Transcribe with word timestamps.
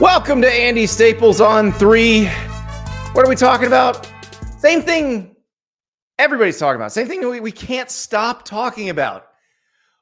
Welcome 0.00 0.40
to 0.40 0.50
Andy 0.50 0.86
Staples 0.86 1.40
on 1.40 1.70
three. 1.72 2.26
What 3.12 3.24
are 3.24 3.28
we 3.28 3.36
talking 3.36 3.66
about? 3.66 4.10
Same 4.58 4.82
thing 4.82 5.36
everybody's 6.18 6.58
talking 6.58 6.76
about. 6.76 6.92
Same 6.92 7.06
thing 7.06 7.28
we, 7.28 7.40
we 7.40 7.52
can't 7.52 7.90
stop 7.90 8.44
talking 8.44 8.88
about. 8.88 9.26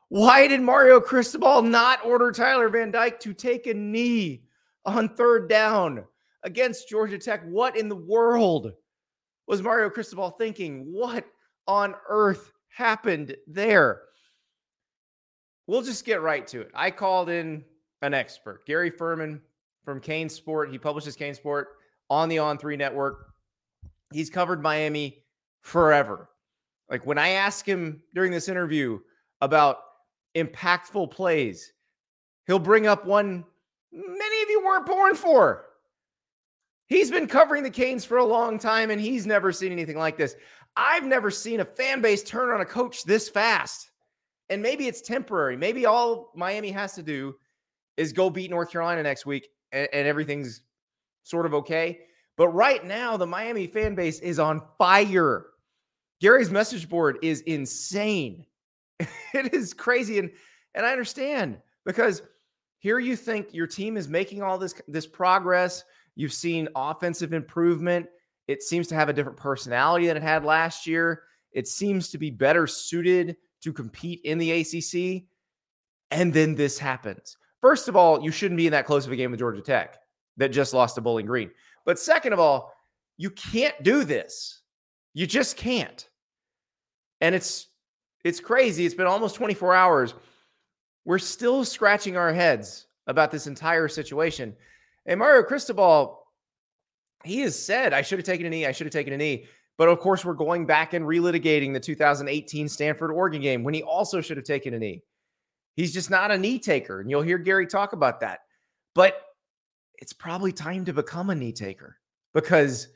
Why 0.08 0.46
did 0.46 0.62
Mario 0.62 1.00
Cristobal 1.00 1.62
not 1.62 2.04
order 2.04 2.30
Tyler 2.32 2.68
Van 2.68 2.90
Dyke 2.90 3.18
to 3.20 3.34
take 3.34 3.66
a 3.66 3.74
knee 3.74 4.44
on 4.86 5.08
third 5.08 5.48
down 5.50 6.04
against 6.44 6.88
Georgia 6.88 7.18
Tech? 7.18 7.42
What 7.44 7.76
in 7.76 7.88
the 7.88 7.96
world 7.96 8.72
was 9.46 9.60
Mario 9.60 9.90
Cristobal 9.90 10.30
thinking? 10.30 10.86
What 10.92 11.26
on 11.66 11.94
earth 12.08 12.52
happened 12.68 13.36
there? 13.46 14.02
We'll 15.66 15.82
just 15.82 16.06
get 16.06 16.22
right 16.22 16.46
to 16.46 16.62
it. 16.62 16.70
I 16.74 16.90
called 16.90 17.28
in 17.28 17.64
an 18.02 18.14
expert, 18.14 18.64
Gary 18.66 18.90
Ferman 18.90 19.40
from 19.90 20.00
CaneSport. 20.00 20.70
He 20.70 20.78
publishes 20.78 21.16
CaneSport 21.16 21.64
on 22.08 22.28
the 22.28 22.36
On3 22.36 22.78
network. 22.78 23.26
He's 24.12 24.30
covered 24.30 24.62
Miami 24.62 25.24
forever. 25.62 26.28
Like 26.88 27.06
when 27.06 27.18
I 27.18 27.30
ask 27.30 27.66
him 27.66 28.00
during 28.14 28.30
this 28.30 28.48
interview 28.48 29.00
about 29.40 29.78
impactful 30.36 31.10
plays, 31.10 31.72
he'll 32.46 32.60
bring 32.60 32.86
up 32.86 33.04
one 33.04 33.44
many 33.92 34.42
of 34.42 34.48
you 34.48 34.62
weren't 34.64 34.86
born 34.86 35.16
for. 35.16 35.64
He's 36.86 37.10
been 37.10 37.26
covering 37.26 37.64
the 37.64 37.70
Canes 37.70 38.04
for 38.04 38.18
a 38.18 38.24
long 38.24 38.60
time 38.60 38.90
and 38.90 39.00
he's 39.00 39.26
never 39.26 39.50
seen 39.50 39.72
anything 39.72 39.98
like 39.98 40.16
this. 40.16 40.36
I've 40.76 41.04
never 41.04 41.32
seen 41.32 41.58
a 41.58 41.64
fan 41.64 42.00
base 42.00 42.22
turn 42.22 42.50
on 42.50 42.60
a 42.60 42.64
coach 42.64 43.02
this 43.02 43.28
fast. 43.28 43.90
And 44.50 44.62
maybe 44.62 44.86
it's 44.86 45.00
temporary. 45.00 45.56
Maybe 45.56 45.86
all 45.86 46.30
Miami 46.36 46.70
has 46.70 46.94
to 46.94 47.02
do 47.02 47.34
is 47.96 48.12
go 48.12 48.30
beat 48.30 48.50
North 48.50 48.70
Carolina 48.70 49.02
next 49.02 49.26
week 49.26 49.48
and, 49.72 49.88
and 49.92 50.08
everything's 50.08 50.62
sort 51.22 51.46
of 51.46 51.54
okay. 51.54 52.00
But 52.36 52.48
right 52.48 52.84
now, 52.84 53.16
the 53.16 53.26
Miami 53.26 53.66
fan 53.66 53.94
base 53.94 54.18
is 54.20 54.38
on 54.38 54.62
fire. 54.78 55.46
Gary's 56.20 56.50
message 56.50 56.88
board 56.88 57.18
is 57.22 57.40
insane. 57.42 58.46
it 58.98 59.54
is 59.54 59.74
crazy. 59.74 60.18
And 60.18 60.30
and 60.74 60.86
I 60.86 60.92
understand 60.92 61.58
because 61.84 62.22
here 62.78 62.98
you 62.98 63.16
think 63.16 63.52
your 63.52 63.66
team 63.66 63.96
is 63.96 64.08
making 64.08 64.42
all 64.42 64.58
this 64.58 64.74
this 64.88 65.06
progress. 65.06 65.84
You've 66.14 66.32
seen 66.32 66.68
offensive 66.74 67.32
improvement. 67.32 68.06
It 68.48 68.62
seems 68.62 68.88
to 68.88 68.94
have 68.94 69.08
a 69.08 69.12
different 69.12 69.38
personality 69.38 70.06
than 70.06 70.16
it 70.16 70.22
had 70.22 70.44
last 70.44 70.86
year. 70.86 71.22
It 71.52 71.68
seems 71.68 72.08
to 72.10 72.18
be 72.18 72.30
better 72.30 72.66
suited 72.66 73.36
to 73.62 73.72
compete 73.72 74.20
in 74.24 74.38
the 74.38 74.50
ACC. 74.52 75.24
And 76.10 76.32
then 76.32 76.54
this 76.54 76.78
happens. 76.78 77.36
First 77.60 77.88
of 77.88 77.96
all, 77.96 78.22
you 78.22 78.30
shouldn't 78.30 78.58
be 78.58 78.66
in 78.66 78.72
that 78.72 78.86
close 78.86 79.06
of 79.06 79.12
a 79.12 79.16
game 79.16 79.30
with 79.30 79.40
Georgia 79.40 79.60
Tech 79.60 79.98
that 80.36 80.48
just 80.48 80.72
lost 80.72 80.94
to 80.94 81.00
Bowling 81.00 81.26
Green. 81.26 81.50
But 81.84 81.98
second 81.98 82.32
of 82.32 82.40
all, 82.40 82.72
you 83.16 83.30
can't 83.30 83.80
do 83.82 84.04
this. 84.04 84.62
You 85.12 85.26
just 85.26 85.56
can't. 85.56 86.08
And 87.20 87.34
it's 87.34 87.66
it's 88.24 88.40
crazy. 88.40 88.84
It's 88.84 88.94
been 88.94 89.06
almost 89.06 89.34
24 89.36 89.74
hours. 89.74 90.14
We're 91.04 91.18
still 91.18 91.64
scratching 91.64 92.16
our 92.16 92.32
heads 92.32 92.86
about 93.06 93.30
this 93.30 93.46
entire 93.46 93.88
situation. 93.88 94.54
And 95.06 95.18
Mario 95.18 95.42
Cristobal, 95.42 96.22
he 97.24 97.40
has 97.40 97.60
said, 97.60 97.92
I 97.92 98.02
should 98.02 98.18
have 98.18 98.26
taken 98.26 98.46
a 98.46 98.50
knee. 98.50 98.66
I 98.66 98.72
should 98.72 98.86
have 98.86 98.92
taken 98.92 99.12
a 99.12 99.16
knee. 99.16 99.46
But 99.78 99.88
of 99.88 99.98
course, 100.00 100.24
we're 100.24 100.34
going 100.34 100.66
back 100.66 100.92
and 100.92 101.06
relitigating 101.06 101.72
the 101.72 101.80
2018 101.80 102.68
Stanford 102.68 103.10
Oregon 103.10 103.40
game 103.40 103.64
when 103.64 103.72
he 103.72 103.82
also 103.82 104.20
should 104.20 104.36
have 104.36 104.44
taken 104.44 104.74
a 104.74 104.78
knee. 104.78 105.02
He's 105.76 105.92
just 105.92 106.10
not 106.10 106.30
a 106.30 106.38
knee 106.38 106.58
taker. 106.58 107.00
And 107.00 107.10
you'll 107.10 107.22
hear 107.22 107.38
Gary 107.38 107.66
talk 107.66 107.92
about 107.92 108.20
that. 108.20 108.40
But 108.94 109.22
it's 109.98 110.12
probably 110.12 110.52
time 110.52 110.84
to 110.86 110.92
become 110.92 111.30
a 111.30 111.34
knee 111.34 111.52
taker 111.52 111.96
because 112.34 112.88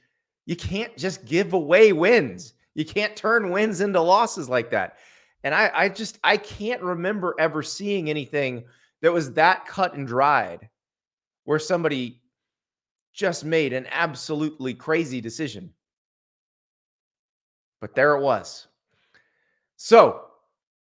you 0.46 0.56
can't 0.56 0.96
just 0.96 1.24
give 1.24 1.52
away 1.52 1.92
wins. 1.92 2.54
You 2.74 2.84
can't 2.84 3.16
turn 3.16 3.50
wins 3.50 3.80
into 3.80 4.00
losses 4.00 4.48
like 4.48 4.70
that. 4.70 4.98
And 5.44 5.54
I, 5.54 5.70
I 5.74 5.88
just 5.88 6.18
I 6.24 6.36
can't 6.36 6.82
remember 6.82 7.34
ever 7.38 7.62
seeing 7.62 8.10
anything 8.10 8.64
that 9.02 9.12
was 9.12 9.32
that 9.34 9.66
cut 9.66 9.94
and 9.94 10.06
dried 10.06 10.68
where 11.44 11.58
somebody 11.58 12.22
just 13.12 13.44
made 13.44 13.72
an 13.72 13.86
absolutely 13.90 14.74
crazy 14.74 15.20
decision. 15.20 15.70
But 17.80 17.94
there 17.94 18.16
it 18.16 18.22
was. 18.22 18.66
So 19.76 20.26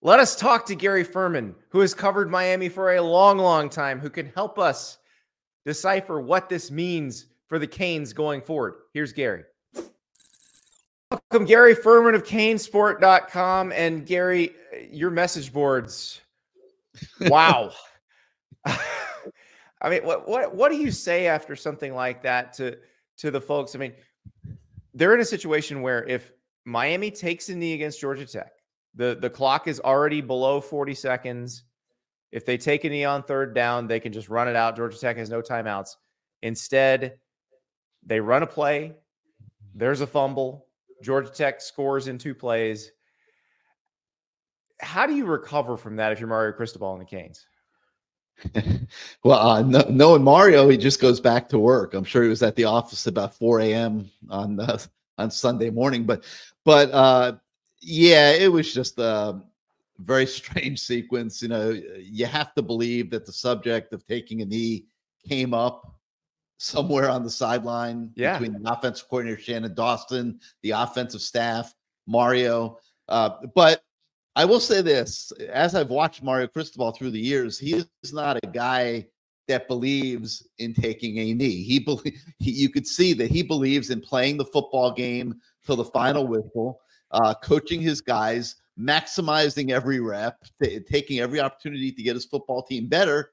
let 0.03 0.21
us 0.21 0.37
talk 0.37 0.67
to 0.67 0.75
Gary 0.75 1.05
Ferman, 1.05 1.55
who 1.71 1.81
has 1.81 1.95
covered 1.95 2.31
Miami 2.31 2.69
for 2.69 2.95
a 2.95 3.01
long, 3.01 3.39
long 3.39 3.69
time, 3.69 3.99
who 3.99 4.11
can 4.11 4.27
help 4.34 4.59
us 4.59 4.99
decipher 5.65 6.21
what 6.21 6.49
this 6.49 6.71
means 6.71 7.27
for 7.49 7.59
the 7.59 7.67
Canes 7.67 8.12
going 8.12 8.41
forward. 8.41 8.75
Here's 8.93 9.12
Gary. 9.12 9.45
Welcome, 11.11 11.47
Gary 11.47 11.75
Ferman 11.75 12.15
of 12.15 12.25
Canesport.com. 12.25 13.73
And 13.73 14.05
Gary, 14.07 14.51
uh, 14.73 14.79
your 14.91 15.11
message 15.11 15.53
boards. 15.53 16.21
Wow. 17.21 17.73
I 18.65 19.91
mean, 19.91 20.03
what 20.03 20.27
what 20.27 20.55
what 20.55 20.71
do 20.71 20.78
you 20.78 20.91
say 20.91 21.27
after 21.27 21.55
something 21.55 21.95
like 21.95 22.23
that 22.23 22.55
to 22.55 22.78
to 23.19 23.31
the 23.31 23.41
folks? 23.41 23.75
I 23.75 23.78
mean, 23.78 23.93
they're 24.95 25.15
in 25.15 25.21
a 25.21 25.27
situation 25.27 25.83
where 25.83 26.05
if 26.05 26.33
Miami 26.65 27.11
takes 27.11 27.51
a 27.51 27.55
knee 27.55 27.75
against 27.75 28.01
Georgia 28.01 28.25
Tech, 28.25 28.51
the 28.97 29.17
the 29.21 29.31
clock 29.31 29.69
is 29.69 29.81
already 29.81 30.21
below 30.21 30.61
40 30.61 30.95
seconds. 30.95 31.62
If 32.33 32.45
they 32.45 32.59
take 32.59 32.84
a 32.84 32.89
knee 32.89 33.05
on 33.05 33.23
third 33.23 33.55
down, 33.55 33.87
they 33.87 34.01
can 34.01 34.12
just 34.12 34.29
run 34.29 34.49
it 34.49 34.57
out. 34.57 34.77
Georgia 34.77 34.99
Tech 34.99 35.17
has 35.17 35.31
no 35.31 35.41
timeouts. 35.41 35.91
Instead, 36.43 37.19
they 38.05 38.21
run 38.21 38.43
a 38.43 38.47
play. 38.47 38.95
There's 39.75 40.01
a 40.01 40.07
fumble. 40.07 40.67
Georgia 41.03 41.31
Tech 41.31 41.61
scores 41.61 42.09
in 42.09 42.19
two 42.19 42.34
plays. 42.34 42.91
How 44.81 45.07
do 45.07 45.15
you 45.15 45.25
recover 45.27 45.77
from 45.77 45.97
that 45.97 46.13
if 46.13 46.21
you're 46.21 46.28
Mario 46.28 46.53
Cristobal 46.53 46.93
and 46.93 47.01
the 47.01 47.07
Canes? 47.07 47.47
well, 49.25 49.39
uh, 49.39 49.63
no, 49.63 49.81
knowing 49.89 50.23
Mario, 50.23 50.69
he 50.69 50.77
just 50.77 51.01
goes 51.01 51.21
back 51.21 51.49
to 51.49 51.59
work. 51.59 51.95
I'm 51.95 52.05
sure 52.05 52.23
he 52.23 52.28
was 52.28 52.43
at 52.43 52.57
the 52.57 52.65
office 52.65 53.07
about 53.07 53.34
4 53.34 53.61
a.m. 53.61 54.11
on 54.28 54.61
uh, 54.61 54.78
on 55.19 55.31
Sunday 55.31 55.71
morning, 55.71 56.05
but 56.05 56.25
but 56.65 56.91
uh, 56.91 57.37
yeah, 57.81 58.32
it 58.32 58.50
was 58.50 58.72
just 58.72 58.98
a 58.98 59.41
very 59.98 60.26
strange 60.38 60.81
sequence. 60.81 61.42
You 61.42 61.48
know, 61.48 61.70
you 61.98 62.26
have 62.26 62.54
to 62.54 62.62
believe 62.62 63.10
that 63.10 63.26
the 63.26 63.32
subject 63.32 63.92
of 63.92 64.06
taking 64.06 64.42
a 64.42 64.44
knee 64.44 64.87
came 65.26 65.54
up 65.54 65.94
somewhere 66.59 67.10
on 67.10 67.22
the 67.22 67.31
sideline 67.31 68.10
yeah. 68.15 68.38
between 68.38 68.62
the 68.62 68.72
offensive 68.72 69.09
coordinator 69.09 69.41
Shannon 69.41 69.75
Dawson, 69.75 70.41
the 70.62 70.70
offensive 70.70 71.20
staff, 71.20 71.75
Mario. 72.06 72.78
Uh, 73.09 73.31
but 73.54 73.82
I 74.34 74.44
will 74.44 74.60
say 74.60 74.82
this: 74.82 75.32
as 75.50 75.75
I've 75.75 75.91
watched 75.91 76.22
Mario 76.22 76.47
Cristobal 76.47 76.92
through 76.92 77.10
the 77.10 77.20
years, 77.20 77.59
he 77.59 77.75
is 78.03 78.12
not 78.12 78.38
a 78.42 78.47
guy 78.47 79.06
that 79.48 79.69
believes 79.69 80.47
in 80.59 80.74
taking 80.74 81.18
a 81.18 81.34
knee. 81.34 81.62
He, 81.62 81.78
believe, 81.78 82.21
he 82.39 82.51
you 82.51 82.68
could 82.68 82.86
see 82.86 83.12
that 83.15 83.30
he 83.30 83.42
believes 83.42 83.91
in 83.91 84.01
playing 84.01 84.36
the 84.36 84.45
football 84.45 84.92
game 84.92 85.41
till 85.65 85.77
the 85.77 85.84
final 85.84 86.27
whistle 86.27 86.80
uh, 87.10 87.34
coaching 87.42 87.80
his 87.80 88.00
guys, 88.00 88.56
maximizing 88.78 89.70
every 89.70 90.00
rep, 90.00 90.44
t- 90.62 90.80
taking 90.80 91.20
every 91.20 91.41
opportunity 91.41 91.92
to 91.92 92.03
get 92.03 92.14
his 92.14 92.26
football 92.26 92.62
team 92.62 92.88
better 92.88 93.30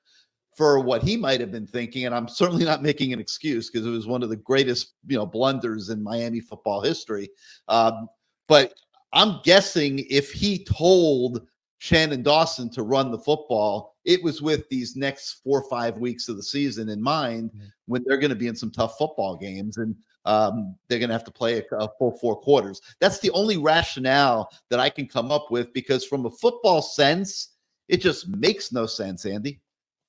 for 0.55 0.79
what 0.79 1.01
he 1.01 1.17
might 1.17 1.39
have 1.39 1.51
been 1.51 1.67
thinking. 1.67 2.05
And 2.05 2.13
I'm 2.13 2.27
certainly 2.27 2.65
not 2.65 2.83
making 2.83 3.11
an 3.13 3.19
excuse 3.19 3.69
because 3.69 3.87
it 3.87 3.91
was 3.91 4.07
one 4.07 4.23
of 4.23 4.29
the 4.29 4.35
greatest, 4.35 4.93
you 5.07 5.17
know, 5.17 5.25
blunders 5.25 5.89
in 5.89 6.03
Miami 6.03 6.39
football 6.39 6.81
history. 6.81 7.29
Um, 7.67 8.07
but 8.47 8.73
I'm 9.13 9.39
guessing 9.43 10.05
if 10.09 10.31
he 10.31 10.63
told 10.63 11.47
Shannon 11.79 12.23
Dawson 12.23 12.69
to 12.71 12.83
run 12.83 13.11
the 13.11 13.17
football, 13.17 13.95
it 14.05 14.23
was 14.23 14.41
with 14.41 14.67
these 14.69 14.95
next 14.95 15.41
four 15.43 15.61
or 15.61 15.69
five 15.69 15.97
weeks 15.97 16.29
of 16.29 16.37
the 16.37 16.43
season 16.43 16.89
in 16.89 17.01
mind 17.01 17.51
mm-hmm. 17.51 17.65
when 17.87 18.03
they're 18.05 18.17
going 18.17 18.29
to 18.29 18.35
be 18.35 18.47
in 18.47 18.55
some 18.55 18.71
tough 18.71 18.97
football 18.97 19.35
games. 19.35 19.77
And 19.77 19.95
um, 20.25 20.75
they're 20.87 20.99
going 20.99 21.09
to 21.09 21.15
have 21.15 21.23
to 21.25 21.31
play 21.31 21.59
a, 21.59 21.75
a, 21.75 21.89
full 21.97 22.17
four 22.17 22.35
quarters. 22.35 22.81
That's 22.99 23.19
the 23.19 23.31
only 23.31 23.57
rationale 23.57 24.49
that 24.69 24.79
I 24.79 24.89
can 24.89 25.07
come 25.07 25.31
up 25.31 25.51
with 25.51 25.73
because, 25.73 26.05
from 26.05 26.25
a 26.25 26.29
football 26.29 26.81
sense, 26.81 27.49
it 27.89 28.01
just 28.01 28.27
makes 28.27 28.71
no 28.71 28.85
sense, 28.85 29.25
Andy. 29.25 29.59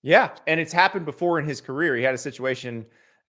Yeah, 0.02 0.31
and 0.46 0.61
it's 0.61 0.72
happened 0.72 1.06
before 1.06 1.38
in 1.38 1.46
his 1.46 1.61
career. 1.61 1.96
He 1.96 2.02
had 2.02 2.14
a 2.14 2.19
situation 2.19 2.87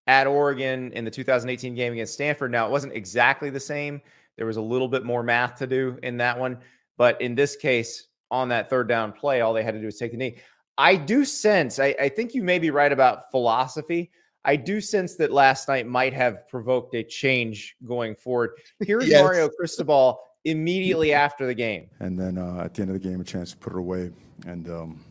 at 0.07 0.27
Oregon 0.27 0.91
in 0.93 1.05
the 1.05 1.11
2018 1.11 1.73
game 1.73 1.93
against 1.93 2.13
Stanford. 2.13 2.51
Now, 2.51 2.67
it 2.67 2.71
wasn't 2.71 2.93
exactly 2.93 3.49
the 3.49 3.59
same. 3.59 4.01
There 4.37 4.45
was 4.45 4.57
a 4.57 4.61
little 4.61 4.87
bit 4.87 5.03
more 5.03 5.23
math 5.23 5.55
to 5.59 5.67
do 5.67 5.97
in 6.03 6.17
that 6.17 6.37
one, 6.37 6.59
but 6.97 7.19
in 7.21 7.33
this 7.33 7.55
case, 7.55 8.07
on 8.29 8.49
that 8.49 8.69
third 8.69 8.87
down 8.87 9.13
play, 9.13 9.41
all 9.41 9.53
they 9.53 9.63
had 9.63 9.73
to 9.73 9.79
do 9.79 9.85
was 9.85 9.97
take 9.97 10.11
the 10.11 10.17
knee. 10.17 10.37
I 10.77 10.95
do 10.95 11.23
sense, 11.23 11.79
I, 11.79 11.95
I 11.99 12.09
think 12.09 12.33
you 12.33 12.43
may 12.43 12.59
be 12.59 12.69
right 12.69 12.91
about 12.91 13.31
philosophy. 13.31 14.11
I 14.45 14.55
do 14.55 14.79
sense 14.79 15.15
that 15.15 15.31
last 15.31 15.67
night 15.67 15.87
might 15.87 16.13
have 16.13 16.47
provoked 16.47 16.93
a 16.93 17.03
change 17.03 17.75
going 17.83 18.15
forward. 18.15 18.51
Here's 18.79 19.07
yes. 19.07 19.21
Mario 19.21 19.49
Cristobal 19.49 20.19
immediately 20.45 21.13
after 21.13 21.47
the 21.47 21.55
game. 21.55 21.89
And 21.99 22.17
then 22.17 22.37
uh, 22.37 22.63
at 22.63 22.75
the 22.75 22.83
end 22.83 22.91
of 22.91 23.01
the 23.01 23.07
game, 23.07 23.19
a 23.19 23.23
chance 23.23 23.51
to 23.51 23.57
put 23.57 23.73
it 23.73 23.79
away. 23.79 24.11
And 24.45 24.69
um, 24.69 25.03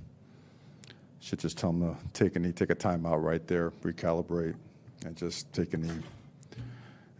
should 1.19 1.40
just 1.40 1.58
tell 1.58 1.70
him 1.70 1.81
to 1.81 1.96
take 2.12 2.36
a 2.36 2.38
knee, 2.38 2.52
take 2.52 2.70
a 2.70 2.76
timeout 2.76 3.22
right 3.22 3.44
there, 3.46 3.70
recalibrate, 3.82 4.54
and 5.04 5.16
just 5.16 5.52
take 5.52 5.75
a 5.75 5.78
knee. 5.78 5.90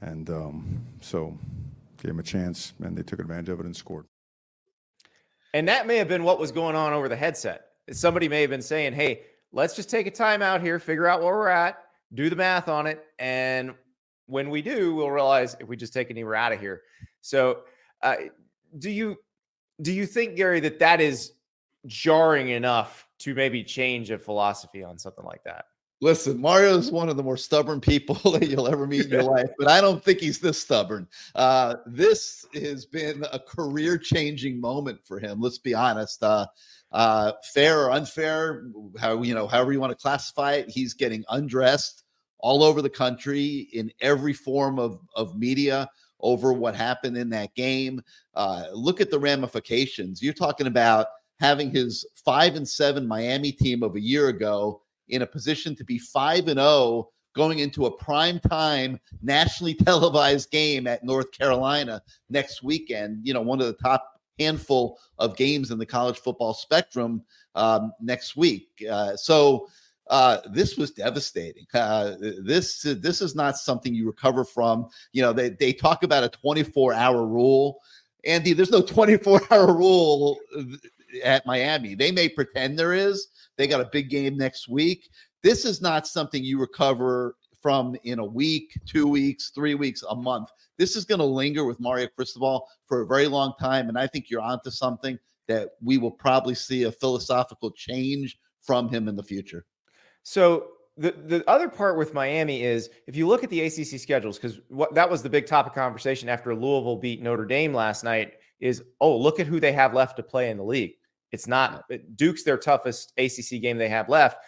And 0.01 0.31
um, 0.31 0.85
so 1.01 1.37
gave 2.01 2.11
him 2.11 2.21
a 2.21 2.23
chance, 2.23 2.75
and 2.83 2.97
they 2.97 3.03
took 3.03 3.19
advantage 3.19 3.49
of 3.49 3.61
it 3.61 3.67
and 3.67 3.75
scored. 3.75 4.05
And 5.55 5.67
that 5.69 5.87
may 5.87 5.97
have 5.97 6.09
been 6.09 6.23
what 6.23 6.39
was 6.39 6.53
going 6.53 6.77
on 6.77 6.93
over 6.93 7.09
the 7.09 7.17
headset. 7.17 7.69
Somebody 7.91 8.29
may 8.29 8.43
have 8.43 8.51
been 8.51 8.63
saying, 8.63 8.93
hey, 8.93 9.23
let's 9.53 9.75
just 9.75 9.91
take 9.91 10.07
a 10.07 10.11
timeout 10.11 10.61
here, 10.61 10.79
figure 10.79 11.07
out 11.07 11.23
where 11.23 11.35
we're 11.35 11.49
at, 11.49 11.79
do 12.13 12.29
the 12.31 12.37
math 12.37 12.69
on 12.69 12.87
it. 12.87 13.05
And 13.19 13.75
when 14.27 14.51
we 14.51 14.63
do, 14.63 14.95
we'll 14.95 15.11
realize 15.11 15.57
if 15.61 15.69
we 15.69 15.77
just 15.77 15.93
take 15.93 16.11
a 16.11 16.15
knee, 16.15 16.25
we're 16.25 16.35
out 16.35 16.53
of 16.53 16.61
here. 16.61 16.83
So, 17.21 17.61
uh, 18.03 18.17
do 18.79 18.91
you 18.91 19.17
do 19.83 19.93
you 19.93 20.07
think, 20.07 20.37
Gary, 20.37 20.61
that 20.61 20.79
that 20.79 21.01
is 21.01 21.33
jarring 21.87 22.51
enough 22.51 23.09
to 23.21 23.35
maybe 23.35 23.65
change 23.65 24.11
a 24.11 24.19
philosophy 24.19 24.85
on 24.85 24.99
something 24.99 25.25
like 25.25 25.43
that? 25.45 25.67
Listen, 26.05 26.39
Mario 26.39 26.77
is 26.77 26.93
one 26.93 27.09
of 27.09 27.17
the 27.17 27.23
more 27.23 27.39
stubborn 27.39 27.81
people 27.81 28.15
that 28.33 28.47
you'll 28.47 28.69
ever 28.69 28.87
meet 28.87 29.07
in 29.07 29.11
your 29.11 29.23
life, 29.23 29.49
but 29.59 29.69
I 29.69 29.81
don't 29.81 30.05
think 30.05 30.19
he's 30.19 30.39
this 30.39 30.61
stubborn. 30.61 31.09
Uh, 31.35 31.77
this 31.87 32.45
has 32.53 32.85
been 32.85 33.25
a 33.33 33.39
career 33.39 33.97
changing 33.97 34.61
moment 34.61 35.01
for 35.03 35.19
him. 35.19 35.41
Let's 35.41 35.57
be 35.57 35.73
honest. 35.73 36.23
Uh, 36.23 36.45
uh, 36.93 37.33
fair 37.55 37.87
or 37.87 37.93
unfair, 37.93 38.67
how 38.99 39.23
you 39.23 39.35
know, 39.35 39.47
however 39.47 39.73
you 39.73 39.81
want 39.81 39.93
to 39.93 40.03
classify 40.03 40.53
it, 40.53 40.69
he's 40.69 40.93
getting 40.93 41.25
undressed 41.31 42.05
all 42.37 42.63
over 42.63 42.83
the 42.83 42.91
country 42.91 43.71
in 43.73 43.91
every 44.03 44.35
form 44.35 44.79
of 44.79 44.99
of 45.17 45.39
media 45.39 45.89
over 46.21 46.53
what 46.53 46.77
happened 46.77 47.17
in 47.17 47.31
that 47.31 47.55
game. 47.55 48.03
Uh, 48.35 48.65
look 48.75 49.01
at 49.01 49.11
the 49.11 49.19
ramifications. 49.19 50.23
You're 50.23 50.35
talking 50.35 50.67
about 50.67 51.07
having 51.41 51.71
his 51.71 52.05
five 52.15 52.57
and 52.57 52.69
seven 52.69 53.09
Miami 53.09 53.53
team 53.53 53.83
of 53.83 53.97
a 53.97 54.01
year 54.01 54.29
ago 54.29 54.83
in 55.09 55.23
a 55.23 55.27
position 55.27 55.77
to 55.77 55.85
be 55.85 55.99
five 55.99 56.49
and 56.49 56.59
zero 56.59 56.67
oh 56.67 57.11
going 57.35 57.59
into 57.59 57.87
a 57.87 57.91
prime 57.91 58.39
time 58.39 58.99
nationally 59.23 59.75
televised 59.87 60.51
game 60.51 60.87
at 60.87 61.05
North 61.05 61.31
Carolina 61.33 62.01
next 62.31 62.63
weekend. 62.63 63.21
You 63.27 63.35
know, 63.35 63.43
one 63.43 63.61
of 63.61 63.67
the 63.67 63.75
top 63.75 64.05
handful 64.39 64.99
of 65.19 65.37
games 65.37 65.71
in 65.71 65.79
the 65.79 65.87
college 65.87 66.19
football 66.19 66.55
spectrum 66.55 67.23
um, 67.55 67.93
next 68.01 68.37
week. 68.37 68.69
Uh, 68.91 69.17
so 69.17 69.69
uh, 70.11 70.39
this 70.51 70.77
was 70.77 70.91
devastating. 70.91 71.67
Uh, 71.73 72.15
this 72.21 72.83
this 72.83 73.21
is 73.23 73.35
not 73.35 73.57
something 73.57 73.95
you 73.95 74.07
recover 74.07 74.45
from. 74.45 74.89
You 75.13 75.23
know, 75.23 75.33
they 75.33 75.51
they 75.51 75.73
talk 75.73 76.03
about 76.03 76.25
a 76.25 76.29
24 76.29 76.93
hour 76.93 77.27
rule. 77.27 77.81
Andy, 78.25 78.53
there's 78.53 78.71
no 78.71 78.83
24 78.87 79.41
hour 79.51 79.75
rule 79.75 80.39
at 81.23 81.47
Miami. 81.47 81.95
They 81.95 82.13
may 82.13 82.29
pretend 82.29 82.79
there 82.79 82.93
is. 82.93 83.29
They 83.57 83.67
got 83.67 83.81
a 83.81 83.89
big 83.93 84.11
game 84.11 84.37
next 84.37 84.69
week. 84.69 85.09
This 85.43 85.65
is 85.65 85.81
not 85.81 86.07
something 86.07 86.43
you 86.43 86.59
recover 86.59 87.37
from 87.61 87.97
in 88.05 88.19
a 88.19 88.25
week, 88.25 88.79
two 88.85 89.07
weeks, 89.07 89.51
three 89.55 89.75
weeks, 89.75 90.03
a 90.11 90.15
month. 90.15 90.51
This 90.77 90.97
is 90.97 91.05
going 91.05 91.21
to 91.21 91.25
linger 91.25 91.65
with 91.65 91.81
Mario 91.81 92.09
Cristobal 92.09 92.67
for 92.87 93.01
a 93.01 93.07
very 93.07 93.27
long 93.27 93.55
time. 93.59 93.89
And 93.89 93.99
I 93.99 94.07
think 94.07 94.29
you're 94.29 94.43
onto 94.43 94.71
something 94.71 95.19
that 95.49 95.71
we 95.83 95.99
will 95.99 96.11
probably 96.11 96.55
see 96.55 96.83
a 96.85 96.93
philosophical 96.93 97.71
change 97.71 98.39
from 98.61 98.89
him 98.89 99.09
in 99.09 99.17
the 99.17 99.23
future. 99.23 99.65
So 100.23 100.69
the 100.97 101.13
the 101.13 101.49
other 101.49 101.69
part 101.69 101.99
with 101.99 102.15
Miami 102.15 102.63
is 102.63 102.89
if 103.07 103.17
you 103.17 103.27
look 103.27 103.45
at 103.45 103.51
the 103.51 103.63
ACC 103.63 103.99
schedules, 103.99 104.39
because 104.39 104.61
what 104.69 104.95
that 104.95 105.09
was 105.09 105.23
the 105.23 105.29
big 105.29 105.47
topic 105.47 105.75
conversation 105.75 106.29
after 106.29 106.55
Louisville 106.55 106.97
beat 106.97 107.23
Notre 107.23 107.45
Dame 107.45 107.75
last 107.75 108.05
night 108.05 108.35
is 108.61 108.83
oh 109.01 109.17
look 109.17 109.41
at 109.41 109.47
who 109.47 109.61
they 109.61 109.73
have 109.73 109.95
left 109.95 110.17
to 110.17 110.23
play 110.23 110.51
in 110.51 110.57
the 110.57 110.65
league. 110.65 110.95
It's 111.35 111.49
not 111.49 111.85
eh, 111.91 111.99
Duke's 112.15 112.45
their 112.45 112.57
toughest 112.57 113.13
ACC 113.19 113.61
game 113.61 113.77
they 113.77 113.89
have 113.89 114.09
left. 114.09 114.39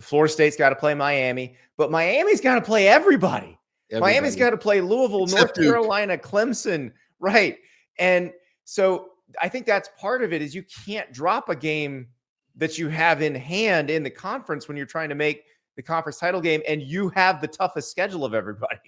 Florida 0.00 0.32
State's 0.32 0.56
got 0.56 0.68
to 0.68 0.76
play 0.76 0.94
Miami, 0.94 1.56
but 1.76 1.90
Miami's 1.90 2.40
got 2.40 2.54
to 2.54 2.60
play 2.60 2.86
everybody. 2.86 3.58
everybody. 3.90 4.12
Miami's 4.12 4.36
got 4.36 4.50
to 4.50 4.56
play 4.56 4.80
Louisville, 4.80 5.24
Except 5.24 5.40
North 5.40 5.54
Duke. 5.54 5.64
Carolina, 5.64 6.16
Clemson, 6.18 6.92
right? 7.18 7.56
And 7.98 8.32
so 8.64 9.08
I 9.40 9.48
think 9.48 9.66
that's 9.66 9.88
part 9.98 10.22
of 10.22 10.32
it 10.32 10.42
is 10.42 10.54
you 10.54 10.64
can't 10.84 11.10
drop 11.12 11.48
a 11.48 11.56
game 11.56 12.08
that 12.56 12.78
you 12.78 12.88
have 12.88 13.22
in 13.22 13.34
hand 13.34 13.90
in 13.90 14.02
the 14.02 14.10
conference 14.10 14.68
when 14.68 14.76
you're 14.76 14.86
trying 14.86 15.08
to 15.08 15.14
make 15.14 15.44
the 15.76 15.82
conference 15.82 16.18
title 16.18 16.40
game 16.40 16.60
and 16.68 16.82
you 16.82 17.08
have 17.10 17.40
the 17.40 17.48
toughest 17.48 17.90
schedule 17.90 18.24
of 18.24 18.34
everybody. 18.34 18.78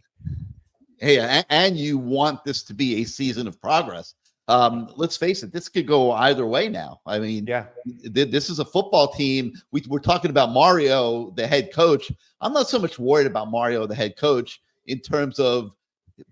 Hey, 0.98 1.42
and 1.48 1.76
you 1.76 1.96
want 1.96 2.44
this 2.44 2.62
to 2.64 2.74
be 2.74 3.00
a 3.00 3.04
season 3.04 3.46
of 3.46 3.60
progress. 3.60 4.14
Um, 4.48 4.90
let's 4.96 5.16
face 5.16 5.42
it, 5.42 5.52
this 5.52 5.68
could 5.68 5.86
go 5.86 6.10
either 6.12 6.46
way 6.46 6.68
now. 6.68 7.00
I 7.06 7.18
mean, 7.20 7.46
yeah, 7.46 7.66
th- 8.14 8.30
this 8.30 8.50
is 8.50 8.58
a 8.58 8.64
football 8.64 9.12
team. 9.12 9.52
We, 9.70 9.84
we're 9.88 10.00
talking 10.00 10.30
about 10.30 10.50
Mario, 10.50 11.30
the 11.30 11.46
head 11.46 11.72
coach. 11.72 12.10
I'm 12.40 12.52
not 12.52 12.68
so 12.68 12.78
much 12.78 12.98
worried 12.98 13.28
about 13.28 13.50
Mario, 13.50 13.86
the 13.86 13.94
head 13.94 14.16
coach, 14.16 14.60
in 14.86 14.98
terms 15.00 15.38
of 15.38 15.76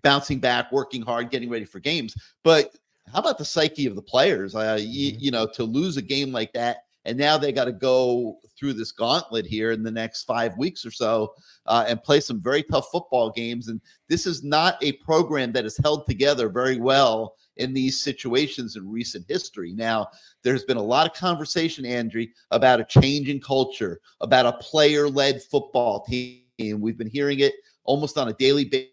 bouncing 0.02 0.40
back, 0.40 0.72
working 0.72 1.02
hard, 1.02 1.30
getting 1.30 1.48
ready 1.48 1.64
for 1.64 1.78
games. 1.78 2.14
But 2.42 2.74
how 3.12 3.20
about 3.20 3.38
the 3.38 3.44
psyche 3.44 3.86
of 3.86 3.94
the 3.94 4.02
players? 4.02 4.54
Uh, 4.54 4.76
mm-hmm. 4.76 4.86
you, 4.88 5.12
you 5.18 5.30
know, 5.30 5.46
to 5.54 5.62
lose 5.62 5.96
a 5.96 6.02
game 6.02 6.32
like 6.32 6.52
that 6.54 6.78
and 7.08 7.16
now 7.16 7.38
they 7.38 7.52
got 7.52 7.64
to 7.64 7.72
go 7.72 8.38
through 8.58 8.74
this 8.74 8.92
gauntlet 8.92 9.46
here 9.46 9.70
in 9.70 9.82
the 9.82 9.90
next 9.90 10.24
five 10.24 10.56
weeks 10.58 10.84
or 10.84 10.90
so 10.90 11.32
uh, 11.64 11.84
and 11.88 12.02
play 12.02 12.20
some 12.20 12.38
very 12.38 12.62
tough 12.62 12.88
football 12.92 13.30
games. 13.30 13.68
And 13.68 13.80
this 14.08 14.26
is 14.26 14.44
not 14.44 14.76
a 14.82 14.92
program 14.92 15.50
that 15.52 15.64
is 15.64 15.78
held 15.78 16.06
together 16.06 16.50
very 16.50 16.76
well 16.76 17.36
in 17.58 17.72
these 17.72 18.02
situations 18.02 18.76
in 18.76 18.90
recent 18.90 19.24
history. 19.28 19.72
Now, 19.72 20.08
there's 20.42 20.64
been 20.64 20.76
a 20.76 20.82
lot 20.82 21.06
of 21.06 21.16
conversation, 21.16 21.84
Andrew, 21.84 22.26
about 22.50 22.80
a 22.80 22.84
change 22.84 23.28
in 23.28 23.40
culture, 23.40 24.00
about 24.20 24.46
a 24.46 24.58
player 24.58 25.08
led 25.08 25.42
football 25.42 26.04
team. 26.04 26.42
We've 26.58 26.98
been 26.98 27.10
hearing 27.10 27.40
it 27.40 27.54
almost 27.84 28.18
on 28.18 28.28
a 28.28 28.34
daily 28.34 28.92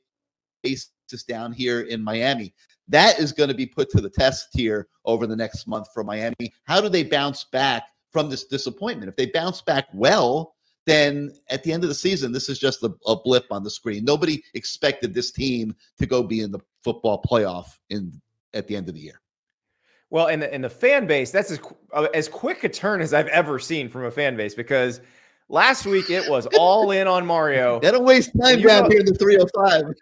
basis 0.63 1.23
down 1.27 1.51
here 1.51 1.81
in 1.81 2.03
Miami. 2.03 2.53
That 2.87 3.19
is 3.19 3.31
going 3.31 3.49
to 3.49 3.55
be 3.55 3.65
put 3.65 3.89
to 3.91 4.01
the 4.01 4.09
test 4.09 4.49
here 4.53 4.87
over 5.05 5.25
the 5.25 5.35
next 5.35 5.67
month 5.67 5.87
for 5.93 6.03
Miami. 6.03 6.53
How 6.65 6.81
do 6.81 6.89
they 6.89 7.03
bounce 7.03 7.45
back 7.45 7.85
from 8.15 8.29
this 8.29 8.45
disappointment. 8.45 9.09
If 9.09 9.17
they 9.17 9.25
bounce 9.25 9.61
back 9.61 9.87
well, 9.93 10.55
then 10.85 11.33
at 11.49 11.63
the 11.63 11.73
end 11.73 11.83
of 11.83 11.89
the 11.89 11.93
season, 11.93 12.31
this 12.31 12.47
is 12.47 12.57
just 12.57 12.81
a, 12.81 12.95
a, 13.05 13.13
blip 13.17 13.45
on 13.51 13.61
the 13.61 13.69
screen. 13.69 14.05
Nobody 14.05 14.41
expected 14.53 15.13
this 15.13 15.31
team 15.31 15.75
to 15.97 16.05
go 16.05 16.23
be 16.23 16.39
in 16.39 16.49
the 16.49 16.61
football 16.81 17.21
playoff 17.21 17.65
in 17.89 18.13
at 18.55 18.67
the 18.67 18.75
end 18.75 18.89
of 18.89 18.95
the 18.95 19.01
year. 19.01 19.21
Well, 20.09 20.27
and 20.27 20.41
the, 20.41 20.53
and 20.53 20.63
the 20.63 20.69
fan 20.69 21.07
base, 21.07 21.31
that's 21.31 21.51
as, 21.51 21.59
uh, 21.93 22.07
as 22.13 22.27
quick 22.27 22.63
a 22.63 22.69
turn 22.69 23.01
as 23.01 23.13
I've 23.13 23.27
ever 23.27 23.59
seen 23.59 23.89
from 23.89 24.05
a 24.05 24.11
fan 24.11 24.37
base 24.37 24.55
because 24.55 25.01
last 25.49 25.85
week 25.85 26.09
it 26.09 26.29
was 26.29 26.47
all 26.57 26.91
in 26.91 27.07
on 27.07 27.25
Mario. 27.25 27.79
They 27.79 27.91
don't 27.91 28.05
waste 28.05 28.31
time 28.39 28.61
down 28.61 28.83
go, 28.83 28.89
here 28.89 28.99
in 29.01 29.05
the 29.05 29.15
305. 29.15 29.93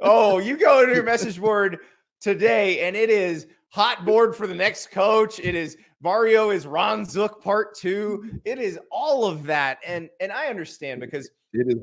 oh, 0.00 0.38
you 0.38 0.56
go 0.56 0.84
to 0.84 0.92
your 0.92 1.02
message 1.04 1.40
board 1.40 1.78
today 2.20 2.80
and 2.80 2.96
it 2.96 3.10
is 3.10 3.46
hot 3.68 4.04
board 4.04 4.34
for 4.34 4.46
the 4.46 4.54
next 4.54 4.90
coach. 4.90 5.38
It 5.38 5.54
is 5.54 5.76
Mario 6.02 6.50
is 6.50 6.66
Ron 6.66 7.04
Zook 7.04 7.42
part 7.42 7.74
two. 7.76 8.40
It 8.44 8.58
is 8.58 8.78
all 8.90 9.24
of 9.24 9.44
that. 9.44 9.78
And 9.86 10.08
and 10.20 10.32
I 10.32 10.46
understand 10.46 11.00
because 11.00 11.30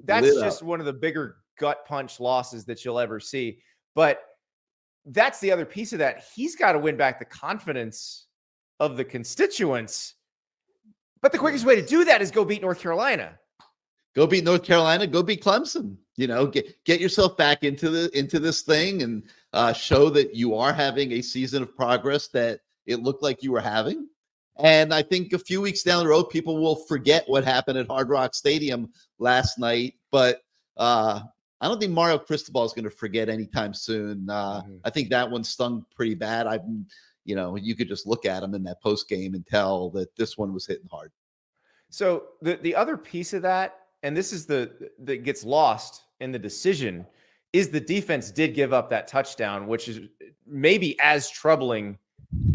that's 0.03 0.33
just 0.35 0.61
up. 0.61 0.67
one 0.67 0.79
of 0.79 0.85
the 0.85 0.93
bigger 0.93 1.37
gut 1.59 1.85
punch 1.85 2.19
losses 2.19 2.65
that 2.65 2.83
you'll 2.83 2.99
ever 2.99 3.19
see. 3.19 3.59
But 3.93 4.23
that's 5.05 5.39
the 5.39 5.51
other 5.51 5.65
piece 5.65 5.93
of 5.93 5.99
that. 5.99 6.23
He's 6.35 6.55
got 6.55 6.73
to 6.73 6.79
win 6.79 6.97
back 6.97 7.19
the 7.19 7.25
confidence 7.25 8.27
of 8.79 8.97
the 8.97 9.05
constituents. 9.05 10.15
But 11.21 11.31
the 11.31 11.37
quickest 11.37 11.65
way 11.65 11.75
to 11.75 11.85
do 11.85 12.03
that 12.05 12.21
is 12.21 12.31
go 12.31 12.43
beat 12.43 12.61
North 12.61 12.79
Carolina. 12.79 13.37
Go 14.15 14.27
beat 14.27 14.43
North 14.43 14.63
Carolina. 14.63 15.07
Go 15.07 15.23
beat 15.23 15.43
Clemson. 15.43 15.95
You 16.17 16.27
know, 16.27 16.45
get 16.45 16.83
get 16.83 16.99
yourself 16.99 17.37
back 17.37 17.63
into 17.63 17.89
the 17.89 18.17
into 18.17 18.39
this 18.39 18.61
thing 18.61 19.03
and 19.03 19.23
uh, 19.53 19.73
show 19.73 20.09
that 20.09 20.35
you 20.35 20.55
are 20.55 20.73
having 20.73 21.13
a 21.13 21.21
season 21.21 21.63
of 21.63 21.75
progress 21.75 22.27
that 22.29 22.59
it 22.85 23.01
looked 23.01 23.23
like 23.23 23.41
you 23.41 23.51
were 23.51 23.61
having. 23.61 24.07
And 24.57 24.93
I 24.93 25.01
think 25.01 25.33
a 25.33 25.39
few 25.39 25.61
weeks 25.61 25.83
down 25.83 26.03
the 26.03 26.09
road, 26.09 26.25
people 26.25 26.61
will 26.61 26.75
forget 26.75 27.23
what 27.27 27.43
happened 27.43 27.77
at 27.77 27.87
Hard 27.87 28.09
Rock 28.09 28.35
Stadium 28.35 28.91
last 29.17 29.57
night. 29.57 29.95
But 30.11 30.41
uh, 30.77 31.21
I 31.61 31.67
don't 31.67 31.79
think 31.79 31.93
Mario 31.93 32.17
Cristobal 32.17 32.65
is 32.65 32.73
going 32.73 32.85
to 32.85 32.89
forget 32.89 33.29
anytime 33.29 33.73
soon. 33.73 34.27
Uh, 34.29 34.61
mm-hmm. 34.61 34.77
I 34.83 34.89
think 34.89 35.09
that 35.09 35.29
one 35.29 35.43
stung 35.43 35.85
pretty 35.95 36.15
bad. 36.15 36.47
I, 36.47 36.59
you 37.23 37.35
know, 37.35 37.55
you 37.55 37.75
could 37.75 37.87
just 37.87 38.07
look 38.07 38.25
at 38.25 38.41
him 38.41 38.55
in 38.55 38.63
that 38.63 38.81
post 38.81 39.07
game 39.07 39.35
and 39.35 39.45
tell 39.45 39.91
that 39.91 40.15
this 40.15 40.37
one 40.39 40.53
was 40.53 40.65
hitting 40.65 40.87
hard. 40.91 41.11
So 41.89 42.23
the 42.41 42.55
the 42.55 42.73
other 42.73 42.97
piece 42.97 43.33
of 43.33 43.43
that, 43.43 43.79
and 44.01 44.17
this 44.17 44.33
is 44.33 44.47
the 44.47 44.91
that 44.99 45.23
gets 45.23 45.43
lost 45.43 46.03
in 46.19 46.31
the 46.31 46.39
decision, 46.39 47.05
is 47.53 47.69
the 47.69 47.79
defense 47.79 48.31
did 48.31 48.55
give 48.55 48.73
up 48.73 48.89
that 48.89 49.07
touchdown, 49.07 49.67
which 49.67 49.87
is 49.87 49.99
maybe 50.47 50.99
as 50.99 51.29
troubling 51.29 51.99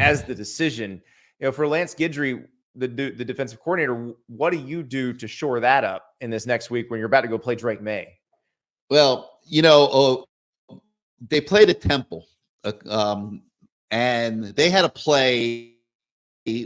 as 0.01 0.23
the 0.23 0.35
decision. 0.35 1.01
You 1.39 1.45
know, 1.45 1.51
for 1.53 1.65
Lance 1.65 1.95
Guidry, 1.95 2.45
the 2.75 2.87
the 2.87 3.23
defensive 3.23 3.59
coordinator, 3.59 4.15
what 4.27 4.49
do 4.49 4.57
you 4.57 4.83
do 4.83 5.13
to 5.13 5.27
shore 5.27 5.61
that 5.61 5.85
up 5.85 6.15
in 6.19 6.29
this 6.29 6.45
next 6.45 6.69
week 6.69 6.89
when 6.89 6.99
you're 6.99 7.07
about 7.07 7.21
to 7.21 7.27
go 7.29 7.37
play 7.37 7.55
Drake 7.55 7.81
Maye? 7.81 8.16
Well, 8.89 9.39
you 9.45 9.61
know, 9.61 10.25
uh, 10.69 10.75
they 11.27 11.41
played 11.41 11.69
at 11.69 11.81
Temple, 11.81 12.27
uh, 12.63 12.73
um, 12.89 13.43
and 13.91 14.45
they 14.45 14.69
had 14.69 14.85
a 14.85 14.89
play 14.89 15.73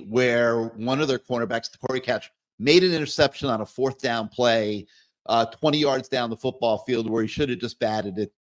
where 0.07 0.65
one 0.75 1.01
of 1.01 1.07
their 1.07 1.19
cornerbacks, 1.19 1.69
Te'Cory 1.71 2.03
Couch, 2.03 2.29
made 2.59 2.83
an 2.83 2.93
interception 2.93 3.49
on 3.49 3.61
a 3.61 3.65
fourth 3.65 3.99
down 3.99 4.27
play, 4.27 4.85
uh, 5.25 5.45
20 5.45 5.79
yards 5.79 6.07
down 6.07 6.29
the 6.29 6.37
football 6.37 6.79
field 6.79 7.09
where 7.09 7.23
he 7.23 7.27
should 7.27 7.49
have 7.49 7.59
just 7.59 7.79
batted 7.79 8.19
it 8.19 8.31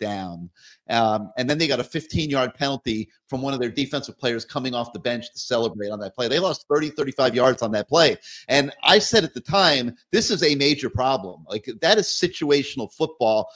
down. 0.00 0.50
Um, 0.90 1.32
and 1.36 1.48
then 1.48 1.58
they 1.58 1.66
got 1.66 1.80
a 1.80 1.84
15 1.84 2.30
yard 2.30 2.54
penalty 2.54 3.10
from 3.26 3.42
one 3.42 3.54
of 3.54 3.60
their 3.60 3.70
defensive 3.70 4.18
players 4.18 4.44
coming 4.44 4.74
off 4.74 4.92
the 4.92 4.98
bench 4.98 5.32
to 5.32 5.38
celebrate 5.38 5.90
on 5.90 6.00
that 6.00 6.14
play. 6.14 6.28
They 6.28 6.38
lost 6.38 6.66
30, 6.68 6.90
35 6.90 7.34
yards 7.34 7.62
on 7.62 7.70
that 7.72 7.88
play. 7.88 8.16
And 8.48 8.72
I 8.82 8.98
said 8.98 9.24
at 9.24 9.34
the 9.34 9.40
time, 9.40 9.96
this 10.12 10.30
is 10.30 10.42
a 10.42 10.54
major 10.54 10.90
problem. 10.90 11.44
Like 11.48 11.68
that 11.80 11.98
is 11.98 12.06
situational 12.06 12.92
football. 12.92 13.48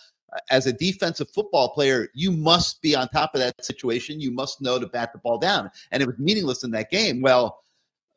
As 0.51 0.67
a 0.67 0.73
defensive 0.73 1.29
football 1.31 1.75
player, 1.75 2.09
you 2.15 2.33
must 2.33 2.81
be 2.81 2.97
on 2.97 3.09
top 3.09 3.35
of 3.35 3.41
that 3.41 3.63
situation. 3.63 4.19
You 4.19 4.31
must 4.31 4.63
know 4.63 4.79
to 4.79 4.87
bat 4.87 5.13
the 5.13 5.19
ball 5.19 5.39
down. 5.39 5.71
And 5.91 6.03
it 6.03 6.07
was 6.07 6.19
meaningless 6.19 6.65
in 6.65 6.71
that 6.71 6.91
game. 6.91 7.21
Well, 7.21 7.63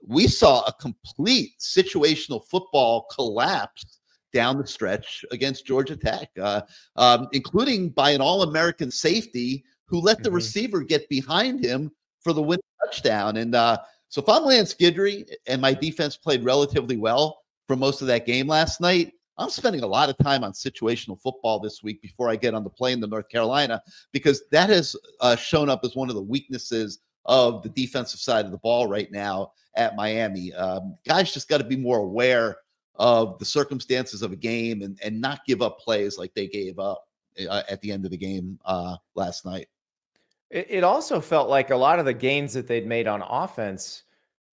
we 0.08 0.28
saw 0.28 0.64
a 0.64 0.74
complete 0.74 1.56
situational 1.60 2.46
football 2.46 3.08
collapse 3.14 4.00
down 4.36 4.58
the 4.58 4.68
stretch 4.68 5.24
against 5.32 5.66
Georgia 5.66 5.96
Tech, 5.96 6.30
uh, 6.42 6.62
um, 6.98 7.30
including 7.32 7.90
by 7.90 8.12
an 8.12 8.20
All 8.20 8.44
American 8.44 8.92
safety 8.92 9.64
who 9.86 10.02
let 10.02 10.18
the 10.18 10.24
mm-hmm. 10.30 10.36
receiver 10.36 10.82
get 10.82 11.08
behind 11.08 11.64
him 11.64 11.90
for 12.20 12.34
the 12.34 12.44
win 12.44 12.60
touchdown. 12.84 13.38
And 13.38 13.56
uh, 13.56 13.78
so, 14.10 14.22
if 14.22 14.28
I'm 14.28 14.44
Lance 14.44 14.76
Guidry 14.76 15.26
and 15.48 15.62
my 15.62 15.74
defense 15.74 16.18
played 16.18 16.44
relatively 16.44 16.98
well 16.98 17.40
for 17.66 17.78
most 17.78 18.02
of 18.02 18.08
that 18.08 18.26
game 18.26 18.46
last 18.46 18.82
night, 18.82 19.14
I'm 19.38 19.50
spending 19.50 19.84
a 19.84 19.88
lot 19.88 20.10
of 20.10 20.18
time 20.18 20.44
on 20.44 20.52
situational 20.52 21.20
football 21.22 21.62
this 21.62 21.82
week 21.82 22.02
before 22.02 22.30
I 22.30 22.36
get 22.36 22.54
on 22.54 22.66
the 22.66 22.70
plane 22.70 23.00
to 23.00 23.08
North 23.08 23.30
Carolina 23.30 23.82
because 24.12 24.44
that 24.52 24.70
has 24.70 24.98
uh, 25.22 25.38
shown 25.38 25.70
up 25.70 25.80
as 25.86 25.96
one 25.96 26.10
of 26.10 26.16
the 26.16 26.22
weaknesses 26.22 27.00
of 27.24 27.64
the 27.64 27.70
defensive 27.70 28.20
side 28.20 28.44
of 28.44 28.52
the 28.52 28.58
ball 28.58 28.88
right 28.88 29.12
now 29.14 29.54
at 29.78 29.96
Miami. 29.96 30.54
Um, 30.54 30.98
guys 31.08 31.34
just 31.34 31.48
got 31.48 31.60
to 31.60 31.64
be 31.64 31.78
more 31.78 32.00
aware 32.00 32.58
of 32.98 33.38
the 33.40 33.46
circumstances 33.46 34.22
of 34.22 34.32
a 34.32 34.36
game 34.36 34.82
and, 34.82 35.00
and 35.04 35.20
not 35.20 35.46
give 35.46 35.62
up 35.62 35.80
plays 35.80 36.18
like 36.18 36.34
they 36.34 36.48
gave 36.48 36.80
up 36.80 37.08
uh, 37.50 37.64
at 37.70 37.82
the 37.82 37.92
end 37.92 38.06
of 38.06 38.12
the 38.12 38.18
game 38.18 38.60
uh, 38.66 38.96
last 39.16 39.46
night. 39.46 39.68
It, 40.50 40.68
it 40.70 40.84
also 40.84 41.20
felt 41.20 41.50
like 41.50 41.70
a 41.72 41.76
lot 41.76 42.00
of 42.00 42.06
the 42.06 42.14
gains 42.14 42.54
that 42.54 42.68
they'd 42.68 42.88
made 42.88 43.08
on 43.08 43.22
offense 43.22 44.04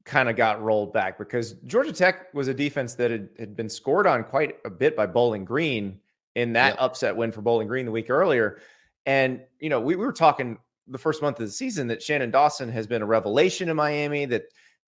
kind 0.04 0.28
of 0.28 0.37
got 0.37 0.61
rolled 0.62 0.92
back 0.92 1.16
because 1.16 1.52
Georgia 1.64 1.92
Tech 1.92 2.32
was 2.34 2.49
a 2.49 2.54
defense 2.54 2.94
that 2.94 3.11
had, 3.11 3.28
had 3.38 3.56
been 3.56 3.68
scored 3.68 4.06
on 4.06 4.25
quite 4.25 4.56
a 4.64 4.70
bit 4.70 4.96
by 4.96 5.06
Bowling 5.06 5.44
Green 5.44 6.00
in 6.34 6.54
that 6.54 6.75
yep. 6.75 6.76
upset 6.80 7.16
win 7.16 7.30
for 7.30 7.42
Bowling 7.42 7.68
Green 7.68 7.87
the 7.87 7.92
week 7.92 8.11
earlier. 8.11 8.58
And, 9.06 9.42
you 9.61 9.68
know, 9.68 9.80
we, 9.80 9.96
we 9.96 10.04
were 10.04 10.12
talking 10.12 10.58
the 10.88 10.99
first 10.99 11.22
month 11.22 11.38
of 11.38 11.46
the 11.46 11.52
season 11.52 11.87
that 11.88 12.02
Shannon 12.02 12.30
Dawson 12.30 12.68
has 12.70 12.87
been 12.87 13.02
a 13.02 13.06
revelation 13.06 13.68
in 13.68 13.76
Miami, 13.76 14.25
that 14.26 14.44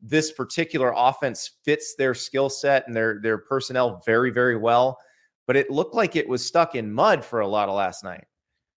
this 0.07 0.33
particular 0.33 0.93
offense 0.95 1.53
fits 1.65 1.95
their 1.97 2.15
skill 2.15 2.51
set 2.51 2.87
and 2.87 2.95
their 2.95 3.21
their 3.23 3.39
personnel 3.39 4.03
very, 4.05 4.31
very 4.31 4.57
well. 4.57 4.99
But 5.47 5.57
it 5.57 5.71
looked 5.71 5.95
like 5.95 6.15
it 6.15 6.29
was 6.29 6.47
stuck 6.47 6.75
in 6.75 6.93
mud 6.93 7.25
for 7.25 7.41
a 7.41 7.49
lot 7.49 7.69
of 7.69 7.75
last 7.75 8.05
night. 8.05 8.25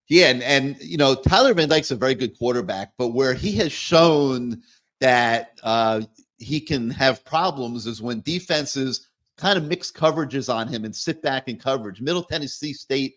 Yeah, 0.09 0.27
and 0.27 0.41
and 0.41 0.77
you 0.81 0.97
know, 0.97 1.15
Tyler 1.15 1.53
Van 1.53 1.67
Dyke's 1.67 1.91
a 1.91 1.95
very 1.95 2.15
good 2.15 2.37
quarterback, 2.37 2.93
but 2.97 3.09
where 3.09 3.33
he 3.33 3.51
has 3.53 3.71
shown 3.71 4.61
that 5.01 5.59
uh, 5.63 6.01
he 6.37 6.61
can 6.61 6.89
have 6.89 7.25
problems 7.25 7.87
is 7.87 8.01
when 8.01 8.21
defenses 8.21 9.09
kind 9.37 9.57
of 9.57 9.65
mix 9.65 9.91
coverages 9.91 10.53
on 10.53 10.67
him 10.67 10.85
and 10.85 10.95
sit 10.95 11.21
back 11.21 11.47
in 11.47 11.57
coverage. 11.57 12.01
Middle 12.01 12.23
Tennessee 12.23 12.73
State 12.73 13.15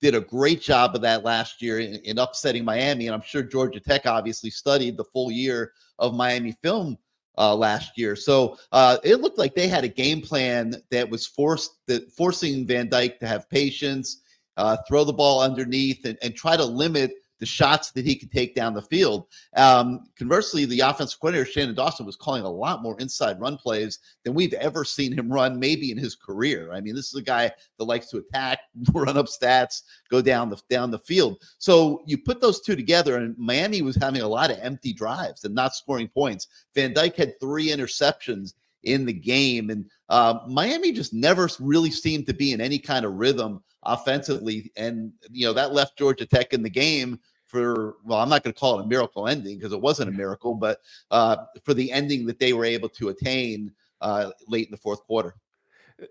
did 0.00 0.14
a 0.14 0.20
great 0.20 0.60
job 0.60 0.94
of 0.94 1.02
that 1.02 1.24
last 1.24 1.60
year 1.60 1.78
in, 1.78 1.96
in, 1.96 2.18
upsetting 2.18 2.64
Miami. 2.64 3.06
And 3.06 3.14
I'm 3.14 3.22
sure 3.22 3.42
Georgia 3.42 3.78
Tech 3.78 4.06
obviously 4.06 4.50
studied 4.50 4.96
the 4.96 5.04
full 5.04 5.30
year 5.30 5.72
of 5.98 6.14
Miami 6.14 6.56
film 6.62 6.96
uh, 7.40 7.56
last 7.56 7.96
year. 7.96 8.14
So 8.14 8.58
uh, 8.70 8.98
it 9.02 9.20
looked 9.20 9.38
like 9.38 9.54
they 9.54 9.66
had 9.66 9.82
a 9.82 9.88
game 9.88 10.20
plan 10.20 10.74
that 10.90 11.08
was 11.08 11.26
forced 11.26 11.78
that 11.86 12.12
forcing 12.12 12.66
Van 12.66 12.88
Dyke 12.88 13.18
to 13.20 13.26
have 13.26 13.48
patience, 13.48 14.20
uh, 14.58 14.76
throw 14.86 15.04
the 15.04 15.12
ball 15.12 15.40
underneath, 15.40 16.04
and, 16.04 16.18
and 16.22 16.36
try 16.36 16.56
to 16.56 16.64
limit 16.64 17.12
the 17.40 17.46
shots 17.46 17.90
that 17.92 18.06
he 18.06 18.14
could 18.14 18.30
take 18.30 18.54
down 18.54 18.74
the 18.74 18.82
field. 18.82 19.26
Um, 19.56 20.04
conversely, 20.16 20.66
the 20.66 20.80
offensive 20.80 21.18
coordinator, 21.18 21.50
Shannon 21.50 21.74
Dawson, 21.74 22.06
was 22.06 22.16
calling 22.16 22.44
a 22.44 22.50
lot 22.50 22.82
more 22.82 23.00
inside 23.00 23.40
run 23.40 23.56
plays 23.56 23.98
than 24.24 24.34
we've 24.34 24.52
ever 24.54 24.84
seen 24.84 25.12
him 25.12 25.32
run, 25.32 25.58
maybe 25.58 25.90
in 25.90 25.98
his 25.98 26.14
career. 26.14 26.72
I 26.72 26.80
mean, 26.80 26.94
this 26.94 27.08
is 27.08 27.14
a 27.14 27.22
guy 27.22 27.50
that 27.78 27.84
likes 27.84 28.08
to 28.10 28.18
attack, 28.18 28.60
run 28.92 29.16
up 29.16 29.26
stats, 29.26 29.82
go 30.10 30.22
down 30.22 30.50
the 30.50 30.60
down 30.68 30.90
the 30.90 30.98
field. 30.98 31.42
So 31.58 32.02
you 32.06 32.18
put 32.18 32.40
those 32.40 32.60
two 32.60 32.76
together, 32.76 33.16
and 33.16 33.36
Miami 33.38 33.82
was 33.82 33.96
having 33.96 34.22
a 34.22 34.28
lot 34.28 34.50
of 34.50 34.58
empty 34.60 34.92
drives 34.92 35.44
and 35.44 35.54
not 35.54 35.74
scoring 35.74 36.08
points. 36.08 36.46
Van 36.74 36.92
Dyke 36.92 37.16
had 37.16 37.40
three 37.40 37.68
interceptions 37.68 38.54
in 38.82 39.04
the 39.04 39.12
game. 39.12 39.70
And 39.70 39.86
uh, 40.08 40.40
Miami 40.48 40.92
just 40.92 41.12
never 41.12 41.48
really 41.58 41.90
seemed 41.90 42.26
to 42.26 42.34
be 42.34 42.52
in 42.52 42.60
any 42.60 42.78
kind 42.78 43.04
of 43.04 43.14
rhythm 43.14 43.62
offensively. 43.82 44.70
And, 44.76 45.12
you 45.30 45.46
know, 45.46 45.52
that 45.52 45.72
left 45.72 45.98
Georgia 45.98 46.26
Tech 46.26 46.52
in 46.52 46.62
the 46.62 46.70
game 46.70 47.20
for 47.46 47.96
well, 48.04 48.18
I'm 48.18 48.28
not 48.28 48.44
going 48.44 48.54
to 48.54 48.58
call 48.58 48.78
it 48.78 48.84
a 48.84 48.86
miracle 48.86 49.26
ending 49.26 49.58
because 49.58 49.72
it 49.72 49.80
wasn't 49.80 50.08
a 50.08 50.12
miracle, 50.12 50.54
but 50.54 50.80
uh, 51.10 51.36
for 51.64 51.74
the 51.74 51.90
ending 51.90 52.24
that 52.26 52.38
they 52.38 52.52
were 52.52 52.64
able 52.64 52.88
to 52.90 53.08
attain 53.08 53.72
uh, 54.00 54.30
late 54.46 54.66
in 54.66 54.70
the 54.70 54.76
fourth 54.76 55.04
quarter. 55.04 55.34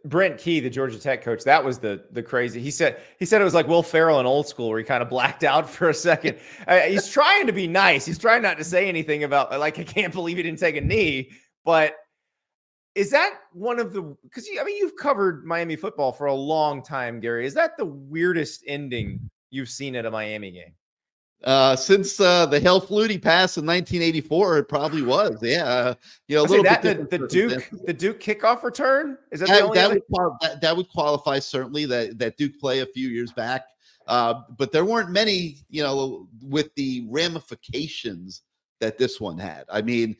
Brent 0.05 0.37
Key, 0.37 0.59
the 0.59 0.69
Georgia 0.69 0.99
Tech 0.99 1.23
coach, 1.23 1.43
that 1.45 1.63
was 1.63 1.79
the 1.79 2.05
the 2.11 2.21
crazy. 2.21 2.61
He 2.61 2.69
said 2.69 2.99
he 3.17 3.25
said 3.25 3.41
it 3.41 3.43
was 3.43 3.53
like 3.55 3.67
Will 3.67 3.81
Ferrell 3.81 4.19
in 4.19 4.25
Old 4.25 4.47
School, 4.47 4.69
where 4.69 4.77
he 4.77 4.83
kind 4.83 5.01
of 5.01 5.09
blacked 5.09 5.43
out 5.43 5.67
for 5.69 5.89
a 5.89 5.93
second. 5.93 6.37
uh, 6.67 6.81
he's 6.81 7.09
trying 7.09 7.47
to 7.47 7.53
be 7.53 7.67
nice. 7.67 8.05
He's 8.05 8.19
trying 8.19 8.43
not 8.43 8.57
to 8.57 8.63
say 8.63 8.87
anything 8.87 9.23
about 9.23 9.57
like 9.59 9.79
I 9.79 9.83
can't 9.83 10.13
believe 10.13 10.37
he 10.37 10.43
didn't 10.43 10.59
take 10.59 10.75
a 10.75 10.81
knee. 10.81 11.31
But 11.65 11.95
is 12.99 13.09
that 13.11 13.39
one 13.53 13.79
of 13.79 13.93
the 13.93 14.01
because 14.23 14.47
I 14.59 14.63
mean 14.65 14.75
you've 14.75 14.97
covered 14.97 15.45
Miami 15.45 15.77
football 15.77 16.11
for 16.11 16.25
a 16.25 16.33
long 16.33 16.83
time, 16.83 17.21
Gary? 17.21 17.45
Is 17.45 17.53
that 17.53 17.77
the 17.77 17.85
weirdest 17.85 18.63
ending 18.67 19.29
you've 19.51 19.69
seen 19.69 19.95
at 19.95 20.05
a 20.05 20.11
Miami 20.11 20.51
game? 20.51 20.73
Uh, 21.45 21.73
since 21.77 22.19
uh, 22.19 22.45
the 22.45 22.59
Hail 22.59 22.81
Flutie 22.81 23.21
pass 23.21 23.55
in 23.57 23.65
1984, 23.65 24.57
it 24.57 24.63
probably 24.65 25.01
was. 25.15 25.37
Yeah, 25.41 25.93
you 26.27 26.35
know, 26.35 26.41
a 26.41 26.43
little 26.43 26.63
that, 26.65 26.81
bit. 26.81 27.09
The, 27.09 27.19
the 27.19 27.27
Duke, 27.27 27.69
the 27.85 27.93
Duke 27.93 28.19
kickoff 28.19 28.63
return 28.63 29.17
is 29.31 29.39
that 29.39 29.47
that, 29.47 29.73
that 29.73 29.89
would 29.89 30.01
that, 30.41 30.59
that, 30.59 30.75
would 30.75 30.89
qualify 30.89 31.39
certainly 31.39 31.85
that 31.85 32.19
that 32.19 32.35
Duke 32.35 32.59
play 32.59 32.81
a 32.81 32.85
few 32.85 33.07
years 33.07 33.31
back. 33.31 33.63
Uh, 34.07 34.41
but 34.57 34.73
there 34.73 34.83
weren't 34.83 35.11
many, 35.11 35.59
you 35.69 35.83
know, 35.83 36.27
with 36.41 36.73
the 36.75 37.05
ramifications 37.07 38.41
that 38.79 38.97
this 38.97 39.19
one 39.19 39.37
had. 39.37 39.65
I 39.69 39.81
mean, 39.81 40.15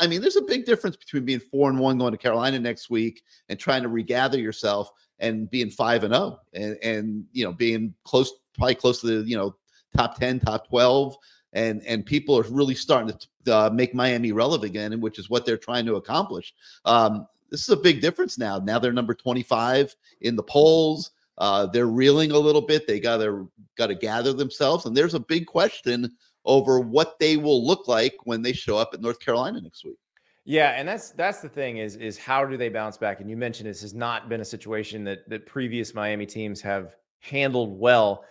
I 0.00 0.06
mean, 0.06 0.20
there's 0.20 0.36
a 0.36 0.42
big 0.42 0.64
difference 0.64 0.96
between 0.96 1.24
being 1.24 1.40
four 1.40 1.70
and 1.70 1.78
one 1.78 1.98
going 1.98 2.12
to 2.12 2.18
Carolina 2.18 2.58
next 2.58 2.90
week 2.90 3.22
and 3.48 3.58
trying 3.58 3.82
to 3.82 3.88
regather 3.88 4.38
yourself 4.38 4.90
and 5.18 5.50
being 5.50 5.70
five 5.70 6.04
and 6.04 6.14
zero 6.14 6.24
oh 6.26 6.40
and 6.52 6.76
and 6.82 7.24
you 7.32 7.44
know 7.44 7.52
being 7.52 7.94
close, 8.04 8.32
probably 8.54 8.74
close 8.74 9.00
to 9.00 9.22
the 9.22 9.28
you 9.28 9.36
know 9.36 9.54
top 9.96 10.18
10, 10.18 10.40
top 10.40 10.68
12. 10.68 11.16
And, 11.52 11.82
and 11.86 12.04
people 12.04 12.38
are 12.38 12.44
really 12.50 12.74
starting 12.74 13.16
to 13.46 13.56
uh, 13.56 13.70
make 13.70 13.94
Miami 13.94 14.32
relevant 14.32 14.68
again, 14.68 15.00
which 15.00 15.18
is 15.18 15.30
what 15.30 15.46
they're 15.46 15.56
trying 15.56 15.86
to 15.86 15.94
accomplish. 15.94 16.52
Um, 16.84 17.26
this 17.50 17.62
is 17.62 17.70
a 17.70 17.76
big 17.76 18.00
difference 18.00 18.36
now. 18.36 18.58
Now 18.58 18.78
they're 18.78 18.92
number 18.92 19.14
25 19.14 19.94
in 20.20 20.36
the 20.36 20.42
polls. 20.42 21.12
Uh, 21.38 21.66
they're 21.66 21.86
reeling 21.86 22.32
a 22.32 22.38
little 22.38 22.60
bit. 22.60 22.86
They 22.86 22.98
got 22.98 23.18
to 23.18 23.50
got 23.76 23.88
to 23.88 23.94
gather 23.94 24.32
themselves, 24.32 24.86
and 24.86 24.96
there's 24.96 25.12
a 25.12 25.20
big 25.20 25.46
question 25.46 26.16
over 26.46 26.80
what 26.80 27.18
they 27.18 27.36
will 27.36 27.66
look 27.66 27.88
like 27.88 28.14
when 28.24 28.42
they 28.42 28.52
show 28.52 28.78
up 28.78 28.90
at 28.94 29.00
North 29.00 29.20
Carolina 29.20 29.60
next 29.60 29.84
week. 29.84 29.98
Yeah, 30.44 30.70
and 30.70 30.86
that's 30.86 31.10
that's 31.10 31.40
the 31.40 31.48
thing 31.48 31.78
is 31.78 31.96
is 31.96 32.16
how 32.16 32.44
do 32.44 32.56
they 32.56 32.68
bounce 32.68 32.96
back? 32.96 33.20
And 33.20 33.28
you 33.28 33.36
mentioned 33.36 33.68
this 33.68 33.82
has 33.82 33.94
not 33.94 34.28
been 34.28 34.40
a 34.40 34.44
situation 34.44 35.02
that 35.04 35.28
that 35.28 35.44
previous 35.44 35.92
Miami 35.92 36.24
teams 36.24 36.60
have 36.60 36.94
handled 37.18 37.78
well. 37.78 38.24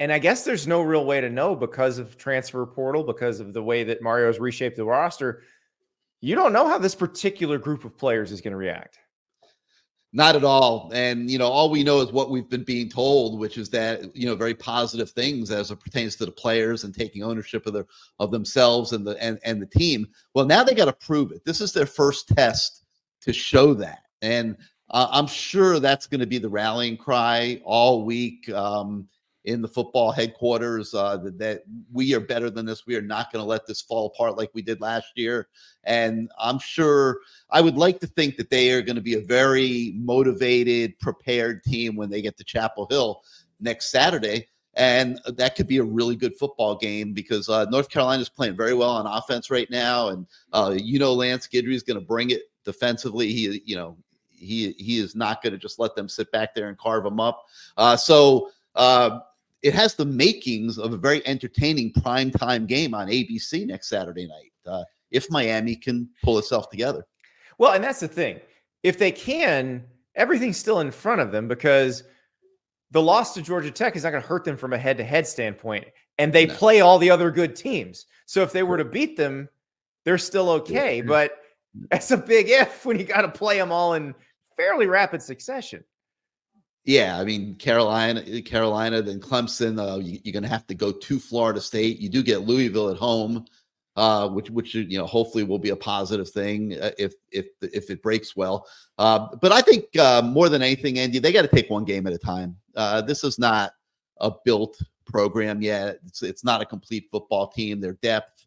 And 0.00 0.12
I 0.12 0.20
guess 0.20 0.44
there's 0.44 0.68
no 0.68 0.82
real 0.82 1.04
way 1.04 1.20
to 1.20 1.28
know 1.28 1.56
because 1.56 1.98
of 1.98 2.16
transfer 2.16 2.64
portal, 2.64 3.02
because 3.02 3.40
of 3.40 3.52
the 3.52 3.62
way 3.62 3.82
that 3.82 4.00
Mario's 4.00 4.38
reshaped 4.38 4.76
the 4.76 4.84
roster. 4.84 5.42
You 6.20 6.36
don't 6.36 6.52
know 6.52 6.68
how 6.68 6.78
this 6.78 6.94
particular 6.94 7.58
group 7.58 7.84
of 7.84 7.98
players 7.98 8.30
is 8.30 8.40
going 8.40 8.52
to 8.52 8.56
react. 8.56 9.00
Not 10.12 10.36
at 10.36 10.44
all. 10.44 10.90
And, 10.94 11.30
you 11.30 11.36
know, 11.36 11.48
all 11.48 11.68
we 11.68 11.84
know 11.84 12.00
is 12.00 12.12
what 12.12 12.30
we've 12.30 12.48
been 12.48 12.64
being 12.64 12.88
told, 12.88 13.38
which 13.38 13.58
is 13.58 13.68
that, 13.70 14.16
you 14.16 14.26
know, 14.26 14.34
very 14.34 14.54
positive 14.54 15.10
things 15.10 15.50
as 15.50 15.70
it 15.70 15.80
pertains 15.80 16.16
to 16.16 16.24
the 16.24 16.32
players 16.32 16.84
and 16.84 16.94
taking 16.94 17.22
ownership 17.22 17.66
of 17.66 17.74
their 17.74 17.86
of 18.18 18.30
themselves 18.30 18.92
and 18.92 19.06
the 19.06 19.22
and, 19.22 19.38
and 19.44 19.60
the 19.60 19.66
team. 19.66 20.08
Well, 20.32 20.46
now 20.46 20.64
they 20.64 20.74
got 20.74 20.86
to 20.86 20.94
prove 20.94 21.30
it. 21.32 21.44
This 21.44 21.60
is 21.60 21.74
their 21.74 21.86
first 21.86 22.28
test 22.28 22.84
to 23.20 23.34
show 23.34 23.74
that. 23.74 24.04
And 24.22 24.56
uh, 24.90 25.08
I'm 25.10 25.26
sure 25.26 25.78
that's 25.78 26.06
going 26.06 26.20
to 26.20 26.26
be 26.26 26.38
the 26.38 26.48
rallying 26.48 26.96
cry 26.96 27.60
all 27.62 28.06
week 28.06 28.48
um, 28.48 29.06
in 29.48 29.62
the 29.62 29.68
football 29.68 30.12
headquarters 30.12 30.92
uh, 30.92 31.16
that, 31.16 31.38
that, 31.38 31.62
we 31.90 32.14
are 32.14 32.20
better 32.20 32.50
than 32.50 32.66
this. 32.66 32.86
We 32.86 32.96
are 32.96 33.02
not 33.02 33.32
going 33.32 33.42
to 33.42 33.48
let 33.48 33.66
this 33.66 33.80
fall 33.80 34.06
apart 34.06 34.36
like 34.36 34.50
we 34.52 34.60
did 34.60 34.80
last 34.82 35.06
year. 35.16 35.48
And 35.84 36.30
I'm 36.38 36.58
sure 36.58 37.20
I 37.50 37.62
would 37.62 37.76
like 37.76 37.98
to 38.00 38.06
think 38.06 38.36
that 38.36 38.50
they 38.50 38.72
are 38.72 38.82
going 38.82 38.96
to 38.96 39.02
be 39.02 39.14
a 39.14 39.22
very 39.22 39.94
motivated, 39.96 40.98
prepared 40.98 41.64
team 41.64 41.96
when 41.96 42.10
they 42.10 42.20
get 42.20 42.36
to 42.36 42.44
Chapel 42.44 42.86
Hill 42.90 43.22
next 43.58 43.90
Saturday. 43.90 44.48
And 44.74 45.18
that 45.26 45.56
could 45.56 45.66
be 45.66 45.78
a 45.78 45.82
really 45.82 46.14
good 46.14 46.36
football 46.36 46.76
game 46.76 47.14
because 47.14 47.48
uh, 47.48 47.64
North 47.70 47.88
Carolina 47.88 48.20
is 48.20 48.28
playing 48.28 48.56
very 48.56 48.74
well 48.74 48.90
on 48.90 49.06
offense 49.06 49.50
right 49.50 49.68
now. 49.70 50.08
And 50.08 50.26
uh, 50.52 50.74
you 50.76 50.98
know, 50.98 51.14
Lance 51.14 51.48
Guidry 51.48 51.74
is 51.74 51.82
going 51.82 51.98
to 51.98 52.04
bring 52.04 52.30
it 52.30 52.42
defensively. 52.64 53.32
He, 53.32 53.62
you 53.64 53.76
know, 53.76 53.96
he 54.28 54.72
he 54.78 54.98
is 54.98 55.16
not 55.16 55.42
going 55.42 55.52
to 55.52 55.58
just 55.58 55.78
let 55.78 55.96
them 55.96 56.08
sit 56.08 56.30
back 56.32 56.54
there 56.54 56.68
and 56.68 56.78
carve 56.78 57.02
them 57.02 57.18
up. 57.18 57.46
Uh, 57.76 57.96
so 57.96 58.50
uh, 58.78 59.18
it 59.62 59.74
has 59.74 59.94
the 59.94 60.04
makings 60.04 60.78
of 60.78 60.92
a 60.92 60.96
very 60.96 61.26
entertaining 61.26 61.92
prime 61.92 62.30
time 62.30 62.66
game 62.66 62.94
on 62.94 63.08
ABC 63.08 63.66
next 63.66 63.88
Saturday 63.88 64.26
night. 64.26 64.52
Uh, 64.66 64.84
if 65.10 65.30
Miami 65.30 65.74
can 65.74 66.08
pull 66.22 66.38
itself 66.38 66.68
together. 66.70 67.06
Well, 67.58 67.72
and 67.72 67.82
that's 67.82 68.00
the 68.00 68.08
thing. 68.08 68.40
If 68.82 68.98
they 68.98 69.10
can, 69.10 69.84
everything's 70.14 70.56
still 70.56 70.80
in 70.80 70.90
front 70.90 71.20
of 71.20 71.32
them 71.32 71.48
because 71.48 72.04
the 72.90 73.02
loss 73.02 73.34
to 73.34 73.42
Georgia 73.42 73.70
Tech 73.70 73.96
is 73.96 74.04
not 74.04 74.10
going 74.10 74.22
to 74.22 74.28
hurt 74.28 74.44
them 74.44 74.56
from 74.56 74.72
a 74.72 74.78
head-to-head 74.78 75.26
standpoint, 75.26 75.86
and 76.18 76.32
they 76.32 76.46
no. 76.46 76.54
play 76.54 76.80
all 76.80 76.98
the 76.98 77.10
other 77.10 77.30
good 77.30 77.56
teams. 77.56 78.06
So 78.26 78.42
if 78.42 78.52
they 78.52 78.62
were 78.62 78.76
to 78.76 78.84
beat 78.84 79.16
them, 79.16 79.48
they're 80.04 80.18
still 80.18 80.50
okay. 80.50 81.00
But 81.00 81.38
that's 81.90 82.10
a 82.10 82.16
big 82.16 82.48
if 82.48 82.84
when 82.84 82.98
you 82.98 83.04
got 83.04 83.22
to 83.22 83.28
play 83.28 83.58
them 83.58 83.72
all 83.72 83.94
in 83.94 84.14
fairly 84.56 84.86
rapid 84.86 85.22
succession. 85.22 85.84
Yeah, 86.88 87.20
I 87.20 87.24
mean 87.24 87.54
Carolina, 87.56 88.40
Carolina, 88.40 89.02
then 89.02 89.20
Clemson. 89.20 89.78
Uh, 89.78 89.98
you, 89.98 90.20
are 90.26 90.32
going 90.32 90.42
to 90.42 90.48
have 90.48 90.66
to 90.68 90.74
go 90.74 90.90
to 90.90 91.20
Florida 91.20 91.60
State. 91.60 91.98
You 91.98 92.08
do 92.08 92.22
get 92.22 92.46
Louisville 92.46 92.88
at 92.88 92.96
home, 92.96 93.44
uh, 93.96 94.30
which 94.30 94.48
which 94.48 94.74
you 94.74 94.96
know 94.96 95.04
hopefully 95.04 95.44
will 95.44 95.58
be 95.58 95.68
a 95.68 95.76
positive 95.76 96.30
thing 96.30 96.80
uh, 96.80 96.92
if 96.96 97.12
if 97.30 97.48
if 97.60 97.90
it 97.90 98.02
breaks 98.02 98.34
well. 98.34 98.66
Uh, 98.96 99.28
but 99.42 99.52
I 99.52 99.60
think 99.60 99.94
uh, 99.98 100.22
more 100.24 100.48
than 100.48 100.62
anything, 100.62 100.98
Andy, 100.98 101.18
they 101.18 101.30
got 101.30 101.42
to 101.42 101.48
take 101.48 101.68
one 101.68 101.84
game 101.84 102.06
at 102.06 102.14
a 102.14 102.18
time. 102.18 102.56
This 103.06 103.22
is 103.22 103.38
not 103.38 103.72
a 104.22 104.32
built 104.46 104.80
program 105.04 105.60
yet. 105.60 105.98
It's 106.06 106.22
it's 106.22 106.42
not 106.42 106.62
a 106.62 106.64
complete 106.64 107.08
football 107.12 107.48
team. 107.48 107.82
Their 107.82 107.98
depth 108.00 108.37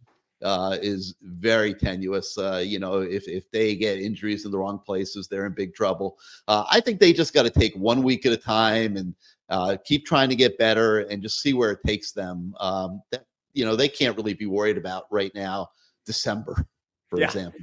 uh, 0.43 0.77
is 0.81 1.15
very 1.21 1.73
tenuous. 1.73 2.37
Uh, 2.37 2.63
you 2.65 2.79
know, 2.79 2.99
if 2.99 3.27
if 3.27 3.49
they 3.51 3.75
get 3.75 3.99
injuries 3.99 4.45
in 4.45 4.51
the 4.51 4.57
wrong 4.57 4.79
places, 4.79 5.27
they're 5.27 5.45
in 5.45 5.53
big 5.53 5.73
trouble. 5.73 6.17
Uh, 6.47 6.65
I 6.69 6.79
think 6.79 6.99
they 6.99 7.13
just 7.13 7.33
got 7.33 7.43
to 7.43 7.49
take 7.49 7.75
one 7.75 8.03
week 8.03 8.25
at 8.25 8.33
a 8.33 8.37
time 8.37 8.97
and 8.97 9.15
uh, 9.49 9.77
keep 9.83 10.05
trying 10.05 10.29
to 10.29 10.35
get 10.35 10.57
better 10.57 10.99
and 10.99 11.21
just 11.21 11.41
see 11.41 11.53
where 11.53 11.71
it 11.71 11.79
takes 11.85 12.11
them. 12.11 12.55
Um, 12.59 13.01
that 13.11 13.25
you 13.53 13.65
know, 13.65 13.75
they 13.75 13.89
can't 13.89 14.15
really 14.15 14.33
be 14.33 14.45
worried 14.45 14.77
about 14.77 15.05
right 15.11 15.33
now, 15.35 15.69
December, 16.05 16.65
for 17.07 17.19
yeah. 17.19 17.25
example. 17.25 17.59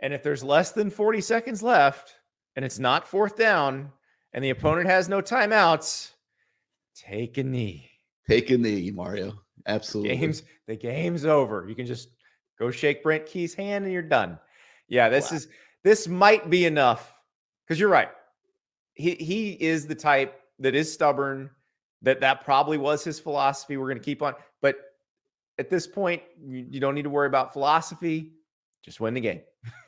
And 0.00 0.12
if 0.12 0.22
there's 0.22 0.44
less 0.44 0.72
than 0.72 0.90
40 0.90 1.20
seconds 1.20 1.62
left 1.62 2.14
and 2.56 2.64
it's 2.64 2.78
not 2.78 3.06
fourth 3.06 3.36
down 3.36 3.90
and 4.32 4.44
the 4.44 4.50
opponent 4.50 4.86
has 4.86 5.08
no 5.08 5.20
timeouts, 5.20 6.12
take 6.94 7.38
a 7.38 7.42
knee. 7.42 7.90
Take 8.28 8.50
a 8.50 8.58
knee, 8.58 8.90
Mario. 8.90 9.43
Absolutely. 9.66 10.16
Games 10.16 10.42
the 10.66 10.76
game's 10.76 11.24
over. 11.24 11.66
You 11.68 11.74
can 11.74 11.86
just 11.86 12.08
go 12.58 12.70
shake 12.70 13.02
Brent 13.02 13.26
Key's 13.26 13.54
hand 13.54 13.84
and 13.84 13.92
you're 13.92 14.02
done. 14.02 14.38
Yeah, 14.88 15.08
this 15.08 15.30
wow. 15.30 15.36
is 15.36 15.48
this 15.82 16.08
might 16.08 16.50
be 16.50 16.66
enough 16.66 17.14
because 17.66 17.80
you're 17.80 17.88
right. 17.88 18.10
He 18.94 19.14
he 19.14 19.52
is 19.52 19.86
the 19.86 19.94
type 19.94 20.40
that 20.58 20.74
is 20.74 20.92
stubborn. 20.92 21.50
That 22.02 22.20
that 22.20 22.44
probably 22.44 22.76
was 22.76 23.02
his 23.02 23.18
philosophy. 23.18 23.76
We're 23.76 23.88
going 23.88 23.98
to 23.98 24.04
keep 24.04 24.20
on, 24.22 24.34
but 24.60 24.76
at 25.58 25.70
this 25.70 25.86
point, 25.86 26.22
you, 26.44 26.66
you 26.68 26.80
don't 26.80 26.94
need 26.94 27.02
to 27.02 27.10
worry 27.10 27.26
about 27.26 27.52
philosophy. 27.52 28.32
Just 28.84 29.00
win 29.00 29.14
the 29.14 29.20
game. 29.20 29.40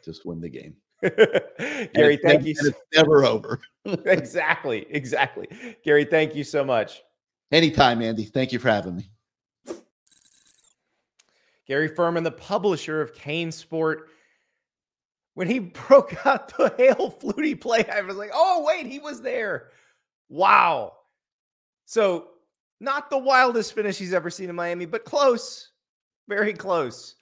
Just 0.04 0.24
win 0.24 0.40
the 0.40 0.48
game. 0.48 0.76
Gary, 1.02 2.18
thank 2.22 2.44
you. 2.46 2.54
it's 2.56 2.78
never 2.94 3.24
over. 3.24 3.60
exactly. 3.84 4.86
Exactly. 4.90 5.48
Gary, 5.84 6.04
thank 6.04 6.34
you 6.34 6.44
so 6.44 6.64
much. 6.64 7.02
Anytime, 7.52 8.00
Andy. 8.02 8.24
Thank 8.24 8.52
you 8.52 8.58
for 8.58 8.68
having 8.68 8.96
me. 8.96 9.10
Gary 11.66 11.88
Ferman, 11.88 12.24
the 12.24 12.30
publisher 12.30 13.00
of 13.00 13.14
CaneSport, 13.14 14.02
when 15.34 15.48
he 15.48 15.58
broke 15.88 16.26
out 16.26 16.56
the 16.56 16.74
hail 16.76 17.16
flutie 17.20 17.60
play, 17.60 17.84
I 17.92 18.00
was 18.02 18.16
like, 18.16 18.30
oh, 18.32 18.64
wait, 18.66 18.86
he 18.86 18.98
was 18.98 19.20
there. 19.20 19.68
Wow. 20.28 20.94
So, 21.84 22.28
not 22.80 23.10
the 23.10 23.18
wildest 23.18 23.74
finish 23.74 23.98
he's 23.98 24.12
ever 24.12 24.28
seen 24.28 24.50
in 24.50 24.56
Miami, 24.56 24.86
but 24.86 25.04
close, 25.04 25.70
very 26.28 26.52
close. 26.52 27.14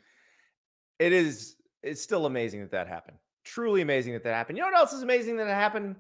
It 0.99 1.13
is, 1.13 1.57
it's 1.83 2.03
still 2.03 2.27
amazing 2.27 2.61
that 2.61 2.73
that 2.73 2.89
happened. 2.89 3.19
Truly 3.45 3.83
amazing 3.83 4.15
that 4.15 4.25
that 4.25 4.35
happened. 4.35 4.59
You 4.59 4.65
know 4.65 4.71
what 4.71 4.79
else 4.79 4.93
is 4.93 5.03
amazing 5.03 5.37
that 5.37 5.47
it 5.47 5.55
happened? 5.55 5.97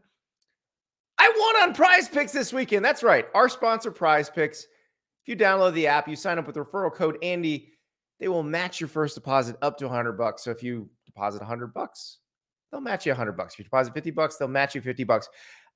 I 1.18 1.32
won 1.36 1.68
on 1.68 1.74
PrizePicks 1.74 2.32
this 2.32 2.52
weekend. 2.52 2.84
That's 2.84 3.02
right. 3.02 3.26
Our 3.34 3.48
sponsor, 3.48 3.92
PrizePicks. 3.92 4.64
If 4.64 5.28
you 5.28 5.36
download 5.36 5.74
the 5.74 5.86
app, 5.86 6.08
you 6.08 6.16
sign 6.16 6.38
up 6.38 6.46
with 6.46 6.56
referral 6.56 6.92
code 6.92 7.18
Andy 7.22 7.73
they 8.20 8.28
will 8.28 8.42
match 8.42 8.80
your 8.80 8.88
first 8.88 9.14
deposit 9.14 9.56
up 9.62 9.76
to 9.78 9.86
100 9.86 10.12
bucks. 10.12 10.44
So 10.44 10.50
if 10.50 10.62
you 10.62 10.88
deposit 11.06 11.40
100 11.40 11.74
bucks, 11.74 12.18
they'll 12.70 12.80
match 12.80 13.06
you 13.06 13.12
100 13.12 13.32
bucks. 13.32 13.54
If 13.54 13.60
you 13.60 13.64
deposit 13.64 13.94
50 13.94 14.10
bucks, 14.12 14.36
they'll 14.36 14.48
match 14.48 14.74
you 14.74 14.80
50 14.80 15.04
bucks. 15.04 15.28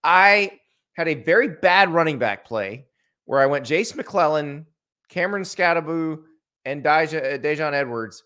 I 0.05 0.53
had 0.95 1.09
a 1.09 1.15
very 1.15 1.49
bad 1.49 1.93
running 1.93 2.19
back 2.19 2.45
play 2.45 2.87
where 3.25 3.41
I 3.41 3.47
went 3.47 3.67
Jase 3.67 3.95
McClellan, 3.95 4.67
Cameron 5.09 5.43
Skattebo, 5.43 6.21
and 6.65 6.83
Deja, 6.83 7.19
uh, 7.19 7.71
Edwards. 7.73 8.23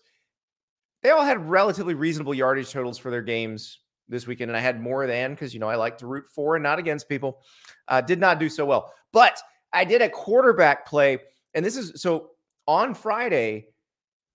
They 1.01 1.09
all 1.09 1.23
had 1.23 1.49
relatively 1.49 1.93
reasonable 1.93 2.33
yardage 2.33 2.71
totals 2.71 2.97
for 2.97 3.11
their 3.11 3.21
games 3.21 3.79
this 4.07 4.27
weekend, 4.27 4.49
and 4.49 4.57
I 4.57 4.61
had 4.61 4.81
more 4.81 5.05
than 5.07 5.31
because 5.31 5.53
you 5.53 5.59
know 5.59 5.67
I 5.67 5.75
like 5.75 5.97
to 5.99 6.07
root 6.07 6.25
for 6.33 6.55
and 6.55 6.63
not 6.63 6.79
against 6.79 7.09
people. 7.09 7.41
Uh, 7.87 8.01
did 8.01 8.19
not 8.19 8.39
do 8.39 8.49
so 8.49 8.65
well, 8.65 8.93
but 9.11 9.39
I 9.73 9.85
did 9.85 10.01
a 10.01 10.09
quarterback 10.09 10.85
play, 10.85 11.19
and 11.53 11.65
this 11.65 11.77
is 11.77 12.01
so 12.01 12.31
on 12.67 12.93
Friday. 12.93 13.67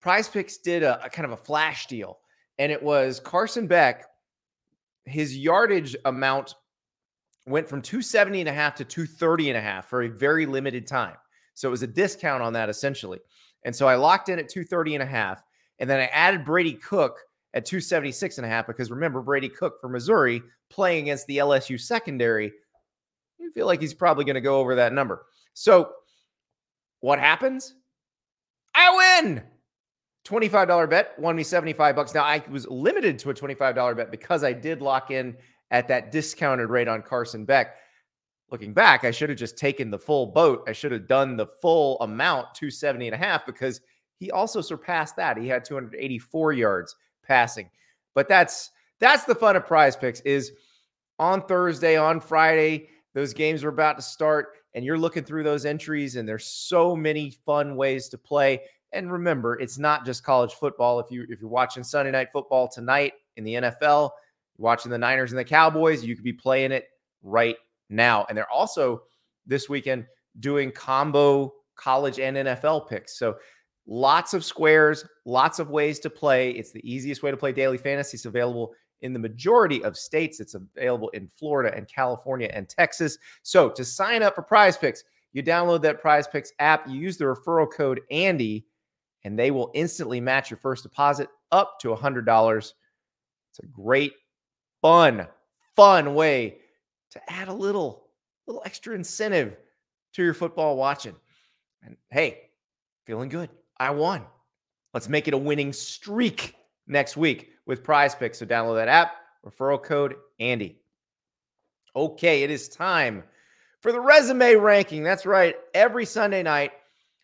PrizePicks 0.05 0.63
did 0.63 0.83
a, 0.83 1.05
a 1.05 1.11
kind 1.11 1.27
of 1.27 1.33
a 1.33 1.37
flash 1.37 1.87
deal, 1.87 2.19
and 2.59 2.71
it 2.71 2.83
was 2.83 3.21
Carson 3.21 3.67
Beck. 3.67 4.05
His 5.05 5.37
yardage 5.37 5.97
amount 6.05 6.55
went 7.47 7.69
from 7.69 7.83
270 7.83 8.41
and 8.41 8.49
a 8.49 8.53
half 8.53 8.75
to 8.77 8.85
230 8.85 9.51
and 9.51 9.59
a 9.59 9.61
half 9.61 9.89
for 9.89 10.03
a 10.03 10.09
very 10.09 10.47
limited 10.47 10.87
time. 10.87 11.17
So 11.55 11.69
it 11.69 11.71
was 11.71 11.83
a 11.83 11.89
discount 11.89 12.43
on 12.43 12.53
that 12.53 12.69
essentially. 12.69 13.19
And 13.65 13.75
so 13.75 13.89
I 13.89 13.97
locked 13.97 14.29
in 14.29 14.39
at 14.39 14.49
230 14.49 14.95
and 14.95 15.03
a 15.03 15.07
half. 15.07 15.43
And 15.79 15.89
then 15.89 16.01
I 16.01 16.07
added 16.07 16.45
Brady 16.45 16.75
Cook 16.75 17.19
at 17.55 17.65
276 17.65 18.39
and 18.39 18.47
a 18.47 18.49
half 18.49 18.67
because 18.67 18.91
remember, 18.91 19.23
Brady 19.23 19.49
Cook 19.49 19.81
for 19.81 19.89
Missouri 19.89 20.43
playing 20.71 21.05
against 21.05 21.27
the 21.27 21.39
LSU 21.39 21.81
secondary. 21.81 22.53
You 23.39 23.51
feel 23.53 23.67
like 23.67 23.81
he's 23.81 23.95
probably 23.95 24.25
going 24.25 24.35
to 24.35 24.41
go 24.41 24.59
over 24.61 24.75
that 24.75 24.93
number. 24.93 25.27
So 25.55 25.91
what 27.01 27.19
happens? 27.19 27.75
I 28.75 29.21
win. 29.23 29.43
$25 30.29 30.91
bet 30.91 31.19
won 31.19 31.37
me 31.37 31.43
75 31.43 31.97
bucks. 31.97 32.15
Now 32.15 32.25
I 32.25 32.43
was 32.51 32.67
limited 32.69 33.19
to 33.21 33.31
a 33.31 33.35
$25 33.35 33.97
bet 33.97 34.11
because 34.11 34.45
I 34.45 34.53
did 34.53 34.83
lock 34.83 35.11
in 35.11 35.37
at 35.71 35.89
that 35.89 36.13
discounted 36.13 36.69
rate 36.69 36.89
on 36.89 37.03
Carson 37.03 37.45
Beck. 37.45 37.77
Looking 38.51 38.73
back, 38.73 39.05
I 39.05 39.11
should 39.11 39.29
have 39.29 39.39
just 39.39 39.59
taken 39.59 39.91
the 39.91 39.99
full 39.99 40.27
boat. 40.27 40.65
I 40.67 40.73
should 40.73 40.93
have 40.93 41.07
done 41.07 41.37
the 41.37 41.47
full 41.47 42.01
amount, 42.01 42.55
270 42.55 43.09
and 43.09 43.15
a 43.15 43.19
half, 43.19 43.45
because 43.45 43.81
he 44.19 44.31
also 44.31 44.61
surpassed 44.61 45.17
that. 45.17 45.37
He 45.37 45.49
had 45.49 45.65
284 45.65 46.53
yards 46.55 46.97
passing. 47.23 47.71
But 48.15 48.29
that's 48.29 48.71
that's 49.01 49.25
the 49.25 49.35
fun 49.35 49.57
of 49.57 49.67
PrizePicks 49.67 50.23
is 50.25 50.53
on 51.19 51.43
Thursday, 51.47 51.97
on 51.97 52.21
Friday, 52.21 52.89
those 53.15 53.35
games 53.35 53.65
are 53.65 53.69
about 53.69 53.97
to 53.97 54.03
start, 54.03 54.55
and 54.75 54.85
you're 54.85 54.99
looking 54.99 55.25
through 55.25 55.43
those 55.43 55.65
entries, 55.65 56.17
and 56.17 56.29
there's 56.29 56.47
so 56.47 56.95
many 56.95 57.31
fun 57.45 57.77
ways 57.77 58.09
to 58.11 58.19
play. 58.19 58.63
And 58.93 59.13
remember, 59.13 59.59
it's 59.61 59.79
not 59.79 60.07
just 60.07 60.25
college 60.25 60.55
football. 60.55 61.01
If 61.01 61.11
you 61.11 61.27
if 61.29 61.41
you're 61.41 61.51
watching 61.51 61.85
Sunday 61.85 62.11
night 62.11 62.29
football 62.33 62.69
tonight 62.69 63.13
in 63.37 63.45
the 63.45 63.55
NFL, 63.55 64.11
watching 64.57 64.91
the 64.91 64.99
Niners 64.99 65.31
and 65.33 65.39
the 65.39 65.45
Cowboys, 65.45 66.05
you 66.05 66.15
could 66.15 66.25
be 66.25 66.33
playing 66.33 66.73
it 66.73 66.89
right 67.23 67.57
now. 67.91 68.27
And 68.29 68.37
they're 68.37 68.51
also 68.51 69.03
this 69.47 69.69
weekend 69.69 70.07
doing 70.41 70.71
combo 70.71 71.53
college 71.77 72.19
and 72.19 72.37
NFL 72.37 72.89
picks. 72.89 73.19
So 73.19 73.37
lots 73.87 74.35
of 74.35 74.45
squares, 74.45 75.05
lots 75.25 75.59
of 75.59 75.71
ways 75.71 75.99
to 76.01 76.11
play. 76.11 76.51
It's 76.51 76.73
the 76.73 76.89
easiest 76.89 77.23
way 77.23 77.31
to 77.31 77.37
play 77.37 77.53
daily 77.53 77.79
fantasy. 77.79 78.17
It's 78.17 78.27
available 78.27 78.75
in 79.01 79.13
the 79.13 79.19
majority 79.19 79.83
of 79.85 79.97
states. 79.97 80.41
It's 80.41 80.55
available 80.55 81.09
in 81.11 81.29
Florida 81.29 81.75
and 81.77 81.89
California 81.89 82.51
and 82.53 82.69
Texas. 82.69 83.17
So 83.43 83.71
to 83.71 83.85
sign 83.85 84.23
up 84.23 84.35
for 84.35 84.43
PrizePicks, 84.43 85.01
you 85.33 85.43
download 85.43 85.83
that 85.83 86.03
PrizePicks 86.03 86.49
app. 86.59 86.89
You 86.89 86.99
use 87.01 87.17
the 87.17 87.25
referral 87.25 87.71
code 87.73 88.01
Andy 88.11 88.67
and 89.29 89.39
they 89.39 89.51
will 89.51 89.71
instantly 89.75 90.23
match 90.23 90.51
your 90.51 90.57
first 90.57 90.85
deposit 90.85 91.29
up 91.53 91.79
to 91.81 91.95
$100. 91.95 92.57
It's 92.57 93.59
a 93.63 93.67
great, 93.67 94.15
fun, 94.81 95.27
fun 95.77 96.15
way 96.15 96.57
to 97.11 97.21
add 97.31 97.49
a 97.49 97.53
little, 97.53 98.07
little 98.47 98.63
extra 98.65 98.95
incentive 98.95 99.55
to 100.15 100.23
your 100.25 100.33
football 100.33 100.79
watching. 100.79 101.15
And 101.83 101.99
hey, 102.11 102.39
feeling 103.05 103.29
good. 103.29 103.51
I 103.79 103.91
won. 103.91 104.25
Let's 104.95 105.11
make 105.11 105.29
it 105.29 105.35
a 105.35 105.39
winning 105.39 105.75
streak 105.75 106.55
next 106.87 107.19
week 107.19 107.51
with 107.67 107.85
PrizePicks. 107.85 108.37
So 108.37 108.47
download 108.47 108.77
that 108.77 108.89
app, 108.89 109.13
referral 109.45 109.83
code 109.83 110.15
Andy. 110.41 110.81
Okay, 111.95 112.45
it 112.45 112.51
is 112.51 112.67
time 112.67 113.25
for 113.81 113.93
the 113.93 114.01
resume 114.01 114.55
ranking. 114.55 115.03
That's 115.03 115.27
right. 115.27 115.55
Every 115.75 116.07
Sunday 116.07 116.43
night, 116.43 116.73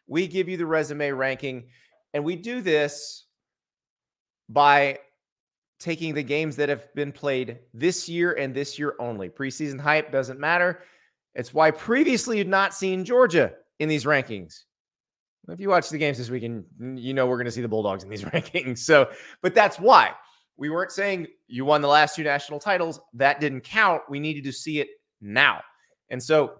we 0.06 0.26
give 0.26 0.50
you 0.50 0.58
the 0.58 0.66
resume 0.66 1.10
ranking, 1.12 1.64
and 2.14 2.24
we 2.24 2.36
do 2.36 2.62
this 2.62 3.26
by 4.48 4.98
taking 5.80 6.14
the 6.14 6.22
games 6.22 6.56
that 6.56 6.68
have 6.68 6.92
been 6.94 7.12
played 7.12 7.58
this 7.74 8.08
year 8.08 8.32
and 8.32 8.54
this 8.54 8.78
year 8.78 8.94
only. 9.00 9.28
Preseason 9.28 9.78
hype 9.78 10.10
doesn't 10.10 10.40
matter. 10.40 10.82
It's 11.34 11.52
why 11.52 11.72
previously 11.72 12.38
you'd 12.38 12.48
not 12.48 12.72
seen 12.72 13.04
Georgia 13.04 13.52
in 13.80 13.88
these 13.88 14.04
rankings. 14.04 14.62
If 15.48 15.60
you 15.60 15.68
watch 15.68 15.90
the 15.90 15.98
games 15.98 16.16
this 16.16 16.30
weekend, 16.30 16.64
you 16.96 17.12
know 17.12 17.26
we're 17.26 17.36
going 17.36 17.44
to 17.46 17.50
see 17.50 17.60
the 17.60 17.68
Bulldogs 17.68 18.02
in 18.02 18.08
these 18.08 18.22
rankings. 18.24 18.78
So, 18.78 19.10
but 19.42 19.54
that's 19.54 19.78
why 19.78 20.12
we 20.56 20.70
weren't 20.70 20.92
saying 20.92 21.26
you 21.48 21.64
won 21.64 21.82
the 21.82 21.88
last 21.88 22.16
two 22.16 22.22
national 22.22 22.60
titles. 22.60 23.00
That 23.12 23.40
didn't 23.40 23.62
count. 23.62 24.02
We 24.08 24.20
needed 24.20 24.44
to 24.44 24.52
see 24.52 24.80
it 24.80 24.88
now. 25.20 25.60
And 26.08 26.22
so 26.22 26.54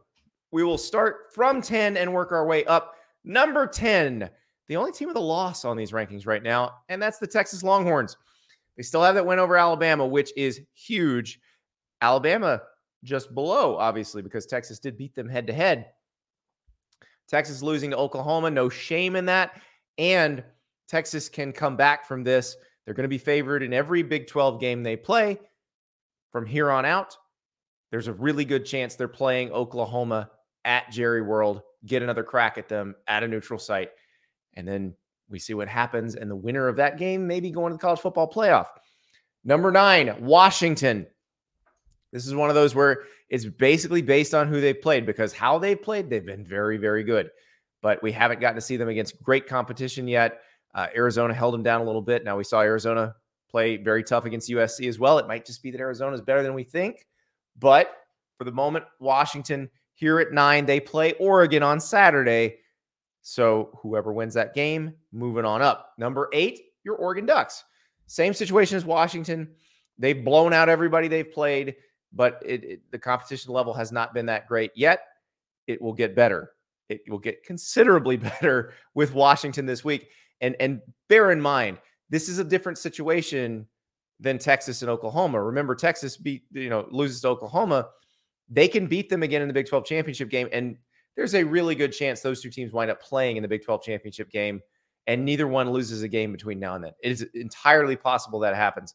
we 0.50 0.64
will 0.64 0.78
start 0.78 1.32
from 1.32 1.62
10 1.62 1.96
and 1.96 2.12
work 2.12 2.32
our 2.32 2.46
way 2.46 2.64
up. 2.64 2.96
Number 3.24 3.66
10, 3.66 4.28
the 4.68 4.77
only 4.77 4.92
team 4.92 5.09
with 5.09 5.16
a 5.16 5.20
loss 5.20 5.64
on 5.64 5.77
these 5.77 5.92
rankings 5.92 6.27
right 6.27 6.42
now, 6.42 6.77
and 6.88 7.00
that's 7.00 7.18
the 7.18 7.27
Texas 7.27 7.62
Longhorns. 7.62 8.16
They 8.77 8.83
still 8.83 9.03
have 9.03 9.14
that 9.14 9.27
win 9.27 9.38
over 9.38 9.57
Alabama, 9.57 10.07
which 10.07 10.33
is 10.37 10.61
huge. 10.74 11.40
Alabama 12.00 12.62
just 13.05 13.35
below, 13.35 13.77
obviously, 13.77 14.22
because 14.22 14.46
Texas 14.46 14.79
did 14.79 14.96
beat 14.96 15.14
them 15.14 15.29
head 15.29 15.46
to 15.46 15.53
head. 15.53 15.87
Texas 17.29 17.62
losing 17.62 17.90
to 17.90 17.96
Oklahoma, 17.96 18.50
no 18.50 18.68
shame 18.68 19.16
in 19.16 19.27
that. 19.27 19.61
And 19.98 20.42
Texas 20.88 21.29
can 21.29 21.53
come 21.53 21.77
back 21.77 22.07
from 22.07 22.24
this. 22.24 22.57
They're 22.85 22.94
going 22.94 23.05
to 23.05 23.09
be 23.09 23.18
favored 23.18 23.62
in 23.62 23.72
every 23.72 24.03
Big 24.03 24.27
12 24.27 24.61
game 24.61 24.83
they 24.83 24.96
play 24.96 25.38
from 26.33 26.44
here 26.44 26.70
on 26.70 26.85
out. 26.85 27.16
There's 27.90 28.09
a 28.09 28.12
really 28.12 28.44
good 28.44 28.66
chance 28.66 28.96
they're 28.96 29.09
playing 29.09 29.53
Oklahoma 29.53 30.31
at 30.64 30.90
Jerry 30.90 31.22
World, 31.22 31.62
get 31.87 32.03
another 32.03 32.24
crack 32.24 32.59
at 32.59 32.68
them 32.68 32.94
at 33.07 33.22
a 33.22 33.29
neutral 33.29 33.59
site. 33.59 33.90
And 34.56 34.66
then 34.66 34.94
we 35.28 35.38
see 35.38 35.54
what 35.54 35.68
happens. 35.68 36.14
And 36.14 36.30
the 36.30 36.36
winner 36.36 36.68
of 36.68 36.76
that 36.76 36.98
game 36.98 37.26
maybe 37.26 37.50
going 37.50 37.70
to 37.70 37.76
the 37.76 37.80
college 37.80 38.00
football 38.00 38.30
playoff. 38.30 38.66
Number 39.44 39.70
nine, 39.70 40.16
Washington. 40.20 41.06
This 42.12 42.26
is 42.26 42.34
one 42.34 42.48
of 42.48 42.54
those 42.54 42.74
where 42.74 43.04
it's 43.28 43.44
basically 43.44 44.02
based 44.02 44.34
on 44.34 44.48
who 44.48 44.60
they 44.60 44.72
played 44.72 45.04
because 45.04 45.32
how 45.32 45.58
they 45.58 45.74
played, 45.74 46.08
they've 46.08 46.24
been 46.24 46.44
very, 46.44 46.76
very 46.76 47.02
good. 47.02 47.30
But 47.82 48.02
we 48.02 48.12
haven't 48.12 48.40
gotten 48.40 48.54
to 48.54 48.60
see 48.60 48.76
them 48.76 48.88
against 48.88 49.22
great 49.22 49.46
competition 49.46 50.06
yet. 50.06 50.40
Uh, 50.74 50.86
Arizona 50.96 51.34
held 51.34 51.54
them 51.54 51.62
down 51.62 51.80
a 51.80 51.84
little 51.84 52.02
bit. 52.02 52.24
Now 52.24 52.36
we 52.36 52.44
saw 52.44 52.60
Arizona 52.60 53.14
play 53.50 53.76
very 53.76 54.02
tough 54.02 54.24
against 54.24 54.50
USC 54.50 54.88
as 54.88 54.98
well. 54.98 55.18
It 55.18 55.28
might 55.28 55.44
just 55.44 55.62
be 55.62 55.70
that 55.70 55.80
Arizona 55.80 56.14
is 56.14 56.20
better 56.20 56.42
than 56.42 56.54
we 56.54 56.64
think. 56.64 57.06
But 57.58 57.96
for 58.38 58.44
the 58.44 58.52
moment, 58.52 58.84
Washington 58.98 59.70
here 59.94 60.18
at 60.18 60.32
nine, 60.32 60.66
they 60.66 60.80
play 60.80 61.12
Oregon 61.14 61.62
on 61.62 61.80
Saturday. 61.80 62.58
So 63.26 63.70
whoever 63.80 64.12
wins 64.12 64.34
that 64.34 64.54
game, 64.54 64.92
moving 65.10 65.46
on 65.46 65.62
up. 65.62 65.94
Number 65.96 66.28
eight, 66.34 66.60
your 66.84 66.96
Oregon 66.96 67.24
Ducks. 67.24 67.64
Same 68.06 68.34
situation 68.34 68.76
as 68.76 68.84
Washington. 68.84 69.48
They've 69.98 70.22
blown 70.22 70.52
out 70.52 70.68
everybody 70.68 71.08
they've 71.08 71.32
played, 71.32 71.74
but 72.12 72.42
it, 72.44 72.64
it, 72.64 72.80
the 72.90 72.98
competition 72.98 73.50
level 73.50 73.72
has 73.72 73.90
not 73.90 74.12
been 74.12 74.26
that 74.26 74.46
great 74.46 74.72
yet. 74.76 75.04
It 75.66 75.80
will 75.80 75.94
get 75.94 76.14
better. 76.14 76.50
It 76.90 77.00
will 77.08 77.18
get 77.18 77.42
considerably 77.44 78.16
better 78.18 78.74
with 78.92 79.14
Washington 79.14 79.64
this 79.64 79.82
week. 79.82 80.08
And 80.42 80.54
and 80.60 80.82
bear 81.08 81.30
in 81.30 81.40
mind, 81.40 81.78
this 82.10 82.28
is 82.28 82.38
a 82.38 82.44
different 82.44 82.76
situation 82.76 83.66
than 84.20 84.37
Texas 84.37 84.82
and 84.82 84.90
Oklahoma. 84.90 85.42
Remember, 85.42 85.74
Texas 85.74 86.18
beat 86.18 86.42
you 86.52 86.68
know 86.68 86.87
loses 86.90 87.22
to 87.22 87.28
Oklahoma. 87.28 87.88
They 88.50 88.68
can 88.68 88.87
beat 88.87 89.08
them 89.08 89.22
again 89.22 89.40
in 89.40 89.48
the 89.48 89.54
Big 89.54 89.66
12 89.66 89.87
championship 89.87 90.28
game, 90.28 90.50
and 90.52 90.76
there's 91.16 91.35
a 91.35 91.44
really 91.44 91.74
good 91.74 91.92
chance 91.92 92.20
those 92.20 92.42
two 92.42 92.50
teams 92.50 92.72
wind 92.72 92.90
up 92.90 93.03
playing 93.03 93.37
in 93.37 93.42
the 93.42 93.48
Big 93.48 93.64
12 93.64 93.83
championship 93.83 94.31
game 94.31 94.61
and 95.07 95.24
neither 95.24 95.46
one 95.46 95.70
loses 95.70 96.03
a 96.03 96.09
game 96.09 96.33
between 96.33 96.59
now 96.59 96.74
and 96.74 96.85
then. 96.85 96.92
It 97.03 97.12
is 97.12 97.27
entirely 97.35 97.96
possible 97.96 98.40
that 98.40 98.57
happens. 98.57 98.94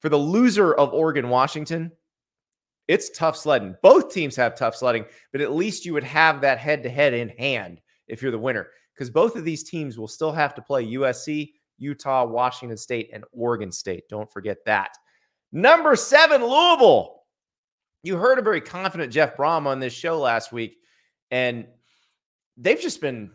For 0.00 0.08
the 0.08 0.16
loser 0.16 0.74
of 0.74 0.92
Oregon 0.92 1.28
Washington, 1.28 1.92
it's 2.88 3.10
tough 3.10 3.36
sledding. 3.36 3.74
Both 3.82 4.12
teams 4.12 4.36
have 4.36 4.54
tough 4.54 4.76
sledding, 4.76 5.06
but 5.32 5.40
at 5.40 5.52
least 5.52 5.86
you 5.86 5.92
would 5.94 6.04
have 6.04 6.40
that 6.42 6.58
head 6.58 6.82
to 6.82 6.90
head 6.90 7.14
in 7.14 7.30
hand 7.30 7.80
if 8.08 8.20
you're 8.20 8.32
the 8.32 8.38
winner 8.38 8.68
because 8.94 9.10
both 9.10 9.36
of 9.36 9.44
these 9.44 9.64
teams 9.64 9.98
will 9.98 10.08
still 10.08 10.32
have 10.32 10.54
to 10.54 10.62
play 10.62 10.84
USC, 10.92 11.52
Utah, 11.78 12.24
Washington 12.24 12.76
State, 12.76 13.10
and 13.12 13.24
Oregon 13.32 13.72
State. 13.72 14.04
Don't 14.08 14.30
forget 14.30 14.58
that. 14.66 14.90
Number 15.52 15.96
seven, 15.96 16.42
Louisville. 16.42 17.22
You 18.02 18.16
heard 18.16 18.38
a 18.38 18.42
very 18.42 18.60
confident 18.60 19.12
Jeff 19.12 19.36
Brohm 19.36 19.66
on 19.66 19.80
this 19.80 19.94
show 19.94 20.18
last 20.18 20.52
week 20.52 20.76
and 21.30 21.66
they've 22.56 22.80
just 22.80 23.00
been 23.00 23.30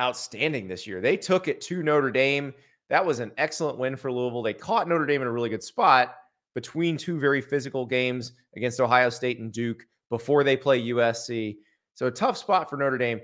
outstanding 0.00 0.68
this 0.68 0.86
year. 0.86 1.00
They 1.00 1.16
took 1.16 1.48
it 1.48 1.60
to 1.62 1.82
Notre 1.82 2.10
Dame. 2.10 2.52
That 2.90 3.04
was 3.04 3.20
an 3.20 3.32
excellent 3.38 3.78
win 3.78 3.96
for 3.96 4.10
Louisville. 4.10 4.42
They 4.42 4.54
caught 4.54 4.88
Notre 4.88 5.06
Dame 5.06 5.22
in 5.22 5.28
a 5.28 5.32
really 5.32 5.48
good 5.48 5.62
spot 5.62 6.16
between 6.54 6.96
two 6.96 7.18
very 7.18 7.40
physical 7.40 7.86
games 7.86 8.32
against 8.56 8.80
Ohio 8.80 9.10
State 9.10 9.38
and 9.38 9.52
Duke 9.52 9.84
before 10.10 10.44
they 10.44 10.56
play 10.56 10.82
USC. 10.88 11.56
So 11.94 12.06
a 12.06 12.10
tough 12.10 12.36
spot 12.36 12.68
for 12.68 12.76
Notre 12.76 12.98
Dame, 12.98 13.20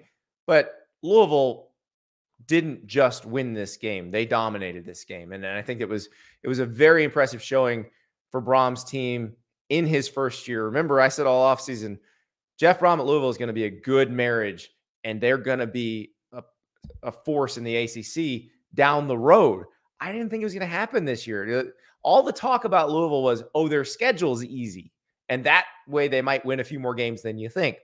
but 0.46 0.74
Louisville 1.02 1.70
didn't 2.46 2.86
just 2.86 3.26
win 3.26 3.52
this 3.52 3.76
game. 3.76 4.10
They 4.10 4.24
dominated 4.24 4.84
this 4.84 5.04
game. 5.04 5.32
And 5.32 5.46
I 5.46 5.62
think 5.62 5.80
it 5.80 5.88
was 5.88 6.08
it 6.42 6.48
was 6.48 6.58
a 6.58 6.66
very 6.66 7.04
impressive 7.04 7.42
showing 7.42 7.86
for 8.30 8.40
Brohm's 8.40 8.84
team 8.84 9.34
in 9.68 9.86
his 9.86 10.08
first 10.08 10.48
year. 10.48 10.64
Remember, 10.64 11.00
I 11.00 11.08
said 11.08 11.26
all 11.26 11.54
offseason 11.54 11.98
Jeff 12.60 12.78
Brohm 12.78 12.98
at 12.98 13.06
Louisville 13.06 13.30
is 13.30 13.38
going 13.38 13.46
to 13.46 13.54
be 13.54 13.64
a 13.64 13.70
good 13.70 14.12
marriage, 14.12 14.68
and 15.02 15.18
they're 15.18 15.38
going 15.38 15.60
to 15.60 15.66
be 15.66 16.10
a, 16.34 16.42
a 17.02 17.10
force 17.10 17.56
in 17.56 17.64
the 17.64 17.74
ACC 17.74 18.50
down 18.74 19.08
the 19.08 19.16
road. 19.16 19.64
I 19.98 20.12
didn't 20.12 20.28
think 20.28 20.42
it 20.42 20.44
was 20.44 20.52
going 20.52 20.60
to 20.60 20.66
happen 20.66 21.06
this 21.06 21.26
year. 21.26 21.72
All 22.02 22.22
the 22.22 22.34
talk 22.34 22.66
about 22.66 22.90
Louisville 22.90 23.22
was, 23.22 23.42
oh, 23.54 23.66
their 23.66 23.86
schedule 23.86 24.34
is 24.34 24.44
easy. 24.44 24.92
And 25.30 25.42
that 25.44 25.64
way 25.88 26.06
they 26.06 26.20
might 26.20 26.44
win 26.44 26.60
a 26.60 26.64
few 26.64 26.78
more 26.78 26.94
games 26.94 27.22
than 27.22 27.38
you 27.38 27.48
think. 27.48 27.78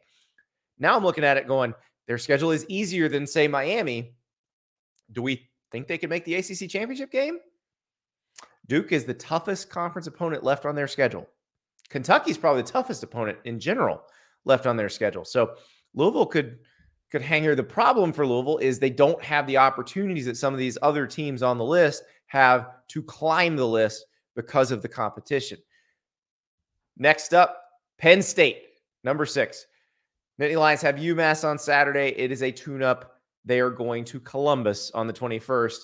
Now 0.78 0.94
I'm 0.94 1.04
looking 1.04 1.24
at 1.24 1.38
it 1.38 1.48
going, 1.48 1.72
their 2.06 2.18
schedule 2.18 2.50
is 2.50 2.66
easier 2.68 3.08
than, 3.08 3.26
say, 3.26 3.48
Miami. 3.48 4.14
Do 5.10 5.22
we 5.22 5.48
think 5.72 5.86
they 5.86 5.96
could 5.96 6.10
make 6.10 6.26
the 6.26 6.34
ACC 6.34 6.68
championship 6.68 7.10
game? 7.10 7.38
Duke 8.66 8.92
is 8.92 9.06
the 9.06 9.14
toughest 9.14 9.70
conference 9.70 10.06
opponent 10.06 10.44
left 10.44 10.66
on 10.66 10.74
their 10.74 10.88
schedule. 10.88 11.26
Kentucky's 11.88 12.36
probably 12.36 12.60
the 12.60 12.68
toughest 12.68 13.02
opponent 13.02 13.38
in 13.44 13.58
general 13.58 14.02
left 14.46 14.66
on 14.66 14.76
their 14.76 14.88
schedule. 14.88 15.24
So 15.24 15.56
Louisville 15.94 16.26
could 16.26 16.58
could 17.10 17.22
hang 17.22 17.42
here. 17.42 17.54
The 17.54 17.62
problem 17.62 18.12
for 18.12 18.26
Louisville 18.26 18.58
is 18.58 18.78
they 18.78 18.90
don't 18.90 19.22
have 19.22 19.46
the 19.46 19.58
opportunities 19.58 20.26
that 20.26 20.36
some 20.36 20.52
of 20.52 20.58
these 20.58 20.78
other 20.82 21.06
teams 21.06 21.42
on 21.42 21.58
the 21.58 21.64
list 21.64 22.02
have 22.26 22.68
to 22.88 23.02
climb 23.02 23.56
the 23.56 23.66
list 23.66 24.06
because 24.34 24.72
of 24.72 24.82
the 24.82 24.88
competition. 24.88 25.58
Next 26.96 27.32
up, 27.32 27.62
Penn 27.98 28.22
State, 28.22 28.62
number 29.04 29.24
six. 29.24 29.66
Nittany 30.40 30.58
Lions 30.58 30.82
have 30.82 30.96
UMass 30.96 31.48
on 31.48 31.58
Saturday. 31.58 32.08
It 32.16 32.30
is 32.32 32.42
a 32.42 32.50
tune-up. 32.50 33.14
They 33.44 33.60
are 33.60 33.70
going 33.70 34.04
to 34.06 34.20
Columbus 34.20 34.90
on 34.92 35.06
the 35.06 35.12
21st. 35.12 35.78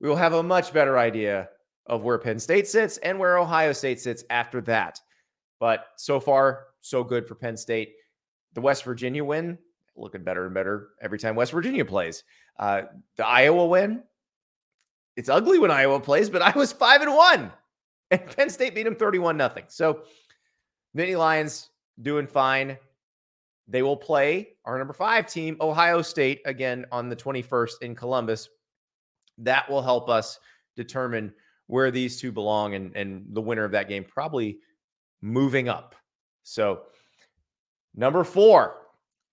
We 0.00 0.08
will 0.08 0.16
have 0.16 0.34
a 0.34 0.42
much 0.42 0.72
better 0.72 0.98
idea 0.98 1.48
of 1.86 2.04
where 2.04 2.18
Penn 2.18 2.38
State 2.38 2.68
sits 2.68 2.98
and 2.98 3.18
where 3.18 3.38
Ohio 3.38 3.72
State 3.72 4.00
sits 4.00 4.22
after 4.30 4.60
that. 4.62 5.00
But 5.58 5.86
so 5.96 6.20
far, 6.20 6.66
so 6.80 7.04
good 7.04 7.26
for 7.26 7.34
Penn 7.34 7.56
State. 7.56 7.94
The 8.54 8.60
West 8.60 8.84
Virginia 8.84 9.24
win, 9.24 9.58
looking 9.96 10.24
better 10.24 10.46
and 10.46 10.54
better 10.54 10.90
every 11.00 11.18
time 11.18 11.36
West 11.36 11.52
Virginia 11.52 11.84
plays. 11.84 12.24
Uh, 12.58 12.82
the 13.16 13.26
Iowa 13.26 13.66
win, 13.66 14.02
it's 15.16 15.28
ugly 15.28 15.58
when 15.58 15.70
Iowa 15.70 16.00
plays, 16.00 16.30
but 16.30 16.42
I 16.42 16.56
was 16.56 16.72
five 16.72 17.02
and 17.02 17.14
one, 17.14 17.52
and 18.10 18.26
Penn 18.36 18.50
State 18.50 18.74
beat 18.74 18.84
them 18.84 18.96
thirty-one 18.96 19.36
nothing. 19.36 19.64
So, 19.68 20.02
Nittany 20.96 21.18
Lions 21.18 21.70
doing 22.02 22.26
fine. 22.26 22.76
They 23.68 23.82
will 23.82 23.96
play 23.96 24.56
our 24.64 24.78
number 24.78 24.94
five 24.94 25.26
team, 25.26 25.56
Ohio 25.60 26.02
State, 26.02 26.40
again 26.44 26.86
on 26.90 27.08
the 27.08 27.16
twenty-first 27.16 27.82
in 27.82 27.94
Columbus. 27.94 28.48
That 29.38 29.70
will 29.70 29.82
help 29.82 30.08
us 30.08 30.38
determine 30.76 31.32
where 31.66 31.90
these 31.90 32.20
two 32.20 32.32
belong, 32.32 32.74
and 32.74 32.96
and 32.96 33.26
the 33.30 33.40
winner 33.40 33.64
of 33.64 33.72
that 33.72 33.88
game 33.88 34.04
probably 34.04 34.58
moving 35.20 35.68
up. 35.68 35.94
So, 36.42 36.82
number 37.94 38.24
four, 38.24 38.76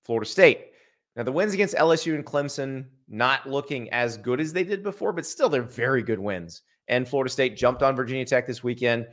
Florida 0.03 0.29
State. 0.29 0.67
Now, 1.15 1.23
the 1.23 1.31
wins 1.31 1.53
against 1.53 1.75
LSU 1.75 2.15
and 2.15 2.25
Clemson 2.25 2.85
not 3.07 3.49
looking 3.49 3.89
as 3.89 4.17
good 4.17 4.39
as 4.39 4.53
they 4.53 4.63
did 4.63 4.83
before, 4.83 5.13
but 5.13 5.25
still, 5.25 5.49
they're 5.49 5.63
very 5.63 6.03
good 6.03 6.19
wins. 6.19 6.61
And 6.87 7.07
Florida 7.07 7.31
State 7.31 7.57
jumped 7.57 7.83
on 7.83 7.95
Virginia 7.95 8.25
Tech 8.25 8.45
this 8.45 8.63
weekend. 8.63 9.07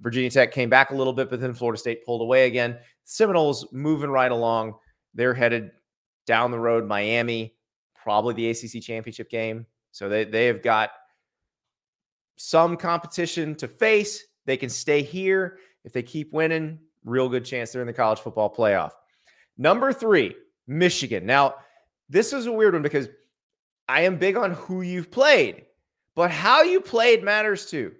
Virginia 0.00 0.30
Tech 0.30 0.52
came 0.52 0.70
back 0.70 0.90
a 0.90 0.94
little 0.94 1.12
bit, 1.12 1.28
but 1.28 1.40
then 1.40 1.54
Florida 1.54 1.78
State 1.78 2.04
pulled 2.04 2.22
away 2.22 2.46
again. 2.46 2.78
Seminoles 3.04 3.66
moving 3.72 4.10
right 4.10 4.32
along. 4.32 4.74
They're 5.14 5.34
headed 5.34 5.70
down 6.26 6.50
the 6.50 6.58
road. 6.58 6.86
Miami, 6.86 7.54
probably 7.94 8.34
the 8.34 8.50
ACC 8.50 8.82
championship 8.82 9.28
game. 9.30 9.66
So 9.92 10.08
they, 10.08 10.24
they 10.24 10.46
have 10.46 10.62
got 10.62 10.90
some 12.36 12.76
competition 12.76 13.54
to 13.56 13.68
face. 13.68 14.24
They 14.46 14.56
can 14.56 14.70
stay 14.70 15.02
here. 15.02 15.58
If 15.84 15.92
they 15.92 16.02
keep 16.02 16.32
winning, 16.32 16.78
real 17.04 17.28
good 17.28 17.44
chance 17.44 17.72
they're 17.72 17.82
in 17.82 17.86
the 17.86 17.92
college 17.92 18.20
football 18.20 18.54
playoff. 18.54 18.90
Number 19.56 19.92
three, 19.92 20.34
Michigan. 20.66 21.26
Now, 21.26 21.56
this 22.08 22.32
is 22.32 22.46
a 22.46 22.52
weird 22.52 22.74
one 22.74 22.82
because 22.82 23.08
I 23.88 24.02
am 24.02 24.18
big 24.18 24.36
on 24.36 24.52
who 24.52 24.82
you've 24.82 25.10
played, 25.10 25.64
but 26.14 26.30
how 26.30 26.62
you 26.62 26.80
played 26.80 27.22
matters 27.22 27.66
too. 27.66 27.92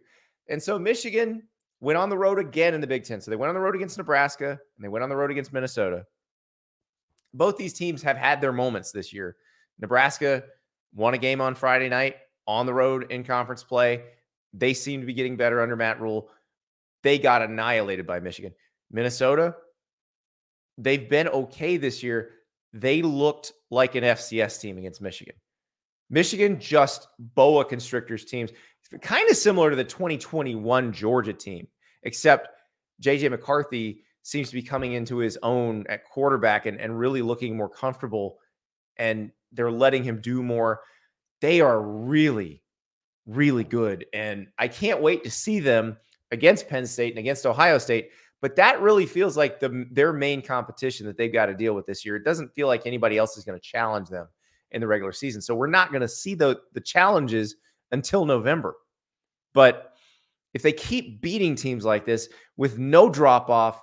And 0.49 0.63
so 0.63 0.79
Michigan 0.79 1.43
went 1.81 1.97
on 1.97 2.09
the 2.09 2.19
road 2.19 2.39
again 2.39 2.75
in 2.75 2.81
the 2.81 2.87
Big 2.87 3.05
Ten. 3.05 3.21
So 3.21 3.31
they 3.31 3.37
went 3.37 3.49
on 3.49 3.55
the 3.55 3.61
road 3.61 3.75
against 3.75 3.99
Nebraska 3.99 4.51
and 4.51 4.85
they 4.85 4.89
went 4.89 5.03
on 5.03 5.09
the 5.09 5.17
road 5.17 5.31
against 5.31 5.53
Minnesota. 5.53 6.05
Both 7.33 7.57
these 7.57 7.73
teams 7.73 8.03
have 8.03 8.17
had 8.17 8.41
their 8.41 8.53
moments 8.53 8.93
this 8.93 9.13
year. 9.13 9.37
Nebraska 9.79 10.45
won 10.95 11.15
a 11.15 11.19
game 11.19 11.41
on 11.41 11.55
Friday 11.55 11.89
night 11.89 12.17
on 12.47 12.67
the 12.67 12.75
road 12.75 13.11
in 13.11 13.25
conference 13.25 13.63
play. 13.63 14.03
They 14.53 14.75
seem 14.75 15.01
to 15.01 15.07
be 15.07 15.15
getting 15.15 15.37
better 15.37 15.61
under 15.61 15.77
Matt 15.77 16.01
Rhule. 16.01 16.29
They 17.03 17.19
got 17.19 17.43
annihilated 17.43 18.07
by 18.07 18.21
Michigan. 18.21 18.53
Minnesota, 18.91 19.55
they've 20.79 21.09
been 21.09 21.29
okay 21.29 21.77
this 21.77 22.03
year. 22.03 22.31
They 22.73 23.03
looked 23.03 23.53
like 23.71 23.95
an 23.95 24.05
FCS 24.05 24.61
team 24.61 24.79
against 24.79 25.01
Michigan. 25.01 25.35
Michigan 26.09 26.59
just 26.59 27.09
boa 27.19 27.65
constrictors 27.65 28.25
teams, 28.25 28.51
kind 29.01 29.31
of 29.31 29.37
similar 29.37 29.71
to 29.71 29.77
the 29.77 29.85
2021 29.85 30.93
Georgia 30.93 31.33
team, 31.33 31.69
except 32.03 32.49
JJ 33.01 33.31
McCarthy 33.31 34.03
seems 34.23 34.49
to 34.49 34.55
be 34.55 34.63
coming 34.63 34.93
into 34.93 35.19
his 35.19 35.39
own 35.43 35.85
at 35.89 36.05
quarterback 36.05 36.67
and, 36.67 36.81
and 36.81 36.99
really 36.99 37.23
looking 37.23 37.57
more 37.57 37.69
comfortable. 37.69 38.39
And 38.97 39.31
they're 39.53 39.71
letting 39.71 40.05
him 40.05 40.21
do 40.21 40.43
more. 40.43 40.81
They 41.41 41.61
are 41.61 41.81
really, 41.81 42.63
really 43.27 43.65
good. 43.65 44.07
And 44.13 44.49
I 44.59 44.69
can't 44.69 45.01
wait 45.01 45.25
to 45.25 45.31
see 45.31 45.61
them 45.61 45.97
against 46.31 46.69
Penn 46.69 46.87
State 46.87 47.13
and 47.13 47.19
against 47.19 47.47
Ohio 47.47 47.79
State. 47.79 48.11
But 48.41 48.57
that 48.57 48.81
really 48.81 49.07
feels 49.07 49.37
like 49.37 49.61
the 49.61 49.87
their 49.91 50.13
main 50.13 50.43
competition 50.43 51.07
that 51.07 51.17
they've 51.17 51.33
got 51.33 51.47
to 51.47 51.55
deal 51.55 51.75
with 51.75 51.87
this 51.87 52.05
year. 52.05 52.17
It 52.17 52.25
doesn't 52.25 52.55
feel 52.55 52.67
like 52.67 52.87
anybody 52.87 53.19
else 53.19 53.37
is 53.37 53.45
going 53.45 53.59
to 53.59 53.63
challenge 53.63 54.09
them 54.09 54.29
in 54.71 54.81
the 54.81 54.87
regular 54.87 55.13
season. 55.13 55.43
So 55.43 55.55
we're 55.55 55.67
not 55.67 55.91
going 55.91 56.03
to 56.03 56.09
see 56.09 56.35
the 56.35 56.61
the 56.73 56.81
challenges 56.81 57.57
until 57.93 58.25
November. 58.25 58.77
But 59.53 59.95
if 60.55 60.63
they 60.63 60.73
keep 60.73 61.21
beating 61.21 61.55
teams 61.55 61.85
like 61.85 62.07
this 62.07 62.29
with 62.57 62.79
no 62.79 63.11
drop 63.11 63.51
off, 63.51 63.83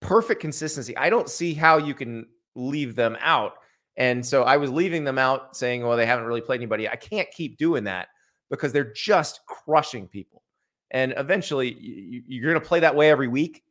perfect 0.00 0.40
consistency, 0.40 0.96
I 0.96 1.10
don't 1.10 1.28
see 1.28 1.54
how 1.54 1.78
you 1.78 1.94
can 1.94 2.26
leave 2.54 2.96
them 2.96 3.16
out. 3.20 3.54
And 3.96 4.24
so 4.24 4.42
I 4.42 4.56
was 4.56 4.70
leaving 4.70 5.04
them 5.04 5.18
out 5.18 5.56
saying, 5.56 5.82
well, 5.82 5.96
they 5.96 6.06
haven't 6.06 6.24
really 6.24 6.40
played 6.40 6.58
anybody. 6.60 6.88
I 6.88 6.96
can't 6.96 7.30
keep 7.30 7.58
doing 7.58 7.84
that 7.84 8.08
because 8.50 8.72
they're 8.72 8.92
just 8.92 9.40
crushing 9.46 10.08
people. 10.08 10.42
And 10.90 11.14
eventually, 11.16 11.76
you're 11.80 12.52
going 12.52 12.62
to 12.62 12.68
play 12.68 12.80
that 12.80 12.94
way 12.94 13.10
every 13.10 13.28
week. 13.28 13.62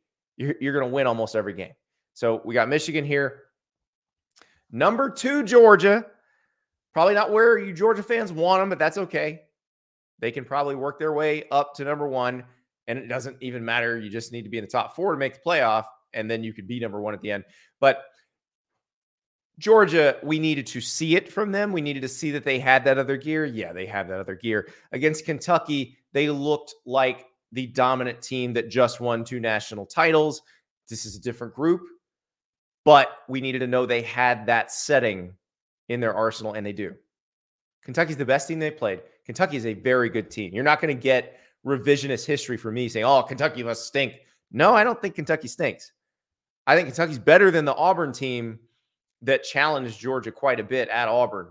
You're, 0.42 0.54
you're 0.60 0.72
going 0.72 0.88
to 0.88 0.92
win 0.92 1.06
almost 1.06 1.36
every 1.36 1.54
game. 1.54 1.72
So 2.14 2.42
we 2.44 2.54
got 2.54 2.68
Michigan 2.68 3.04
here. 3.04 3.44
Number 4.70 5.08
two, 5.08 5.44
Georgia. 5.44 6.06
Probably 6.92 7.14
not 7.14 7.30
where 7.30 7.58
you 7.58 7.72
Georgia 7.72 8.02
fans 8.02 8.32
want 8.32 8.60
them, 8.60 8.68
but 8.68 8.78
that's 8.78 8.98
okay. 8.98 9.42
They 10.18 10.30
can 10.30 10.44
probably 10.44 10.74
work 10.74 10.98
their 10.98 11.12
way 11.12 11.44
up 11.50 11.74
to 11.76 11.84
number 11.84 12.06
one, 12.06 12.44
and 12.86 12.98
it 12.98 13.08
doesn't 13.08 13.38
even 13.40 13.64
matter. 13.64 13.98
You 13.98 14.10
just 14.10 14.30
need 14.30 14.42
to 14.42 14.50
be 14.50 14.58
in 14.58 14.64
the 14.64 14.70
top 14.70 14.94
four 14.94 15.12
to 15.12 15.18
make 15.18 15.34
the 15.34 15.40
playoff, 15.40 15.84
and 16.12 16.30
then 16.30 16.44
you 16.44 16.52
could 16.52 16.66
be 16.66 16.78
number 16.80 17.00
one 17.00 17.14
at 17.14 17.22
the 17.22 17.30
end. 17.30 17.44
But 17.80 18.04
Georgia, 19.58 20.16
we 20.22 20.38
needed 20.38 20.66
to 20.68 20.80
see 20.80 21.16
it 21.16 21.32
from 21.32 21.50
them. 21.50 21.72
We 21.72 21.80
needed 21.80 22.02
to 22.02 22.08
see 22.08 22.30
that 22.32 22.44
they 22.44 22.58
had 22.58 22.84
that 22.84 22.98
other 22.98 23.16
gear. 23.16 23.44
Yeah, 23.44 23.72
they 23.72 23.86
have 23.86 24.08
that 24.08 24.20
other 24.20 24.34
gear. 24.34 24.68
Against 24.92 25.24
Kentucky, 25.24 25.96
they 26.12 26.28
looked 26.28 26.74
like 26.84 27.26
the 27.52 27.66
dominant 27.66 28.22
team 28.22 28.52
that 28.54 28.68
just 28.68 29.00
won 29.00 29.24
two 29.24 29.40
national 29.40 29.86
titles. 29.86 30.42
This 30.88 31.04
is 31.04 31.16
a 31.16 31.20
different 31.20 31.54
group, 31.54 31.82
but 32.84 33.18
we 33.28 33.40
needed 33.40 33.60
to 33.60 33.66
know 33.66 33.86
they 33.86 34.02
had 34.02 34.46
that 34.46 34.72
setting 34.72 35.34
in 35.88 36.00
their 36.00 36.14
arsenal, 36.14 36.54
and 36.54 36.64
they 36.64 36.72
do. 36.72 36.94
Kentucky's 37.84 38.16
the 38.16 38.24
best 38.24 38.48
team 38.48 38.58
they 38.58 38.70
played. 38.70 39.00
Kentucky 39.24 39.56
is 39.56 39.66
a 39.66 39.74
very 39.74 40.08
good 40.08 40.30
team. 40.30 40.52
You're 40.54 40.64
not 40.64 40.80
going 40.80 40.96
to 40.96 41.00
get 41.00 41.38
revisionist 41.66 42.26
history 42.26 42.56
for 42.56 42.72
me 42.72 42.88
saying, 42.88 43.04
oh, 43.04 43.22
Kentucky 43.22 43.62
must 43.62 43.86
stink. 43.86 44.20
No, 44.50 44.74
I 44.74 44.84
don't 44.84 45.00
think 45.00 45.14
Kentucky 45.14 45.48
stinks. 45.48 45.92
I 46.66 46.76
think 46.76 46.88
Kentucky's 46.88 47.18
better 47.18 47.50
than 47.50 47.64
the 47.64 47.74
Auburn 47.74 48.12
team 48.12 48.58
that 49.22 49.44
challenged 49.44 49.98
Georgia 49.98 50.32
quite 50.32 50.60
a 50.60 50.64
bit 50.64 50.88
at 50.88 51.08
Auburn. 51.08 51.48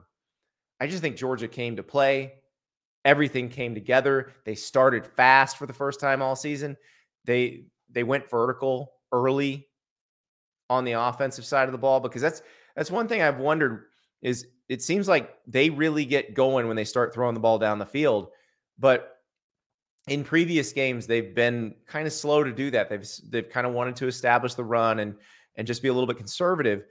I 0.79 0.87
just 0.87 1.01
think 1.01 1.15
Georgia 1.15 1.47
came 1.47 1.75
to 1.75 1.83
play. 1.83 2.33
Everything 3.03 3.49
came 3.49 3.73
together. 3.73 4.31
They 4.45 4.55
started 4.55 5.05
fast 5.05 5.57
for 5.57 5.65
the 5.65 5.73
first 5.73 5.99
time 5.99 6.21
all 6.21 6.35
season. 6.35 6.77
They 7.25 7.65
they 7.89 8.03
went 8.03 8.29
vertical 8.29 8.93
early 9.11 9.67
on 10.69 10.85
the 10.85 10.93
offensive 10.93 11.45
side 11.45 11.67
of 11.67 11.71
the 11.71 11.77
ball 11.77 11.99
because 11.99 12.21
that's 12.21 12.41
that's 12.75 12.91
one 12.91 13.07
thing 13.07 13.21
I've 13.21 13.39
wondered 13.39 13.85
is 14.21 14.47
it 14.69 14.81
seems 14.81 15.07
like 15.07 15.35
they 15.47 15.69
really 15.69 16.05
get 16.05 16.33
going 16.33 16.67
when 16.67 16.77
they 16.77 16.85
start 16.85 17.13
throwing 17.13 17.33
the 17.33 17.41
ball 17.41 17.59
down 17.59 17.79
the 17.79 17.85
field. 17.85 18.29
But 18.79 19.17
in 20.07 20.23
previous 20.23 20.71
games, 20.71 21.07
they've 21.07 21.35
been 21.35 21.75
kind 21.87 22.07
of 22.07 22.13
slow 22.13 22.43
to 22.43 22.51
do 22.51 22.71
that. 22.71 22.89
They've 22.89 23.07
they've 23.29 23.49
kind 23.49 23.67
of 23.67 23.73
wanted 23.73 23.95
to 23.97 24.07
establish 24.07 24.53
the 24.55 24.63
run 24.63 24.99
and 24.99 25.15
and 25.55 25.67
just 25.67 25.81
be 25.81 25.89
a 25.89 25.93
little 25.93 26.07
bit 26.07 26.17
conservative. 26.17 26.83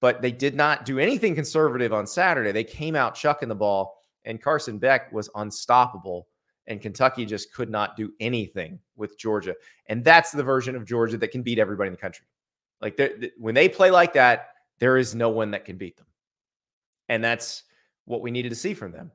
But 0.00 0.22
they 0.22 0.32
did 0.32 0.54
not 0.54 0.84
do 0.84 0.98
anything 0.98 1.34
conservative 1.34 1.92
on 1.92 2.06
Saturday. 2.06 2.52
They 2.52 2.64
came 2.64 2.94
out 2.94 3.14
chucking 3.14 3.48
the 3.48 3.54
ball, 3.54 3.97
and 4.24 4.42
Carson 4.42 4.78
Beck 4.78 5.12
was 5.12 5.30
unstoppable. 5.34 6.28
And 6.66 6.82
Kentucky 6.82 7.24
just 7.24 7.50
could 7.54 7.70
not 7.70 7.96
do 7.96 8.12
anything 8.20 8.78
with 8.94 9.18
Georgia. 9.18 9.54
And 9.86 10.04
that's 10.04 10.32
the 10.32 10.42
version 10.42 10.76
of 10.76 10.84
Georgia 10.84 11.16
that 11.16 11.30
can 11.30 11.42
beat 11.42 11.58
everybody 11.58 11.88
in 11.88 11.94
the 11.94 12.00
country. 12.00 12.26
Like 12.82 13.00
when 13.38 13.54
they 13.54 13.70
play 13.70 13.90
like 13.90 14.12
that, 14.12 14.50
there 14.78 14.98
is 14.98 15.14
no 15.14 15.30
one 15.30 15.50
that 15.52 15.64
can 15.64 15.78
beat 15.78 15.96
them. 15.96 16.06
And 17.08 17.24
that's 17.24 17.62
what 18.04 18.20
we 18.20 18.30
needed 18.30 18.50
to 18.50 18.54
see 18.54 18.74
from 18.74 18.92
them. 18.92 19.10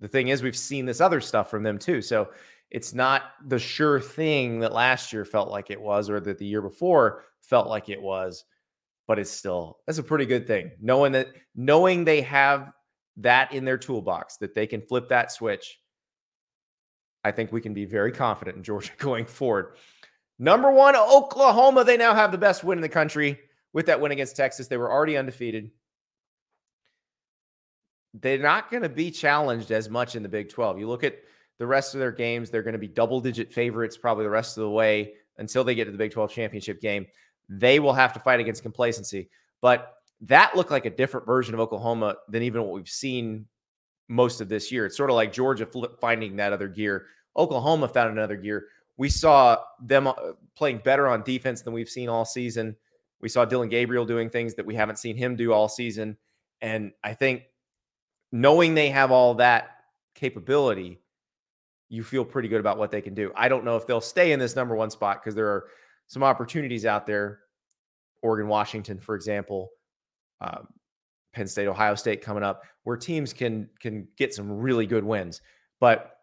The 0.00 0.08
thing 0.08 0.28
is, 0.28 0.42
we've 0.42 0.56
seen 0.56 0.86
this 0.86 1.02
other 1.02 1.20
stuff 1.20 1.50
from 1.50 1.62
them 1.62 1.78
too. 1.78 2.00
So 2.00 2.30
it's 2.70 2.94
not 2.94 3.32
the 3.46 3.58
sure 3.58 4.00
thing 4.00 4.60
that 4.60 4.72
last 4.72 5.12
year 5.12 5.24
felt 5.24 5.50
like 5.50 5.70
it 5.70 5.80
was 5.80 6.08
or 6.08 6.20
that 6.20 6.38
the 6.38 6.46
year 6.46 6.62
before 6.62 7.24
felt 7.42 7.68
like 7.68 7.88
it 7.88 8.00
was, 8.00 8.44
but 9.06 9.18
it's 9.18 9.30
still 9.30 9.78
that's 9.86 9.98
a 9.98 10.02
pretty 10.02 10.24
good 10.24 10.46
thing. 10.46 10.70
Knowing 10.80 11.12
that 11.12 11.28
knowing 11.54 12.04
they 12.04 12.22
have 12.22 12.72
that 13.18 13.52
in 13.52 13.64
their 13.64 13.78
toolbox, 13.78 14.36
that 14.38 14.54
they 14.54 14.66
can 14.66 14.80
flip 14.80 15.08
that 15.08 15.32
switch. 15.32 15.78
I 17.22 17.32
think 17.32 17.52
we 17.52 17.60
can 17.60 17.74
be 17.74 17.84
very 17.84 18.12
confident 18.12 18.56
in 18.56 18.62
Georgia 18.62 18.92
going 18.98 19.26
forward. 19.26 19.76
Number 20.38 20.70
one, 20.70 20.96
Oklahoma. 20.96 21.84
They 21.84 21.98
now 21.98 22.14
have 22.14 22.32
the 22.32 22.38
best 22.38 22.64
win 22.64 22.78
in 22.78 22.82
the 22.82 22.88
country 22.88 23.38
with 23.72 23.86
that 23.86 24.00
win 24.00 24.12
against 24.12 24.36
Texas. 24.36 24.68
They 24.68 24.78
were 24.78 24.90
already 24.90 25.16
undefeated 25.16 25.70
they're 28.14 28.38
not 28.38 28.70
going 28.70 28.82
to 28.82 28.88
be 28.88 29.10
challenged 29.10 29.70
as 29.70 29.88
much 29.88 30.16
in 30.16 30.22
the 30.22 30.28
Big 30.28 30.48
12. 30.48 30.78
You 30.78 30.88
look 30.88 31.04
at 31.04 31.18
the 31.58 31.66
rest 31.66 31.94
of 31.94 32.00
their 32.00 32.12
games, 32.12 32.50
they're 32.50 32.62
going 32.62 32.72
to 32.72 32.78
be 32.78 32.88
double 32.88 33.20
digit 33.20 33.52
favorites 33.52 33.96
probably 33.96 34.24
the 34.24 34.30
rest 34.30 34.56
of 34.56 34.62
the 34.62 34.70
way 34.70 35.14
until 35.38 35.64
they 35.64 35.74
get 35.74 35.84
to 35.84 35.92
the 35.92 35.98
Big 35.98 36.12
12 36.12 36.32
championship 36.32 36.80
game. 36.80 37.06
They 37.48 37.78
will 37.78 37.92
have 37.92 38.12
to 38.14 38.20
fight 38.20 38.40
against 38.40 38.62
complacency. 38.62 39.30
But 39.60 39.94
that 40.22 40.56
looked 40.56 40.70
like 40.70 40.86
a 40.86 40.90
different 40.90 41.26
version 41.26 41.54
of 41.54 41.60
Oklahoma 41.60 42.16
than 42.28 42.42
even 42.42 42.62
what 42.62 42.72
we've 42.72 42.88
seen 42.88 43.46
most 44.08 44.40
of 44.40 44.48
this 44.48 44.70
year. 44.70 44.86
It's 44.86 44.96
sort 44.96 45.10
of 45.10 45.16
like 45.16 45.32
Georgia 45.32 45.66
finding 46.00 46.36
that 46.36 46.52
other 46.52 46.68
gear. 46.68 47.06
Oklahoma 47.36 47.88
found 47.88 48.10
another 48.10 48.36
gear. 48.36 48.66
We 48.96 49.08
saw 49.08 49.58
them 49.80 50.08
uh, 50.08 50.14
playing 50.56 50.78
better 50.84 51.08
on 51.08 51.22
defense 51.22 51.62
than 51.62 51.72
we've 51.72 51.88
seen 51.88 52.08
all 52.08 52.24
season. 52.24 52.76
We 53.20 53.28
saw 53.28 53.44
Dillon 53.44 53.68
Gabriel 53.68 54.04
doing 54.04 54.28
things 54.28 54.54
that 54.54 54.66
we 54.66 54.74
haven't 54.74 54.98
seen 54.98 55.16
him 55.16 55.36
do 55.36 55.52
all 55.52 55.68
season. 55.68 56.16
And 56.60 56.92
I 57.02 57.14
think 57.14 57.44
knowing 58.32 58.74
they 58.74 58.90
have 58.90 59.10
all 59.10 59.34
that 59.34 59.70
capability, 60.14 61.00
you 61.88 62.02
feel 62.02 62.24
pretty 62.24 62.48
good 62.48 62.60
about 62.60 62.78
what 62.78 62.90
they 62.90 63.00
can 63.00 63.14
do. 63.14 63.32
I 63.34 63.48
don't 63.48 63.64
know 63.64 63.76
if 63.76 63.86
they'll 63.86 64.00
stay 64.00 64.32
in 64.32 64.38
this 64.38 64.56
number 64.56 64.74
one 64.74 64.90
spot 64.90 65.22
because 65.22 65.34
there 65.34 65.48
are 65.48 65.66
some 66.08 66.22
opportunities 66.22 66.84
out 66.84 67.06
there. 67.06 67.40
Oregon, 68.22 68.48
Washington, 68.48 68.98
for 68.98 69.14
example, 69.14 69.70
uh, 70.40 70.60
Penn 71.32 71.46
State, 71.46 71.68
Ohio 71.68 71.94
State 71.94 72.22
coming 72.22 72.42
up, 72.42 72.64
where 72.84 72.96
teams 72.96 73.32
can 73.32 73.68
can 73.80 74.08
get 74.16 74.34
some 74.34 74.50
really 74.50 74.86
good 74.86 75.04
wins. 75.04 75.40
But 75.78 76.16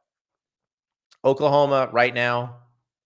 Oklahoma 1.23 1.89
right 1.91 2.13
now 2.13 2.57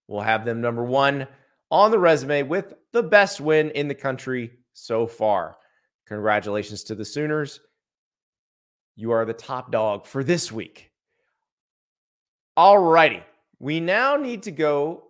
will 0.08 0.22
have 0.22 0.46
them 0.46 0.62
number 0.62 0.84
one 0.84 1.28
on 1.70 1.92
the 1.92 2.00
resume 2.00 2.44
with 2.44 2.74
the 2.92 3.04
best 3.04 3.40
win 3.40 3.72
in 3.72 3.88
the 3.88 3.96
country 3.96 4.52
so 4.74 5.08
far. 5.08 5.58
Congratulations 6.08 6.84
to 6.84 6.96
the 6.96 7.06
Sooners. 7.06 7.62
You 8.96 9.12
are 9.12 9.26
the 9.26 9.34
top 9.34 9.72
dog 9.72 10.06
for 10.06 10.24
this 10.24 10.52
week. 10.52 10.92
All 12.58 12.78
righty. 12.78 13.24
We 13.60 13.80
now 13.80 14.18
need 14.18 14.44
to 14.44 14.52
go 14.52 15.04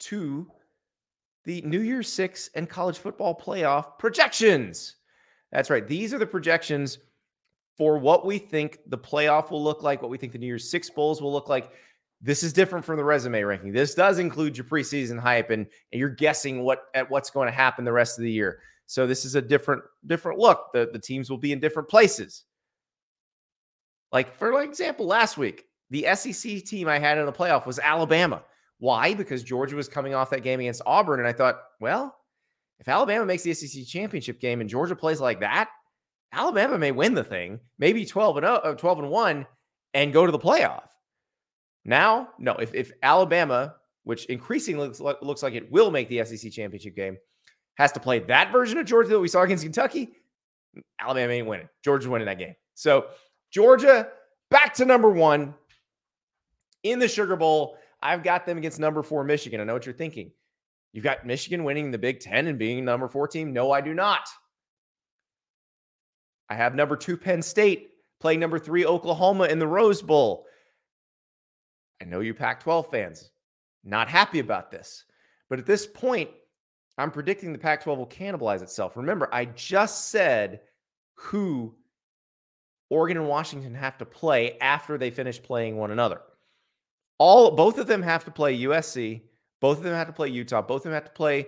to 0.00 0.46
the 1.44 1.60
New 1.62 1.80
Year's 1.80 2.12
Six 2.12 2.50
and 2.54 2.68
college 2.68 2.98
football 2.98 3.38
playoff 3.38 3.98
projections. 3.98 4.96
That's 5.52 5.70
right. 5.70 5.86
These 5.86 6.12
are 6.14 6.18
the 6.18 6.26
projections 6.26 6.98
for 7.76 7.98
what 7.98 8.26
we 8.26 8.38
think 8.38 8.78
the 8.86 8.98
playoff 8.98 9.50
will 9.50 9.62
look 9.62 9.82
like, 9.82 10.02
what 10.02 10.10
we 10.10 10.18
think 10.18 10.32
the 10.32 10.38
New 10.38 10.46
Year's 10.46 10.70
Six 10.70 10.90
Bowls 10.90 11.22
will 11.22 11.32
look 11.32 11.48
like. 11.48 11.70
This 12.20 12.42
is 12.42 12.52
different 12.52 12.84
from 12.84 12.96
the 12.96 13.04
resume 13.04 13.42
ranking. 13.42 13.72
This 13.72 13.94
does 13.94 14.18
include 14.18 14.56
your 14.56 14.64
preseason 14.64 15.18
hype 15.18 15.50
and, 15.50 15.66
and 15.92 15.98
you're 15.98 16.08
guessing 16.08 16.62
what 16.62 16.84
at 16.94 17.10
what's 17.10 17.30
going 17.30 17.48
to 17.48 17.52
happen 17.52 17.84
the 17.84 17.92
rest 17.92 18.18
of 18.18 18.22
the 18.22 18.30
year. 18.30 18.60
So 18.86 19.06
this 19.06 19.24
is 19.24 19.34
a 19.34 19.42
different 19.42 19.82
different 20.06 20.38
look. 20.38 20.72
The 20.72 20.90
the 20.92 20.98
teams 20.98 21.30
will 21.30 21.38
be 21.38 21.52
in 21.52 21.60
different 21.60 21.88
places. 21.88 22.44
Like 24.12 24.36
for 24.36 24.62
example, 24.62 25.06
last 25.06 25.36
week, 25.36 25.64
the 25.90 26.06
SEC 26.14 26.64
team 26.64 26.88
I 26.88 26.98
had 26.98 27.18
in 27.18 27.26
the 27.26 27.32
playoff 27.32 27.66
was 27.66 27.78
Alabama. 27.78 28.42
Why? 28.78 29.14
Because 29.14 29.42
Georgia 29.42 29.76
was 29.76 29.88
coming 29.88 30.14
off 30.14 30.30
that 30.30 30.42
game 30.42 30.60
against 30.60 30.82
Auburn. 30.86 31.20
And 31.20 31.28
I 31.28 31.32
thought, 31.32 31.60
well, 31.80 32.16
if 32.82 32.88
Alabama 32.88 33.24
makes 33.24 33.44
the 33.44 33.54
SEC 33.54 33.86
championship 33.86 34.40
game 34.40 34.60
and 34.60 34.68
Georgia 34.68 34.96
plays 34.96 35.20
like 35.20 35.38
that, 35.38 35.70
Alabama 36.32 36.76
may 36.76 36.90
win 36.90 37.14
the 37.14 37.22
thing, 37.22 37.60
maybe 37.78 38.04
12 38.04 38.38
and 38.38 38.44
0, 38.44 38.54
uh, 38.56 38.74
12 38.74 38.98
and 38.98 39.08
1 39.08 39.46
and 39.94 40.12
go 40.12 40.26
to 40.26 40.32
the 40.32 40.38
playoff. 40.38 40.88
Now, 41.84 42.30
no, 42.40 42.54
if, 42.54 42.74
if 42.74 42.90
Alabama, 43.04 43.76
which 44.02 44.24
increasingly 44.26 44.88
looks, 44.88 44.98
looks 45.22 45.44
like 45.44 45.54
it 45.54 45.70
will 45.70 45.92
make 45.92 46.08
the 46.08 46.24
SEC 46.24 46.50
championship 46.50 46.96
game, 46.96 47.18
has 47.76 47.92
to 47.92 48.00
play 48.00 48.18
that 48.18 48.50
version 48.50 48.78
of 48.78 48.86
Georgia 48.86 49.10
that 49.10 49.20
we 49.20 49.28
saw 49.28 49.42
against 49.42 49.62
Kentucky, 49.62 50.16
Alabama 50.98 51.32
ain't 51.32 51.46
winning. 51.46 51.68
Georgia's 51.84 52.08
winning 52.08 52.26
that 52.26 52.38
game. 52.40 52.56
So 52.74 53.06
Georgia 53.52 54.08
back 54.50 54.74
to 54.74 54.84
number 54.84 55.08
one 55.08 55.54
in 56.82 56.98
the 56.98 57.06
Sugar 57.06 57.36
Bowl. 57.36 57.78
I've 58.02 58.24
got 58.24 58.44
them 58.44 58.58
against 58.58 58.80
number 58.80 59.04
four 59.04 59.22
Michigan. 59.22 59.60
I 59.60 59.64
know 59.64 59.74
what 59.74 59.86
you're 59.86 59.94
thinking. 59.94 60.32
You've 60.92 61.04
got 61.04 61.26
Michigan 61.26 61.64
winning 61.64 61.90
the 61.90 61.98
Big 61.98 62.20
Ten 62.20 62.46
and 62.46 62.58
being 62.58 62.84
number 62.84 63.08
four 63.08 63.26
team. 63.26 63.52
No, 63.52 63.70
I 63.70 63.80
do 63.80 63.94
not. 63.94 64.28
I 66.48 66.54
have 66.54 66.74
number 66.74 66.96
two 66.96 67.16
Penn 67.16 67.40
State 67.40 67.90
playing 68.20 68.40
number 68.40 68.58
three 68.58 68.84
Oklahoma 68.84 69.44
in 69.44 69.58
the 69.58 69.66
Rose 69.66 70.02
Bowl. 70.02 70.46
I 72.00 72.04
know 72.04 72.20
you 72.20 72.34
Pac 72.34 72.62
12 72.62 72.90
fans, 72.90 73.30
not 73.84 74.08
happy 74.08 74.38
about 74.38 74.70
this. 74.70 75.04
But 75.48 75.58
at 75.58 75.66
this 75.66 75.86
point, 75.86 76.30
I'm 76.98 77.10
predicting 77.10 77.52
the 77.52 77.58
Pac 77.58 77.82
12 77.82 77.98
will 77.98 78.06
cannibalize 78.06 78.62
itself. 78.62 78.96
Remember, 78.96 79.28
I 79.32 79.46
just 79.46 80.10
said 80.10 80.60
who 81.14 81.74
Oregon 82.90 83.16
and 83.16 83.28
Washington 83.28 83.74
have 83.74 83.96
to 83.98 84.04
play 84.04 84.58
after 84.60 84.98
they 84.98 85.10
finish 85.10 85.42
playing 85.42 85.76
one 85.76 85.90
another. 85.90 86.20
All 87.18 87.52
both 87.52 87.78
of 87.78 87.86
them 87.86 88.02
have 88.02 88.24
to 88.26 88.30
play 88.30 88.58
USC, 88.60 89.22
both 89.62 89.78
of 89.78 89.84
them 89.84 89.94
have 89.94 90.08
to 90.08 90.12
play 90.12 90.28
Utah, 90.28 90.60
both 90.60 90.80
of 90.80 90.82
them 90.84 90.92
have 90.92 91.04
to 91.04 91.12
play 91.12 91.46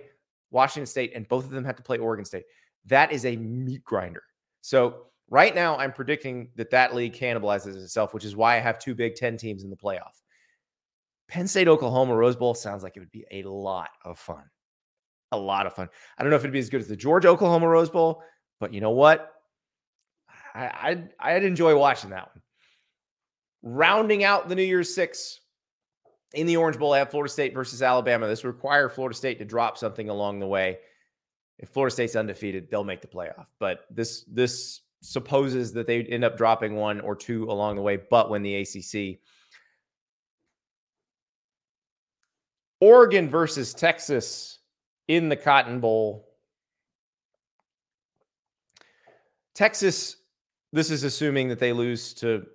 Washington 0.49 0.87
State, 0.87 1.11
and 1.13 1.27
both 1.27 1.43
of 1.43 1.51
them 1.51 1.65
have 1.65 1.75
to 1.75 1.83
play 1.83 1.97
Oregon 1.97 2.23
State. 2.23 2.45
That 2.85 3.11
is 3.11 3.25
a 3.25 3.35
meat 3.35 3.83
grinder. 3.83 4.23
So 4.61 5.07
right 5.29 5.53
now, 5.53 5.77
I'm 5.77 5.91
predicting 5.91 6.49
that 6.55 6.69
that 6.69 6.95
league 6.95 7.13
cannibalizes 7.13 7.75
itself, 7.75 8.13
which 8.13 8.23
is 8.23 8.33
why 8.33 8.55
I 8.55 8.59
have 8.59 8.79
two 8.79 8.95
Big 8.95 9.15
Ten 9.15 9.35
teams 9.35 9.65
in 9.65 9.69
the 9.69 9.75
playoff. 9.75 10.21
Penn 11.27 11.45
State, 11.45 11.67
Oklahoma, 11.67 12.15
Rose 12.15 12.37
Bowl 12.37 12.53
sounds 12.53 12.83
like 12.83 12.95
it 12.95 13.01
would 13.01 13.11
be 13.11 13.25
a 13.31 13.43
lot 13.43 13.89
of 14.05 14.17
fun. 14.17 14.43
A 15.33 15.37
lot 15.37 15.65
of 15.67 15.73
fun. 15.73 15.89
I 16.17 16.23
don't 16.23 16.29
know 16.29 16.37
if 16.37 16.43
it'd 16.43 16.53
be 16.53 16.59
as 16.59 16.69
good 16.69 16.81
as 16.81 16.87
the 16.87 16.95
Georgia 16.95 17.27
Oklahoma 17.27 17.67
Rose 17.67 17.89
Bowl, 17.89 18.23
but 18.61 18.73
you 18.73 18.79
know 18.79 18.91
what? 18.91 19.33
I, 20.53 20.71
I'd, 20.81 21.09
I'd 21.19 21.43
enjoy 21.43 21.77
watching 21.77 22.11
that 22.11 22.29
one. 22.33 22.41
Rounding 23.61 24.23
out 24.23 24.47
the 24.47 24.55
New 24.55 24.63
Year's 24.63 24.95
Six 24.95 25.41
in 26.35 26.47
the 26.47 26.57
Orange 26.57 26.77
Bowl, 26.77 26.93
have 26.93 27.09
Florida 27.09 27.31
State 27.31 27.53
versus 27.53 27.81
Alabama. 27.81 28.27
This 28.27 28.43
would 28.43 28.53
require 28.53 28.89
Florida 28.89 29.15
State 29.15 29.39
to 29.39 29.45
drop 29.45 29.77
something 29.77 30.09
along 30.09 30.39
the 30.39 30.47
way. 30.47 30.79
If 31.57 31.69
Florida 31.69 31.93
State's 31.93 32.15
undefeated, 32.15 32.69
they'll 32.69 32.83
make 32.83 33.01
the 33.01 33.07
playoff. 33.07 33.47
But 33.59 33.85
this 33.89 34.25
this 34.27 34.81
supposes 35.01 35.71
that 35.73 35.87
they 35.87 36.03
end 36.03 36.23
up 36.23 36.37
dropping 36.37 36.75
one 36.75 36.99
or 36.99 37.15
two 37.15 37.45
along 37.45 37.75
the 37.75 37.81
way, 37.81 37.97
but 38.09 38.29
win 38.29 38.43
the 38.43 38.55
ACC. 38.55 39.19
Oregon 42.81 43.29
versus 43.29 43.73
Texas 43.73 44.59
in 45.07 45.29
the 45.29 45.35
Cotton 45.35 45.79
Bowl. 45.79 46.27
Texas 49.53 50.17
this 50.75 50.91
is 50.91 51.05
assuming 51.05 51.47
that 51.47 51.59
they 51.59 51.71
lose 51.71 52.13
to 52.15 52.45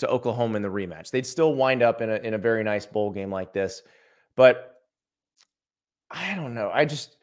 to 0.00 0.08
Oklahoma 0.08 0.56
in 0.56 0.62
the 0.62 0.68
rematch. 0.68 1.10
They'd 1.10 1.26
still 1.26 1.54
wind 1.54 1.82
up 1.82 2.00
in 2.00 2.10
a 2.10 2.16
in 2.16 2.34
a 2.34 2.38
very 2.38 2.64
nice 2.64 2.86
bowl 2.86 3.10
game 3.10 3.30
like 3.30 3.52
this. 3.52 3.82
But 4.36 4.82
I 6.10 6.34
don't 6.34 6.54
know. 6.54 6.70
I 6.72 6.84
just 6.84 7.16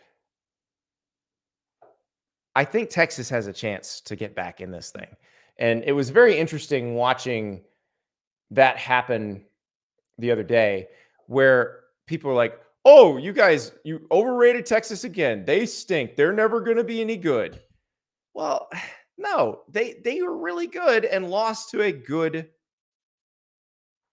I 2.56 2.64
think 2.66 2.90
Texas 2.90 3.30
has 3.30 3.48
a 3.48 3.54
chance 3.54 4.02
to 4.02 4.16
get 4.16 4.36
back 4.36 4.62
in 4.62 4.72
this 4.72 4.90
thing. 4.92 5.16
And 5.60 5.84
it 5.84 5.92
was 5.92 6.10
very 6.10 6.38
interesting 6.38 6.96
watching 6.96 7.62
that 8.52 8.78
happen 8.78 9.44
the 10.18 10.32
other 10.32 10.44
day 10.44 10.88
where 11.28 11.82
people 12.06 12.30
were 12.30 12.36
like, 12.36 12.60
"Oh, 12.86 13.18
you 13.18 13.34
guys, 13.34 13.72
you 13.84 14.08
overrated 14.12 14.66
Texas 14.66 15.04
again. 15.04 15.46
They 15.46 15.66
stink. 15.66 16.16
They're 16.16 16.34
never 16.34 16.62
going 16.62 16.78
to 16.78 16.84
be 16.84 17.02
any 17.02 17.18
good." 17.18 17.60
Well, 18.34 18.70
no, 19.18 19.62
they 19.70 20.00
they 20.04 20.22
were 20.22 20.38
really 20.38 20.68
good 20.68 21.06
and 21.06 21.30
lost 21.30 21.72
to 21.72 21.82
a 21.82 21.92
good 21.92 22.50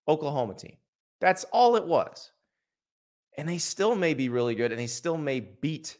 Oklahoma 0.08 0.54
team. 0.54 0.76
That's 1.20 1.44
all 1.44 1.76
it 1.76 1.86
was. 1.86 2.30
And 3.36 3.48
they 3.48 3.58
still 3.58 3.94
may 3.94 4.14
be 4.14 4.28
really 4.28 4.54
good 4.54 4.72
and 4.72 4.80
they 4.80 4.86
still 4.86 5.16
may 5.16 5.40
beat 5.40 5.96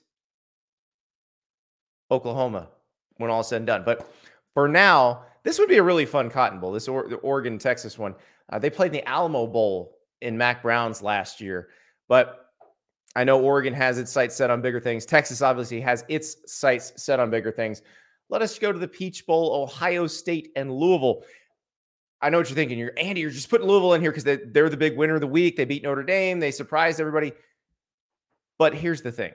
Oklahoma 2.10 2.68
when 3.16 3.30
all 3.30 3.40
is 3.40 3.48
said 3.48 3.58
and 3.58 3.66
done. 3.66 3.82
But 3.84 4.08
for 4.52 4.68
now, 4.68 5.24
this 5.42 5.58
would 5.58 5.68
be 5.68 5.78
a 5.78 5.82
really 5.82 6.06
fun 6.06 6.30
Cotton 6.30 6.60
Bowl. 6.60 6.72
This 6.72 6.88
or, 6.88 7.14
Oregon 7.16 7.58
Texas 7.58 7.98
one. 7.98 8.14
Uh, 8.50 8.58
they 8.58 8.70
played 8.70 8.88
in 8.88 8.92
the 8.92 9.08
Alamo 9.08 9.46
Bowl 9.46 9.98
in 10.20 10.36
Mack 10.36 10.62
Brown's 10.62 11.02
last 11.02 11.40
year, 11.40 11.68
but 12.08 12.50
I 13.16 13.24
know 13.24 13.40
Oregon 13.40 13.72
has 13.74 13.98
its 13.98 14.12
sights 14.12 14.34
set 14.34 14.50
on 14.50 14.60
bigger 14.60 14.80
things. 14.80 15.06
Texas 15.06 15.42
obviously 15.42 15.80
has 15.80 16.04
its 16.08 16.36
sights 16.52 16.92
set 16.96 17.20
on 17.20 17.30
bigger 17.30 17.52
things. 17.52 17.82
Let 18.28 18.42
us 18.42 18.58
go 18.58 18.72
to 18.72 18.78
the 18.78 18.88
Peach 18.88 19.26
Bowl, 19.26 19.62
Ohio 19.62 20.06
State 20.06 20.50
and 20.56 20.72
Louisville. 20.72 21.22
I 22.24 22.30
know 22.30 22.38
what 22.38 22.48
you're 22.48 22.56
thinking. 22.56 22.78
You're 22.78 22.94
Andy, 22.96 23.20
you're 23.20 23.30
just 23.30 23.50
putting 23.50 23.66
Louisville 23.66 23.92
in 23.92 24.00
here 24.00 24.10
because 24.10 24.24
they, 24.24 24.36
they're 24.36 24.70
the 24.70 24.78
big 24.78 24.96
winner 24.96 25.16
of 25.16 25.20
the 25.20 25.26
week. 25.26 25.56
They 25.56 25.66
beat 25.66 25.82
Notre 25.82 26.02
Dame, 26.02 26.40
they 26.40 26.50
surprised 26.50 26.98
everybody. 26.98 27.32
But 28.58 28.74
here's 28.74 29.02
the 29.02 29.12
thing. 29.12 29.32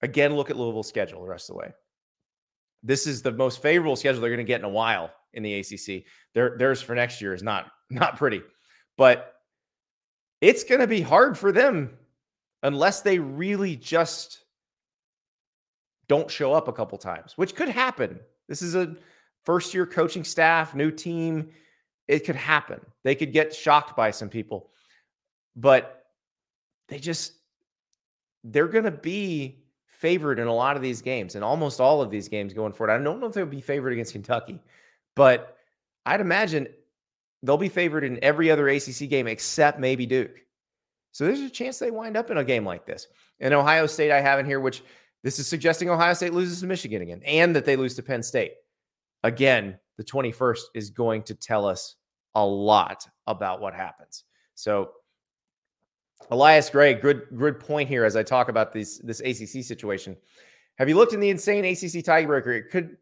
Again, 0.00 0.34
look 0.34 0.48
at 0.48 0.56
Louisville's 0.56 0.88
schedule 0.88 1.20
the 1.20 1.28
rest 1.28 1.50
of 1.50 1.54
the 1.54 1.58
way. 1.58 1.72
This 2.82 3.06
is 3.06 3.20
the 3.20 3.32
most 3.32 3.60
favorable 3.60 3.96
schedule 3.96 4.22
they're 4.22 4.30
going 4.30 4.38
to 4.38 4.44
get 4.44 4.60
in 4.60 4.64
a 4.64 4.70
while 4.70 5.10
in 5.34 5.42
the 5.42 5.58
ACC. 5.58 6.04
Their, 6.32 6.56
theirs 6.56 6.80
for 6.80 6.94
next 6.94 7.20
year 7.20 7.34
is 7.34 7.42
not 7.42 7.66
not 7.90 8.16
pretty, 8.16 8.40
but 8.96 9.34
it's 10.40 10.64
going 10.64 10.80
to 10.80 10.86
be 10.86 11.02
hard 11.02 11.36
for 11.36 11.52
them 11.52 11.98
unless 12.62 13.02
they 13.02 13.18
really 13.18 13.76
just 13.76 14.44
don't 16.08 16.30
show 16.30 16.54
up 16.54 16.66
a 16.66 16.72
couple 16.72 16.96
times, 16.96 17.34
which 17.36 17.54
could 17.54 17.68
happen. 17.68 18.20
This 18.48 18.62
is 18.62 18.74
a 18.74 18.96
first 19.44 19.74
year 19.74 19.84
coaching 19.84 20.24
staff, 20.24 20.74
new 20.74 20.90
team. 20.90 21.50
It 22.10 22.24
could 22.24 22.34
happen. 22.34 22.80
They 23.04 23.14
could 23.14 23.32
get 23.32 23.54
shocked 23.54 23.96
by 23.96 24.10
some 24.10 24.28
people, 24.28 24.70
but 25.54 26.06
they 26.88 26.98
just, 26.98 27.34
they're 28.42 28.66
going 28.66 28.84
to 28.84 28.90
be 28.90 29.62
favored 29.86 30.40
in 30.40 30.48
a 30.48 30.52
lot 30.52 30.74
of 30.74 30.82
these 30.82 31.02
games 31.02 31.36
and 31.36 31.44
almost 31.44 31.80
all 31.80 32.02
of 32.02 32.10
these 32.10 32.28
games 32.28 32.52
going 32.52 32.72
forward. 32.72 32.92
I 32.92 33.00
don't 33.00 33.20
know 33.20 33.26
if 33.28 33.32
they'll 33.32 33.46
be 33.46 33.60
favored 33.60 33.92
against 33.92 34.10
Kentucky, 34.10 34.60
but 35.14 35.56
I'd 36.04 36.20
imagine 36.20 36.66
they'll 37.44 37.56
be 37.56 37.68
favored 37.68 38.02
in 38.02 38.18
every 38.24 38.50
other 38.50 38.68
ACC 38.68 39.08
game 39.08 39.28
except 39.28 39.78
maybe 39.78 40.04
Duke. 40.04 40.40
So 41.12 41.24
there's 41.24 41.38
a 41.38 41.48
chance 41.48 41.78
they 41.78 41.92
wind 41.92 42.16
up 42.16 42.32
in 42.32 42.38
a 42.38 42.44
game 42.44 42.64
like 42.64 42.86
this. 42.86 43.06
And 43.38 43.54
Ohio 43.54 43.86
State, 43.86 44.10
I 44.10 44.20
have 44.20 44.40
in 44.40 44.46
here, 44.46 44.58
which 44.58 44.82
this 45.22 45.38
is 45.38 45.46
suggesting 45.46 45.88
Ohio 45.88 46.14
State 46.14 46.34
loses 46.34 46.58
to 46.58 46.66
Michigan 46.66 47.02
again 47.02 47.22
and 47.24 47.54
that 47.54 47.64
they 47.64 47.76
lose 47.76 47.94
to 47.94 48.02
Penn 48.02 48.24
State. 48.24 48.54
Again, 49.22 49.78
the 49.96 50.04
21st 50.04 50.62
is 50.74 50.90
going 50.90 51.22
to 51.22 51.36
tell 51.36 51.66
us 51.66 51.94
a 52.34 52.44
lot 52.44 53.06
about 53.26 53.60
what 53.60 53.74
happens. 53.74 54.24
So, 54.54 54.92
Elias 56.30 56.70
Gray, 56.70 56.94
good 56.94 57.22
good 57.36 57.58
point 57.58 57.88
here 57.88 58.04
as 58.04 58.14
I 58.16 58.22
talk 58.22 58.48
about 58.48 58.72
this 58.72 58.98
this 58.98 59.20
ACC 59.20 59.64
situation. 59.64 60.16
Have 60.76 60.88
you 60.88 60.96
looked 60.96 61.12
in 61.12 61.20
the 61.20 61.30
insane 61.30 61.64
ACC 61.64 62.04
tiebreaker? 62.04 62.56
It 62.56 62.70
could 62.70 62.96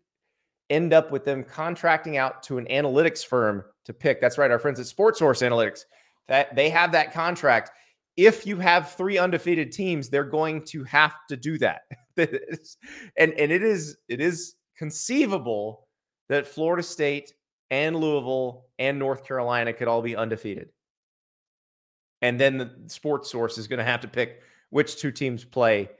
end 0.70 0.93
up 0.93 1.11
with 1.11 1.24
them 1.24 1.45
contracting 1.45 2.16
out 2.16 2.43
to 2.45 2.59
an 2.59 2.66
analytics 2.66 3.24
firm 3.24 3.64
to 3.85 3.93
pick. 3.93 4.20
That's 4.20 4.39
right, 4.39 4.51
our 4.51 4.59
friends 4.59 4.81
at 4.81 4.87
SportSource 4.87 5.47
Analytics. 5.47 5.85
That 6.29 6.55
they 6.55 6.68
have 6.70 6.93
that 6.93 7.12
contract. 7.12 7.70
If 8.16 8.47
you 8.47 8.59
have 8.59 8.93
three 8.93 9.16
undefeated 9.16 9.72
teams, 9.72 10.09
they're 10.09 10.24
going 10.24 10.64
to 10.66 10.85
have 10.85 11.14
to 11.29 11.37
do 11.37 11.59
that. 11.59 11.83
and 12.16 13.33
and 13.33 13.53
it 13.53 13.62
is 13.62 13.97
it 14.09 14.20
is 14.20 14.57
conceivable 14.76 15.89
that 16.29 16.47
Florida 16.47 16.83
State 16.83 17.35
and 17.71 17.97
Louisville 17.97 18.66
and 18.79 18.99
North 18.99 19.25
Carolina 19.25 19.73
could 19.73 19.89
all 19.89 20.03
be 20.03 20.16
undefeated. 20.16 20.71
And 22.23 22.41
then 22.41 22.59
the 22.59 22.71
sports 22.89 23.31
source 23.31 23.59
is 23.59 23.69
going 23.69 23.79
to 23.79 23.85
have 23.85 24.01
to 24.01 24.09
pick 24.09 24.43
which 24.71 24.97
two 24.97 25.12
teams 25.12 25.45
play 25.45 25.91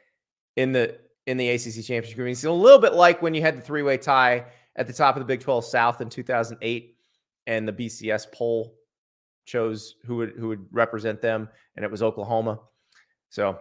in 0.57 0.73
the 0.73 0.99
in 1.27 1.37
the 1.37 1.49
ACC 1.51 1.85
championship. 1.85 2.19
It's 2.19 2.45
a 2.45 2.51
little 2.51 2.79
bit 2.79 2.95
like 2.95 3.21
when 3.21 3.35
you 3.35 3.43
had 3.43 3.57
the 3.57 3.61
three 3.61 3.83
way 3.83 3.99
tie 3.99 4.47
at 4.77 4.87
the 4.87 4.93
top 4.93 5.17
of 5.17 5.21
the 5.21 5.27
Big 5.27 5.41
12 5.41 5.65
South 5.65 6.01
in 6.01 6.09
2008, 6.09 6.97
and 7.47 7.69
the 7.69 7.73
BCS 7.73 8.33
poll 8.33 8.75
chose 9.45 9.97
who 10.05 10.17
would 10.17 10.31
who 10.39 10.49
would 10.49 10.67
represent 10.73 11.21
them, 11.21 11.49
and 11.77 11.85
it 11.85 11.91
was 11.91 12.03
Oklahoma. 12.03 12.61
So 13.31 13.59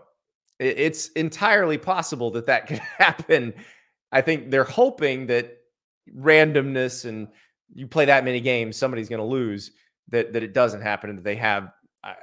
it, 0.59 0.79
it's 0.79 1.09
entirely 1.09 1.77
possible 1.77 2.31
that 2.31 2.45
that 2.47 2.67
could 2.67 2.79
happen. 2.97 3.53
I 4.11 4.21
think 4.21 4.49
they're 4.49 4.63
hoping 4.63 5.27
that 5.27 5.57
randomness 6.15 7.05
and 7.05 7.27
you 7.73 7.87
play 7.87 8.05
that 8.05 8.25
many 8.25 8.41
games, 8.41 8.77
somebody's 8.77 9.09
going 9.09 9.19
to 9.19 9.25
lose. 9.25 9.71
That 10.09 10.31
that 10.33 10.43
it 10.43 10.53
doesn't 10.53 10.81
happen, 10.81 11.09
and 11.09 11.19
that 11.19 11.23
they 11.23 11.35
have 11.35 11.71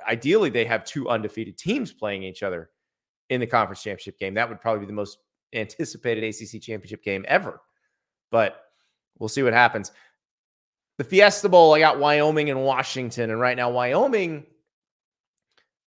ideally 0.09 0.51
they 0.51 0.65
have 0.65 0.85
two 0.85 1.09
undefeated 1.09 1.59
teams 1.59 1.93
playing 1.93 2.23
each 2.23 2.43
other 2.43 2.71
in 3.29 3.41
the 3.41 3.47
conference 3.47 3.83
championship 3.83 4.19
game. 4.19 4.35
That 4.35 4.49
would 4.49 4.61
probably 4.61 4.81
be 4.81 4.87
the 4.87 4.93
most 4.93 5.19
anticipated 5.53 6.25
ACC 6.25 6.61
championship 6.61 7.03
game 7.03 7.25
ever. 7.29 7.61
But 8.31 8.61
we'll 9.19 9.29
see 9.29 9.43
what 9.43 9.53
happens. 9.53 9.93
The 10.97 11.05
Fiesta 11.05 11.49
Bowl, 11.49 11.75
I 11.75 11.81
got 11.81 11.99
Wyoming 11.99 12.51
and 12.51 12.63
Washington. 12.63 13.31
And 13.31 13.41
right 13.41 13.57
now, 13.57 13.71
Wyoming, 13.71 14.45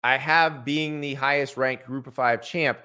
I 0.04 0.18
have 0.18 0.66
being 0.66 1.00
the 1.00 1.14
highest 1.14 1.58
ranked 1.58 1.86
group 1.86 2.08
of 2.08 2.14
five 2.14 2.42
champ. 2.42 2.80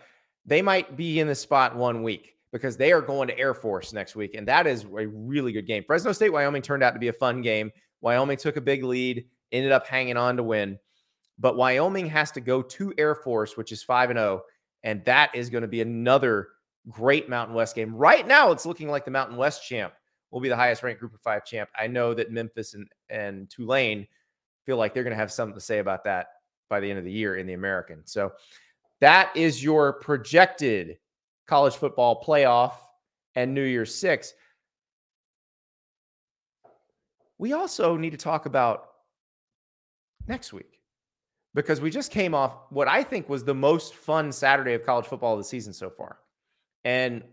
They 0.47 0.63
might 0.63 0.97
be 0.97 1.21
in 1.21 1.29
the 1.29 1.35
spot 1.35 1.77
one 1.77 2.03
week 2.03 2.37
because 2.53 2.77
they 2.77 2.93
are 2.93 3.01
going 3.01 3.29
to 3.29 3.39
Air 3.39 3.55
Force 3.55 3.93
next 3.93 4.15
week. 4.15 4.35
And 4.35 4.47
that 4.47 4.67
is 4.67 4.85
a 4.85 5.07
really 5.07 5.53
good 5.53 5.67
game. 5.67 5.85
Fresno 5.87 6.13
State, 6.13 6.33
Wyoming 6.33 6.63
turned 6.63 6.83
out 6.83 6.93
to 6.93 7.01
be 7.01 7.09
a 7.09 7.13
fun 7.13 7.41
game. 7.41 7.73
Wyoming 8.03 8.37
took 8.37 8.57
a 8.57 8.61
big 8.61 8.85
lead, 8.85 9.25
ended 9.51 9.73
up 9.73 9.87
hanging 9.87 10.17
on 10.17 10.37
to 10.37 10.43
win. 10.43 10.79
But 11.39 11.57
Wyoming 11.57 12.07
has 12.09 12.31
to 12.33 12.41
go 12.41 12.63
to 12.63 12.93
Air 12.99 13.15
Force, 13.15 13.57
which 13.57 13.73
is 13.73 13.83
5 13.83 14.11
and 14.11 14.19
0. 14.19 14.43
And 14.85 15.05
that 15.07 15.35
is 15.35 15.49
going 15.49 15.63
to 15.63 15.69
be 15.69 15.81
another 15.81 16.49
great 16.89 17.29
Mountain 17.29 17.55
West 17.55 17.75
game. 17.75 17.95
Right 17.95 18.27
now, 18.27 18.51
it's 18.51 18.67
looking 18.67 18.89
like 18.89 19.05
the 19.05 19.11
Mountain 19.11 19.37
West 19.37 19.67
champ 19.67 19.95
will 20.31 20.41
be 20.41 20.49
the 20.49 20.57
highest 20.57 20.83
ranked 20.83 21.01
group 21.01 21.15
of 21.15 21.21
five 21.21 21.45
champ. 21.45 21.71
I 21.79 21.87
know 21.87 22.15
that 22.15 22.33
Memphis 22.33 22.75
and, 22.75 22.89
and 23.09 23.49
Tulane 23.49 24.07
feel 24.67 24.77
like 24.77 24.93
they're 24.93 25.05
going 25.05 25.13
to 25.13 25.19
have 25.19 25.31
something 25.31 25.55
to 25.55 25.61
say 25.61 25.79
about 25.79 26.05
that 26.05 26.29
by 26.69 26.81
the 26.81 26.89
end 26.89 26.99
of 26.99 27.05
the 27.05 27.13
year 27.13 27.37
in 27.37 27.47
the 27.47 27.53
American. 27.53 28.03
So 28.07 28.33
that 29.01 29.31
is 29.37 29.63
your 29.63 29.95
projected 29.95 30.99
college 31.47 31.75
football 31.75 32.23
playoff 32.23 32.75
and 33.35 33.55
New 33.55 33.65
Year's 33.65 33.95
Six. 33.95 34.35
We 37.39 37.53
also 37.53 37.97
need 37.97 38.11
to 38.11 38.17
talk 38.17 38.47
about 38.47 38.89
next 40.29 40.53
week 40.53 40.81
because 41.55 41.81
we 41.81 41.91
just 41.91 42.11
came 42.11 42.35
off 42.35 42.55
what 42.71 42.89
I 42.89 43.03
think 43.03 43.29
was 43.29 43.45
the 43.45 43.55
most 43.55 43.95
fun 43.95 44.33
Saturday 44.33 44.75
of 44.75 44.85
college 44.85 45.07
football 45.07 45.33
of 45.33 45.39
the 45.39 45.45
season 45.45 45.73
so 45.73 45.91
far. 45.91 46.19
And 46.85 47.25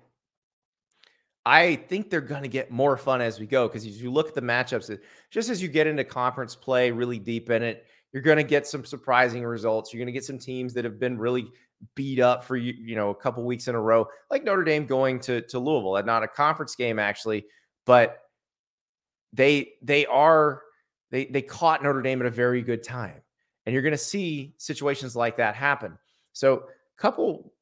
I 1.45 1.75
think 1.75 2.09
they're 2.09 2.21
going 2.21 2.43
to 2.43 2.49
get 2.49 2.69
more 2.69 2.97
fun 2.97 3.21
as 3.21 3.39
we 3.39 3.45
go 3.45 3.67
because 3.67 3.85
as 3.85 4.01
you 4.01 4.11
look 4.11 4.27
at 4.27 4.35
the 4.35 4.41
matchups, 4.41 4.99
just 5.31 5.49
as 5.49 5.61
you 5.61 5.67
get 5.67 5.87
into 5.87 6.03
conference 6.03 6.55
play 6.55 6.91
really 6.91 7.19
deep 7.19 7.49
in 7.49 7.63
it, 7.63 7.85
you're 8.11 8.23
going 8.23 8.37
to 8.37 8.43
get 8.43 8.67
some 8.67 8.83
surprising 8.83 9.43
results. 9.45 9.93
You're 9.93 9.99
going 9.99 10.07
to 10.07 10.13
get 10.13 10.25
some 10.25 10.39
teams 10.39 10.73
that 10.73 10.83
have 10.83 10.99
been 10.99 11.17
really 11.17 11.47
beat 11.95 12.19
up 12.19 12.43
for 12.43 12.55
you, 12.55 12.73
you 12.73 12.95
know, 12.95 13.09
a 13.09 13.15
couple 13.15 13.43
weeks 13.43 13.67
in 13.67 13.75
a 13.75 13.81
row, 13.81 14.07
like 14.29 14.43
Notre 14.43 14.63
Dame 14.63 14.85
going 14.85 15.19
to 15.21 15.41
to 15.41 15.59
Louisville. 15.59 16.01
Not 16.05 16.23
a 16.23 16.27
conference 16.27 16.75
game 16.75 16.99
actually, 16.99 17.45
but 17.85 18.19
they 19.33 19.73
they 19.81 20.05
are 20.05 20.61
they 21.11 21.25
they 21.25 21.41
caught 21.41 21.83
Notre 21.83 22.01
Dame 22.01 22.21
at 22.21 22.27
a 22.27 22.31
very 22.31 22.61
good 22.61 22.83
time, 22.83 23.21
and 23.65 23.73
you're 23.73 23.81
going 23.81 23.91
to 23.91 23.97
see 23.97 24.53
situations 24.57 25.15
like 25.15 25.37
that 25.37 25.55
happen. 25.55 25.97
So, 26.33 26.65
couple 26.97 27.53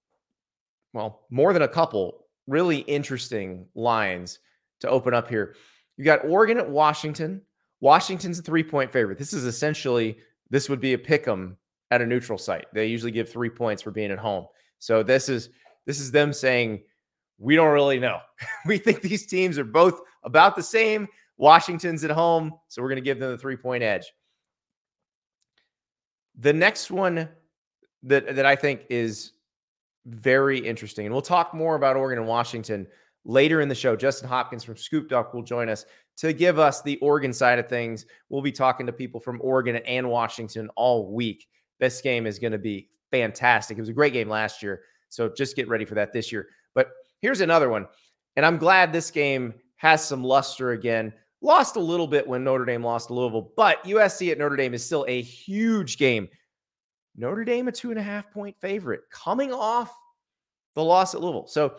well, 0.94 1.26
more 1.30 1.54
than 1.54 1.62
a 1.62 1.68
couple 1.68 2.26
really 2.48 2.80
interesting 2.80 3.68
lines 3.76 4.40
to 4.80 4.90
open 4.90 5.14
up 5.14 5.30
here. 5.30 5.56
You 5.98 6.06
got 6.06 6.26
Oregon 6.26 6.58
at 6.58 6.70
Washington. 6.70 7.42
Washington's 7.82 8.40
a 8.40 8.42
three 8.42 8.64
point 8.64 8.92
favorite. 8.92 9.18
This 9.18 9.34
is 9.34 9.46
essentially 9.46 10.18
this 10.50 10.70
would 10.70 10.80
be 10.80 10.94
a 10.94 10.98
pick 10.98 11.28
'em 11.28 11.58
at 11.92 12.02
a 12.02 12.06
neutral 12.06 12.38
site. 12.38 12.66
They 12.74 12.88
usually 12.88 13.12
give 13.12 13.30
three 13.30 13.50
points 13.50 13.82
for 13.82 13.92
being 13.92 14.12
at 14.12 14.20
home. 14.20 14.46
So 14.80 15.04
this 15.04 15.30
is 15.30 15.50
this 15.86 16.00
is 16.00 16.12
them 16.12 16.34
saying 16.34 16.82
we 17.38 17.56
don't 17.56 17.72
really 17.72 18.00
know. 18.00 18.20
we 18.66 18.78
think 18.78 19.02
these 19.02 19.26
teams 19.26 19.58
are 19.58 19.64
both 19.64 20.02
about 20.24 20.56
the 20.56 20.64
same. 20.64 21.08
Washington's 21.38 22.04
at 22.04 22.12
home, 22.12 22.54
so 22.68 22.82
we're 22.82 22.90
going 22.90 22.98
to 22.98 23.06
give 23.06 23.20
them 23.20 23.32
the 23.32 23.38
three 23.38 23.58
point 23.58 23.84
edge. 23.84 24.12
The 26.40 26.54
next 26.54 26.92
one 26.92 27.30
that 28.04 28.36
that 28.36 28.46
I 28.46 28.56
think 28.56 28.86
is 28.90 29.34
very 30.06 30.60
interesting. 30.60 31.06
And 31.06 31.14
we'll 31.14 31.22
talk 31.22 31.54
more 31.54 31.76
about 31.76 31.96
Oregon 31.96 32.20
and 32.20 32.28
Washington 32.28 32.88
later 33.26 33.62
in 33.62 33.70
the 33.70 33.76
show. 33.76 33.96
Justin 33.96 34.30
Hopkins 34.30 34.64
from 34.64 34.78
Scoop 34.78 35.10
Duck 35.10 35.34
will 35.34 35.44
join 35.44 35.70
us 35.70 35.86
to 36.18 36.34
give 36.34 36.58
us 36.58 36.82
the 36.82 36.98
Oregon 37.00 37.34
side 37.34 37.60
of 37.60 37.68
things. 37.68 38.06
We'll 38.30 38.42
be 38.42 38.52
talking 38.52 38.86
to 38.86 38.94
people 38.94 39.20
from 39.20 39.40
Oregon 39.42 39.76
and 39.76 40.10
Washington 40.10 40.70
all 40.76 41.14
week. 41.14 41.48
This 41.80 42.02
game 42.02 42.26
is 42.26 42.40
going 42.40 42.52
to 42.52 42.58
be 42.58 42.90
fantastic. 43.12 43.78
It 43.78 43.82
was 43.82 43.90
a 43.90 43.94
great 43.94 44.14
game 44.14 44.30
last 44.30 44.62
year. 44.64 44.82
So 45.10 45.30
just 45.30 45.56
get 45.56 45.68
ready 45.68 45.86
for 45.86 45.96
that 45.96 46.14
this 46.14 46.32
year. 46.32 46.48
But 46.74 46.90
here's 47.22 47.42
another 47.42 47.70
one. 47.70 47.88
And 48.36 48.46
I'm 48.46 48.58
glad 48.58 48.92
this 48.92 49.12
game 49.12 49.54
has 49.78 50.06
some 50.06 50.24
luster 50.24 50.72
again. 50.72 51.14
Lost 51.42 51.76
a 51.76 51.80
little 51.80 52.08
bit 52.08 52.28
when 52.28 52.44
Notre 52.44 52.66
Dame 52.66 52.84
lost 52.84 53.08
to 53.08 53.14
Louisville, 53.14 53.52
but 53.56 53.84
USC 53.84 54.32
at 54.32 54.40
Notre 54.40 54.56
Dame 54.56 54.74
is 54.74 54.84
still 54.84 55.06
a 55.08 55.22
huge 55.22 55.98
game. 55.98 56.28
Notre 57.16 57.46
Dame, 57.46 57.68
a 57.68 57.72
two 57.72 57.92
and 57.92 58.00
a 58.00 58.04
half 58.04 58.32
point 58.32 58.56
favorite, 58.60 59.02
coming 59.12 59.54
off 59.54 59.96
the 60.76 60.84
loss 60.84 61.14
at 61.14 61.22
Louisville. 61.22 61.48
So 61.48 61.76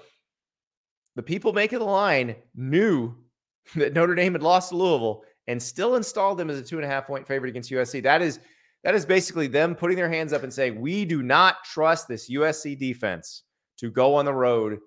the 1.17 1.23
people 1.23 1.53
making 1.53 1.81
the 1.81 1.85
line 1.85 2.37
knew 2.55 3.15
that 3.77 3.95
Notre 3.95 4.15
Dame 4.15 4.33
had 4.33 4.43
lost 4.43 4.71
to 4.71 4.77
Louisville 4.77 5.25
and 5.49 5.63
still 5.63 5.97
installed 5.97 6.39
them 6.39 6.51
as 6.51 6.59
a 6.59 6.63
two 6.63 6.77
and 6.77 6.85
a 6.85 6.89
half 6.89 7.07
point 7.07 7.27
favorite 7.27 7.51
against 7.51 7.71
USC. 7.71 8.03
That 8.03 8.23
is 8.23 8.39
that 8.85 8.95
is 8.95 9.05
basically 9.05 9.47
them 9.47 9.75
putting 9.75 9.97
their 9.97 10.11
hands 10.11 10.33
up 10.33 10.43
and 10.43 10.53
saying, 10.53 10.81
"We 10.81 11.05
do 11.05 11.23
not 11.23 11.65
trust 11.65 12.09
this 12.09 12.29
USC 12.29 12.75
defense 12.75 13.45
to 13.79 13.91
go 13.91 14.15
on 14.15 14.25
the 14.25 14.35
road 14.35 14.79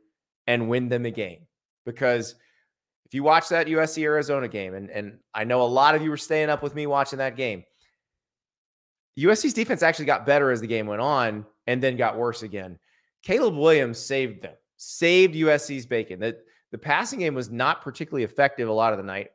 and 0.47 0.69
win 0.69 0.89
them 0.89 1.05
a 1.05 1.11
game." 1.11 1.47
Because 1.85 2.35
if 3.05 3.13
you 3.13 3.23
watch 3.23 3.49
that 3.49 3.67
USC 3.67 4.03
Arizona 4.03 4.47
game, 4.47 4.73
and 4.73 4.89
and 4.89 5.19
I 5.33 5.43
know 5.43 5.61
a 5.61 5.63
lot 5.63 5.95
of 5.95 6.01
you 6.01 6.09
were 6.09 6.17
staying 6.17 6.49
up 6.49 6.63
with 6.63 6.75
me 6.75 6.87
watching 6.87 7.19
that 7.19 7.35
game, 7.35 7.63
USC's 9.17 9.53
defense 9.53 9.83
actually 9.83 10.05
got 10.05 10.25
better 10.25 10.51
as 10.51 10.61
the 10.61 10.67
game 10.67 10.87
went 10.87 11.01
on 11.01 11.45
and 11.67 11.83
then 11.83 11.97
got 11.97 12.17
worse 12.17 12.43
again. 12.43 12.79
Caleb 13.23 13.55
Williams 13.55 13.99
saved 13.99 14.41
them, 14.41 14.55
saved 14.77 15.35
USC's 15.35 15.85
bacon. 15.85 16.19
That 16.19 16.37
the 16.71 16.77
passing 16.77 17.19
game 17.19 17.35
was 17.35 17.51
not 17.51 17.81
particularly 17.81 18.23
effective 18.23 18.69
a 18.69 18.73
lot 18.73 18.93
of 18.93 18.97
the 18.97 19.03
night. 19.03 19.29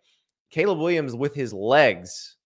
Caleb 0.51 0.79
Williams, 0.79 1.15
with 1.15 1.35
his 1.35 1.53
legs, 1.53 2.37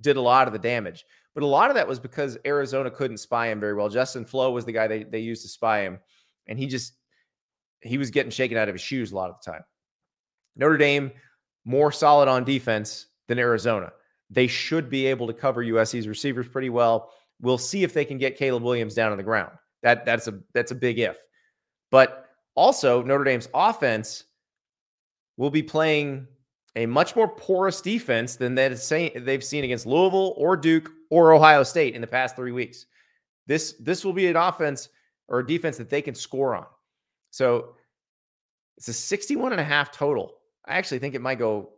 did 0.00 0.16
a 0.16 0.20
lot 0.20 0.46
of 0.46 0.52
the 0.52 0.58
damage. 0.58 1.04
But 1.34 1.44
a 1.44 1.46
lot 1.46 1.70
of 1.70 1.76
that 1.76 1.88
was 1.88 1.98
because 1.98 2.36
Arizona 2.44 2.90
couldn't 2.90 3.18
spy 3.18 3.48
him 3.48 3.60
very 3.60 3.74
well. 3.74 3.88
Justin 3.88 4.24
Flowe 4.24 4.50
was 4.50 4.64
the 4.64 4.72
guy 4.72 4.86
they, 4.86 5.04
they 5.04 5.20
used 5.20 5.42
to 5.42 5.48
spy 5.48 5.82
him. 5.82 5.98
And 6.46 6.58
he 6.58 6.66
just, 6.66 6.92
he 7.80 7.98
was 7.98 8.10
getting 8.10 8.30
shaken 8.30 8.58
out 8.58 8.68
of 8.68 8.74
his 8.74 8.82
shoes 8.82 9.12
a 9.12 9.16
lot 9.16 9.30
of 9.30 9.36
the 9.42 9.50
time. 9.50 9.62
Notre 10.56 10.76
Dame, 10.76 11.10
more 11.64 11.90
solid 11.92 12.28
on 12.28 12.44
defense 12.44 13.06
than 13.28 13.38
Arizona. 13.38 13.92
They 14.30 14.46
should 14.46 14.90
be 14.90 15.06
able 15.06 15.26
to 15.26 15.32
cover 15.32 15.64
USC's 15.64 16.08
receivers 16.08 16.48
pretty 16.48 16.70
well. 16.70 17.12
We'll 17.40 17.58
see 17.58 17.82
if 17.82 17.94
they 17.94 18.04
can 18.04 18.18
get 18.18 18.36
Caleb 18.36 18.62
Williams 18.62 18.94
down 18.94 19.12
on 19.12 19.18
the 19.18 19.24
ground. 19.24 19.52
That 19.82 20.04
that's 20.04 20.28
a 20.28 20.40
that's 20.54 20.70
a 20.70 20.76
big 20.76 20.98
if. 20.98 21.18
But 21.90 22.26
also 22.54 23.02
Notre 23.02 23.24
Dame's 23.24 23.48
offense 23.52 24.24
will 25.36 25.50
be 25.50 25.62
playing 25.62 26.26
a 26.76 26.86
much 26.86 27.16
more 27.16 27.28
porous 27.28 27.80
defense 27.80 28.36
than 28.36 28.54
they've 28.54 28.78
seen 28.78 29.64
against 29.64 29.86
Louisville 29.86 30.34
or 30.36 30.56
Duke 30.56 30.90
or 31.12 31.34
Ohio 31.34 31.62
State 31.62 31.94
in 31.94 32.00
the 32.00 32.06
past 32.06 32.34
three 32.34 32.52
weeks. 32.52 32.86
This 33.46 33.74
this 33.78 34.02
will 34.02 34.14
be 34.14 34.28
an 34.28 34.36
offense 34.36 34.88
or 35.28 35.40
a 35.40 35.46
defense 35.46 35.76
that 35.76 35.90
they 35.90 36.00
can 36.00 36.14
score 36.14 36.56
on. 36.56 36.64
So 37.30 37.74
it's 38.78 38.88
a 38.88 38.94
61 38.94 39.52
and 39.52 39.60
a 39.60 39.64
half 39.64 39.92
total. 39.92 40.32
I 40.64 40.78
actually 40.78 41.00
think 41.00 41.14
it 41.14 41.20
might 41.20 41.38
go 41.38 41.74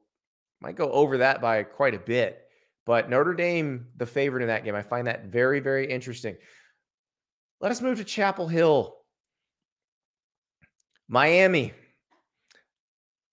might 0.60 0.76
go 0.76 0.88
over 0.92 1.18
that 1.18 1.42
by 1.42 1.64
quite 1.64 1.96
a 1.96 1.98
bit. 1.98 2.42
But 2.86 3.10
Notre 3.10 3.34
Dame, 3.34 3.88
the 3.96 4.06
favorite 4.06 4.42
in 4.42 4.48
that 4.48 4.64
game, 4.64 4.76
I 4.76 4.82
find 4.82 5.08
that 5.08 5.24
very, 5.24 5.58
very 5.58 5.90
interesting. 5.90 6.36
Let 7.60 7.72
us 7.72 7.80
move 7.80 7.98
to 7.98 8.04
Chapel 8.04 8.46
Hill. 8.46 8.94
Miami. 11.08 11.72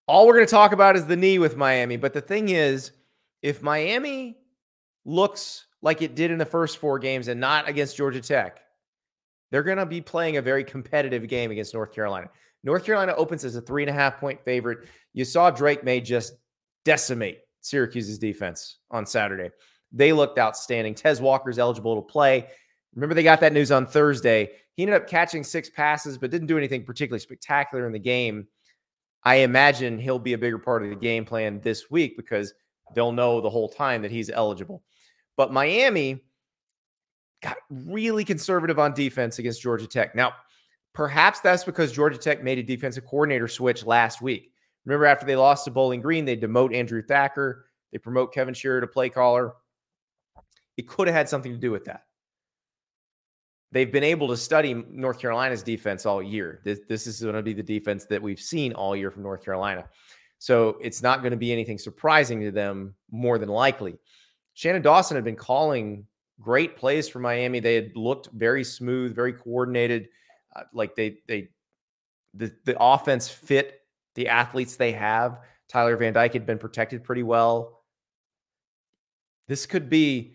All 0.08 0.26
we're 0.26 0.34
going 0.34 0.46
to 0.46 0.50
talk 0.50 0.72
about 0.72 0.96
is 0.96 1.06
the 1.06 1.16
knee 1.16 1.38
with 1.38 1.56
Miami. 1.56 1.96
But 1.96 2.12
the 2.12 2.20
thing 2.20 2.48
is, 2.48 2.90
if 3.40 3.62
Miami 3.62 4.38
looks 5.04 5.66
like 5.82 6.00
it 6.00 6.14
did 6.14 6.30
in 6.30 6.38
the 6.38 6.46
first 6.46 6.78
four 6.78 6.98
games 6.98 7.28
and 7.28 7.40
not 7.40 7.68
against 7.68 7.96
Georgia 7.96 8.20
Tech, 8.20 8.60
they're 9.50 9.62
going 9.62 9.78
to 9.78 9.86
be 9.86 10.00
playing 10.00 10.38
a 10.38 10.42
very 10.42 10.64
competitive 10.64 11.28
game 11.28 11.50
against 11.50 11.74
North 11.74 11.92
Carolina. 11.92 12.28
North 12.64 12.84
Carolina 12.84 13.12
opens 13.16 13.44
as 13.44 13.56
a 13.56 13.60
three 13.60 13.82
and 13.82 13.90
a 13.90 13.92
half 13.92 14.18
point 14.18 14.42
favorite. 14.44 14.86
You 15.12 15.24
saw 15.24 15.50
Drake 15.50 15.84
Maye 15.84 16.00
just 16.00 16.34
decimate 16.84 17.40
Syracuse's 17.60 18.18
defense 18.18 18.78
on 18.90 19.04
Saturday. 19.04 19.50
They 19.92 20.12
looked 20.12 20.38
outstanding. 20.38 20.94
Tez 20.94 21.20
Walker's 21.20 21.58
eligible 21.58 21.96
to 21.96 22.02
play. 22.02 22.48
Remember, 22.94 23.14
they 23.14 23.22
got 23.22 23.40
that 23.40 23.52
news 23.52 23.72
on 23.72 23.86
Thursday. 23.86 24.50
he 24.74 24.82
ended 24.82 24.96
up 25.00 25.08
catching 25.08 25.44
six 25.44 25.68
passes, 25.68 26.18
but 26.18 26.30
didn't 26.30 26.46
do 26.46 26.58
anything 26.58 26.84
particularly 26.84 27.20
spectacular 27.20 27.86
in 27.86 27.92
the 27.92 27.98
game. 27.98 28.46
I 29.24 29.36
imagine 29.36 29.98
he'll 29.98 30.18
be 30.18 30.32
a 30.32 30.38
bigger 30.38 30.58
part 30.58 30.82
of 30.82 30.90
the 30.90 30.96
game 30.96 31.24
plan 31.24 31.60
this 31.60 31.90
week 31.90 32.16
because 32.16 32.54
they'll 32.94 33.12
know 33.12 33.40
the 33.40 33.50
whole 33.50 33.68
time 33.68 34.02
that 34.02 34.10
he's 34.10 34.30
eligible. 34.30 34.82
But 35.36 35.52
Miami 35.52 36.22
got 37.42 37.56
really 37.70 38.24
conservative 38.24 38.78
on 38.78 38.94
defense 38.94 39.38
against 39.38 39.62
Georgia 39.62 39.86
Tech. 39.86 40.14
Now, 40.14 40.32
perhaps 40.94 41.40
that's 41.40 41.64
because 41.64 41.92
Georgia 41.92 42.18
Tech 42.18 42.42
made 42.42 42.58
a 42.58 42.62
defensive 42.62 43.04
coordinator 43.04 43.48
switch 43.48 43.84
last 43.84 44.22
week. 44.22 44.52
Remember, 44.84 45.06
after 45.06 45.26
they 45.26 45.36
lost 45.36 45.64
to 45.64 45.70
Bowling 45.70 46.00
Green, 46.00 46.24
they 46.24 46.36
demote 46.36 46.74
Andrew 46.74 47.02
Thacker, 47.02 47.66
they 47.92 47.98
promote 47.98 48.32
Kevin 48.32 48.54
Sherrer 48.54 48.80
to 48.80 48.86
play 48.86 49.08
caller. 49.08 49.52
It 50.76 50.88
could 50.88 51.06
have 51.06 51.14
had 51.14 51.28
something 51.28 51.52
to 51.52 51.58
do 51.58 51.70
with 51.70 51.84
that. 51.84 52.04
They've 53.70 53.90
been 53.90 54.04
able 54.04 54.28
to 54.28 54.36
study 54.36 54.74
North 54.74 55.18
Carolina's 55.18 55.62
defense 55.62 56.04
all 56.04 56.22
year. 56.22 56.60
This, 56.64 56.80
this 56.88 57.06
is 57.06 57.22
going 57.22 57.34
to 57.34 57.42
be 57.42 57.54
the 57.54 57.62
defense 57.62 58.04
that 58.06 58.20
we've 58.20 58.40
seen 58.40 58.72
all 58.74 58.94
year 58.94 59.10
from 59.10 59.22
North 59.22 59.44
Carolina. 59.44 59.88
So 60.38 60.76
it's 60.82 61.02
not 61.02 61.20
going 61.20 61.30
to 61.30 61.36
be 61.36 61.52
anything 61.52 61.78
surprising 61.78 62.40
to 62.40 62.50
them, 62.50 62.94
more 63.10 63.38
than 63.38 63.48
likely. 63.48 63.96
Shannon 64.54 64.82
Dawson 64.82 65.16
had 65.16 65.24
been 65.24 65.36
calling 65.36 66.06
great 66.40 66.76
plays 66.76 67.08
for 67.08 67.18
Miami. 67.18 67.60
They 67.60 67.74
had 67.74 67.96
looked 67.96 68.28
very 68.32 68.64
smooth, 68.64 69.14
very 69.14 69.32
coordinated. 69.32 70.08
Uh, 70.54 70.64
like 70.74 70.94
they 70.94 71.18
they 71.26 71.48
the 72.34 72.52
the 72.64 72.76
offense 72.78 73.28
fit 73.28 73.80
the 74.14 74.28
athletes 74.28 74.76
they 74.76 74.92
have. 74.92 75.40
Tyler 75.68 75.96
Van 75.96 76.12
Dyke 76.12 76.34
had 76.34 76.46
been 76.46 76.58
protected 76.58 77.02
pretty 77.02 77.22
well. 77.22 77.82
This 79.48 79.64
could 79.64 79.88
be 79.88 80.34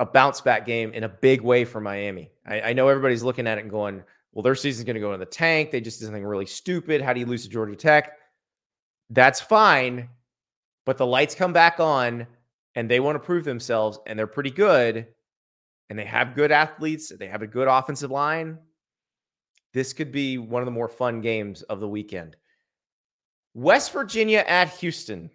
a 0.00 0.06
bounce 0.06 0.40
back 0.40 0.66
game 0.66 0.92
in 0.92 1.04
a 1.04 1.08
big 1.08 1.40
way 1.40 1.64
for 1.64 1.80
Miami. 1.80 2.30
I, 2.46 2.60
I 2.60 2.72
know 2.72 2.88
everybody's 2.88 3.22
looking 3.22 3.46
at 3.46 3.58
it 3.58 3.62
and 3.62 3.70
going, 3.70 4.02
well, 4.32 4.42
their 4.42 4.54
season's 4.54 4.84
going 4.84 4.94
to 4.94 5.00
go 5.00 5.12
in 5.14 5.20
the 5.20 5.26
tank. 5.26 5.70
They 5.70 5.80
just 5.80 5.98
did 5.98 6.06
something 6.06 6.24
really 6.24 6.46
stupid. 6.46 7.00
How 7.00 7.12
do 7.12 7.20
you 7.20 7.26
lose 7.26 7.42
to 7.44 7.48
Georgia 7.48 7.74
Tech? 7.74 8.12
That's 9.10 9.40
fine. 9.40 10.10
But 10.84 10.98
the 10.98 11.06
lights 11.06 11.34
come 11.34 11.52
back 11.52 11.80
on 11.80 12.26
and 12.78 12.88
they 12.88 13.00
want 13.00 13.16
to 13.16 13.26
prove 13.26 13.42
themselves 13.42 13.98
and 14.06 14.16
they're 14.16 14.28
pretty 14.28 14.52
good 14.52 15.04
and 15.90 15.98
they 15.98 16.04
have 16.04 16.36
good 16.36 16.52
athletes. 16.52 17.08
They 17.08 17.26
have 17.26 17.42
a 17.42 17.46
good 17.48 17.66
offensive 17.66 18.12
line. 18.12 18.56
This 19.74 19.92
could 19.92 20.12
be 20.12 20.38
one 20.38 20.62
of 20.62 20.66
the 20.66 20.70
more 20.70 20.86
fun 20.86 21.20
games 21.20 21.62
of 21.62 21.80
the 21.80 21.88
weekend. 21.88 22.36
West 23.52 23.92
Virginia 23.92 24.44
at 24.46 24.68
Houston. 24.74 25.28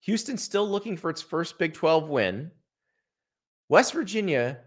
Houston 0.00 0.36
still 0.36 0.68
looking 0.68 0.96
for 0.96 1.10
its 1.10 1.22
first 1.22 1.60
Big 1.60 1.74
12 1.74 2.08
win. 2.08 2.50
West 3.68 3.92
Virginia 3.92 4.58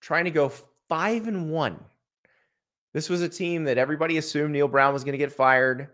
trying 0.00 0.24
to 0.24 0.30
go 0.30 0.50
five 0.88 1.28
and 1.28 1.50
one. 1.50 1.84
This 2.94 3.10
was 3.10 3.20
a 3.20 3.28
team 3.28 3.64
that 3.64 3.76
everybody 3.76 4.16
assumed 4.16 4.54
Neal 4.54 4.68
Brown 4.68 4.94
was 4.94 5.04
going 5.04 5.12
to 5.12 5.18
get 5.18 5.32
fired. 5.32 5.90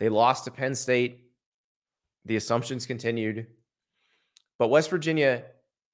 They 0.00 0.08
lost 0.08 0.46
to 0.46 0.50
Penn 0.50 0.74
State. 0.74 1.20
The 2.24 2.34
assumptions 2.34 2.86
continued. 2.86 3.46
But 4.58 4.68
West 4.68 4.90
Virginia 4.90 5.44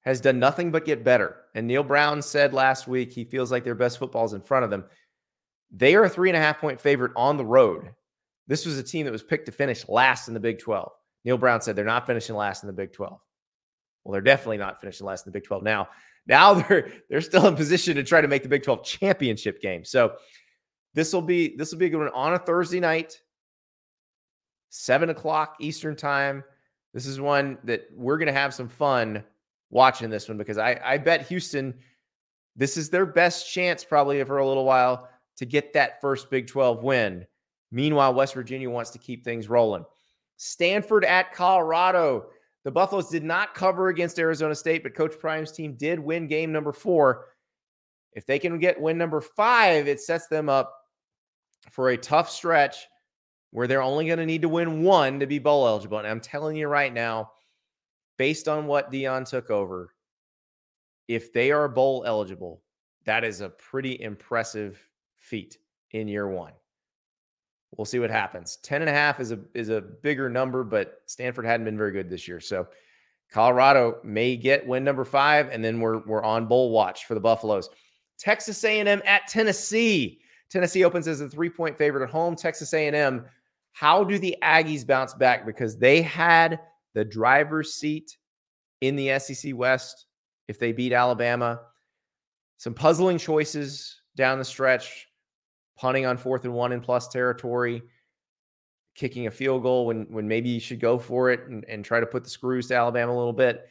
has 0.01 0.21
done 0.21 0.39
nothing 0.39 0.71
but 0.71 0.85
get 0.85 1.03
better. 1.03 1.37
And 1.55 1.67
Neal 1.67 1.83
Brown 1.83 2.21
said 2.21 2.53
last 2.53 2.87
week 2.87 3.11
he 3.11 3.23
feels 3.23 3.51
like 3.51 3.63
their 3.63 3.75
best 3.75 3.99
football 3.99 4.25
is 4.25 4.33
in 4.33 4.41
front 4.41 4.65
of 4.65 4.71
them. 4.71 4.85
They 5.71 5.95
are 5.95 6.03
a 6.03 6.09
three 6.09 6.29
and 6.29 6.37
a 6.37 6.41
half 6.41 6.59
point 6.59 6.79
favorite 6.79 7.13
on 7.15 7.37
the 7.37 7.45
road. 7.45 7.89
This 8.47 8.65
was 8.65 8.77
a 8.77 8.83
team 8.83 9.05
that 9.05 9.11
was 9.11 9.23
picked 9.23 9.45
to 9.45 9.51
finish 9.51 9.87
last 9.87 10.27
in 10.27 10.33
the 10.33 10.39
Big 10.39 10.59
12. 10.59 10.91
Neal 11.25 11.37
Brown 11.37 11.61
said 11.61 11.75
they're 11.75 11.85
not 11.85 12.05
finishing 12.05 12.35
last 12.35 12.63
in 12.63 12.67
the 12.67 12.73
Big 12.73 12.91
12. 12.91 13.17
Well, 14.03 14.11
they're 14.11 14.21
definitely 14.21 14.57
not 14.57 14.81
finishing 14.81 15.07
last 15.07 15.25
in 15.25 15.31
the 15.31 15.37
Big 15.37 15.45
12 15.45 15.63
now. 15.63 15.87
Now 16.27 16.53
they're 16.67 16.91
they're 17.09 17.21
still 17.21 17.47
in 17.47 17.55
position 17.55 17.95
to 17.95 18.03
try 18.03 18.21
to 18.21 18.27
make 18.27 18.43
the 18.43 18.49
Big 18.49 18.63
12 18.63 18.83
championship 18.83 19.61
game. 19.61 19.85
So 19.85 20.15
this 20.93 21.13
will 21.13 21.21
be 21.21 21.55
this 21.55 21.71
will 21.71 21.79
be 21.79 21.87
a 21.87 21.89
good 21.89 21.99
one 21.99 22.09
on 22.09 22.33
a 22.33 22.39
Thursday 22.39 22.79
night, 22.79 23.19
seven 24.69 25.09
o'clock 25.09 25.55
Eastern 25.59 25.95
time. 25.95 26.43
This 26.93 27.05
is 27.05 27.19
one 27.19 27.57
that 27.63 27.87
we're 27.95 28.17
going 28.17 28.27
to 28.27 28.33
have 28.33 28.53
some 28.53 28.69
fun 28.69 29.23
watching 29.69 30.09
this 30.09 30.27
one 30.27 30.37
because 30.37 30.57
I, 30.57 30.79
I 30.83 30.97
bet 30.97 31.27
Houston, 31.27 31.73
this 32.55 32.77
is 32.77 32.89
their 32.89 33.05
best 33.05 33.51
chance 33.51 33.83
probably 33.83 34.23
for 34.23 34.37
a 34.37 34.47
little 34.47 34.65
while 34.65 35.09
to 35.37 35.45
get 35.45 35.73
that 35.73 35.99
first 35.99 36.29
Big 36.29 36.47
12 36.47 36.83
win. 36.83 37.25
Meanwhile, 37.71 38.13
West 38.13 38.35
Virginia 38.35 38.69
wants 38.69 38.91
to 38.91 38.99
keep 38.99 39.23
things 39.23 39.49
rolling. 39.49 39.85
Stanford 40.37 41.03
at 41.05 41.33
Colorado. 41.33 42.27
The 42.63 42.71
Buffaloes 42.71 43.09
did 43.09 43.23
not 43.23 43.55
cover 43.55 43.89
against 43.89 44.19
Arizona 44.19 44.53
State, 44.53 44.83
but 44.83 44.93
Coach 44.93 45.19
Prime's 45.19 45.51
team 45.51 45.73
did 45.73 45.99
win 45.99 46.27
game 46.27 46.51
number 46.51 46.71
four. 46.71 47.25
If 48.13 48.27
they 48.27 48.37
can 48.37 48.59
get 48.59 48.79
win 48.79 48.97
number 48.97 49.19
five, 49.19 49.87
it 49.87 49.99
sets 49.99 50.27
them 50.27 50.47
up 50.47 50.73
for 51.71 51.89
a 51.89 51.97
tough 51.97 52.29
stretch 52.29 52.87
where 53.53 53.67
they're 53.67 53.83
only 53.83 54.07
going 54.07 54.17
to 54.17 54.25
need 54.25 54.41
to 54.41 54.49
win 54.49 54.81
one 54.81 55.19
to 55.19 55.27
be 55.27 55.37
bowl 55.37 55.67
eligible. 55.67 55.99
And 55.99 56.07
I'm 56.07 56.19
telling 56.19 56.57
you 56.57 56.67
right 56.67 56.91
now, 56.91 57.29
based 58.17 58.47
on 58.47 58.65
what 58.65 58.91
Deion 58.91 59.29
took 59.29 59.51
over, 59.51 59.93
if 61.07 61.31
they 61.31 61.51
are 61.51 61.67
bowl 61.67 62.03
eligible, 62.07 62.63
that 63.05 63.23
is 63.23 63.41
a 63.41 63.49
pretty 63.49 64.01
impressive 64.01 64.83
feat 65.17 65.59
in 65.91 66.07
year 66.07 66.27
one. 66.27 66.53
We'll 67.77 67.85
see 67.85 67.99
what 67.99 68.09
happens. 68.09 68.57
10 68.63 68.81
and 68.81 68.89
a 68.89 68.93
half 68.93 69.19
is 69.19 69.31
a 69.31 69.39
is 69.53 69.69
a 69.69 69.81
bigger 69.81 70.29
number, 70.29 70.63
but 70.63 71.03
Stanford 71.05 71.45
hadn't 71.45 71.65
been 71.65 71.77
very 71.77 71.91
good 71.91 72.09
this 72.09 72.27
year. 72.27 72.39
So 72.39 72.67
Colorado 73.31 73.99
may 74.03 74.35
get 74.35 74.65
win 74.65 74.83
number 74.83 75.05
five, 75.05 75.49
and 75.51 75.63
then 75.63 75.79
we're 75.79 75.99
we're 76.07 76.23
on 76.23 76.47
bowl 76.47 76.71
watch 76.71 77.05
for 77.05 77.13
the 77.13 77.19
Buffaloes. 77.19 77.69
Texas 78.17 78.63
A&M 78.63 79.01
at 79.05 79.27
Tennessee. 79.27 80.21
Tennessee 80.49 80.83
opens 80.83 81.07
as 81.07 81.21
a 81.21 81.29
three-point 81.29 81.77
favorite 81.77 82.03
at 82.03 82.09
home. 82.09 82.35
Texas 82.35 82.73
A&M 82.73 83.25
how 83.73 84.03
do 84.03 84.17
the 84.17 84.37
Aggies 84.41 84.85
bounce 84.85 85.13
back? 85.13 85.45
Because 85.45 85.77
they 85.77 86.01
had 86.01 86.59
the 86.93 87.03
driver's 87.03 87.73
seat 87.73 88.17
in 88.81 88.95
the 88.95 89.19
SEC 89.19 89.55
West 89.55 90.05
if 90.47 90.59
they 90.59 90.71
beat 90.71 90.93
Alabama. 90.93 91.59
Some 92.57 92.75
puzzling 92.75 93.17
choices 93.17 93.99
down 94.15 94.37
the 94.37 94.45
stretch, 94.45 95.07
punting 95.75 96.05
on 96.05 96.17
fourth 96.17 96.45
and 96.45 96.53
one 96.53 96.71
in 96.71 96.81
plus 96.81 97.07
territory, 97.07 97.81
kicking 98.95 99.25
a 99.25 99.31
field 99.31 99.63
goal 99.63 99.87
when 99.87 100.05
when 100.09 100.27
maybe 100.27 100.49
you 100.49 100.59
should 100.59 100.79
go 100.79 100.99
for 100.99 101.31
it 101.31 101.47
and, 101.47 101.65
and 101.65 101.83
try 101.83 101.99
to 101.99 102.05
put 102.05 102.23
the 102.23 102.29
screws 102.29 102.67
to 102.67 102.75
Alabama 102.75 103.11
a 103.11 103.17
little 103.17 103.33
bit. 103.33 103.65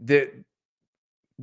The, 0.00 0.30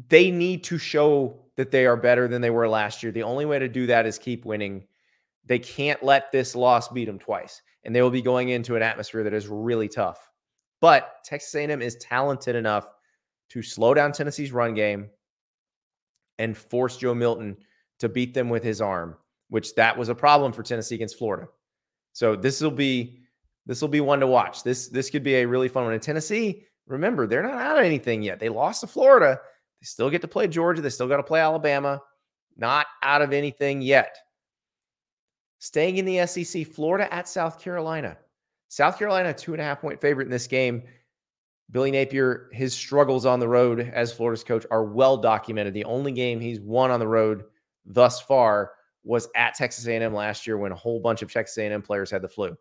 they 0.10 0.32
need 0.32 0.64
to 0.66 0.78
show 0.78 1.39
that 1.56 1.72
they 1.72 1.86
are 1.86 1.95
better 1.95 2.28
than 2.28 2.41
they 2.41 2.50
were 2.50 2.68
last 2.68 3.02
year. 3.02 3.12
The 3.12 3.24
only 3.24 3.45
way 3.45 3.58
to 3.58 3.68
do 3.68 3.88
that 3.88 4.06
is 4.06 4.20
keep 4.20 4.45
winning 4.45 4.86
they 5.48 5.60
can't 5.60 6.02
let 6.04 6.32
this 6.32 6.56
loss 6.56 6.89
beat 6.89 7.06
them 7.06 7.20
twice, 7.20 7.62
and 7.84 7.95
they 7.95 8.02
will 8.02 8.12
be 8.12 8.22
going 8.22 8.50
into 8.50 8.76
an 8.76 8.82
atmosphere 8.82 9.24
that 9.24 9.34
is 9.34 9.48
really 9.48 9.88
tough. 9.88 10.30
But 10.82 11.24
Texas 11.24 11.56
A&M 11.56 11.82
is 11.82 11.95
talented 11.95 12.56
enough 12.56 12.89
to 13.50 13.62
slow 13.62 13.93
down 13.93 14.12
Tennessee's 14.12 14.52
run 14.52 14.74
game 14.74 15.10
and 16.38 16.56
force 16.56 16.98
Joe 16.98 17.16
Milton 17.16 17.58
to 18.00 18.10
beat 18.10 18.34
them 18.34 18.50
with 18.50 18.64
his 18.64 18.82
arm, 18.82 19.16
which 19.50 19.74
that 19.76 19.98
was 19.98 20.10
a 20.10 20.16
problem 20.16 20.52
for 20.52 20.64
Tennessee 20.64 20.95
against 20.95 21.18
Florida. 21.18 21.48
So 22.14 22.36
this 22.36 22.62
will 22.62 22.72
be 22.72 23.22
this 23.66 23.82
will 23.82 23.88
be 23.89 24.02
one 24.02 24.20
to 24.20 24.28
watch. 24.28 24.64
This 24.64 24.88
this 24.89 25.10
could 25.10 25.24
be 25.24 25.36
a 25.36 25.45
really 25.45 25.68
fun 25.68 25.86
one. 25.86 25.93
In 25.93 26.00
Tennessee, 26.00 26.64
remember 26.88 27.26
they're 27.26 27.43
not 27.43 27.54
out 27.54 27.78
of 27.80 27.86
anything 27.86 28.22
yet. 28.22 28.39
They 28.39 28.50
lost 28.50 28.82
to 28.82 28.88
Florida. 28.88 29.39
They 29.82 29.86
still 29.86 30.10
get 30.10 30.22
to 30.22 30.28
play 30.28 30.48
Georgia. 30.48 30.82
They 30.82 30.89
still 30.89 31.08
got 31.08 31.18
to 31.18 31.24
play 31.24 31.39
Alabama. 31.39 32.02
Not 32.56 32.88
out 33.04 33.22
of 33.22 33.34
anything 33.34 33.82
yet. 33.82 34.18
Staying 35.60 35.97
in 35.97 36.05
the 36.05 36.26
SEC, 36.28 36.68
Florida 36.68 37.12
at 37.14 37.28
South 37.28 37.60
Carolina. 37.60 38.18
South 38.70 38.99
Carolina, 38.99 39.34
two 39.34 39.53
and 39.53 39.62
a 39.62 39.64
half 39.64 39.82
point 39.82 39.99
favorite 39.99 40.26
in 40.26 40.32
this 40.32 40.47
game. 40.47 40.84
Billy 41.72 41.91
Napier, 41.91 42.49
his 42.53 42.74
struggles 42.74 43.26
on 43.26 43.39
the 43.39 43.47
road 43.47 43.91
as 43.93 44.14
Florida's 44.14 44.43
coach 44.43 44.66
are 44.72 44.86
well 44.86 45.18
documented. 45.18 45.74
The 45.74 45.84
only 45.86 46.12
game 46.12 46.39
he's 46.39 46.62
won 46.62 46.91
on 46.91 46.99
the 46.99 47.08
road 47.08 47.43
thus 47.86 48.22
far 48.22 48.72
was 49.03 49.28
at 49.36 49.55
Texas 49.55 49.88
A&M 49.88 50.14
last 50.14 50.47
year 50.47 50.58
when 50.58 50.72
a 50.72 50.76
whole 50.76 50.99
bunch 50.99 51.22
of 51.22 51.32
Texas 51.32 51.58
A&M 51.58 51.82
players 51.82 52.12
had 52.12 52.22
the 52.22 52.28
flu. 52.28 52.58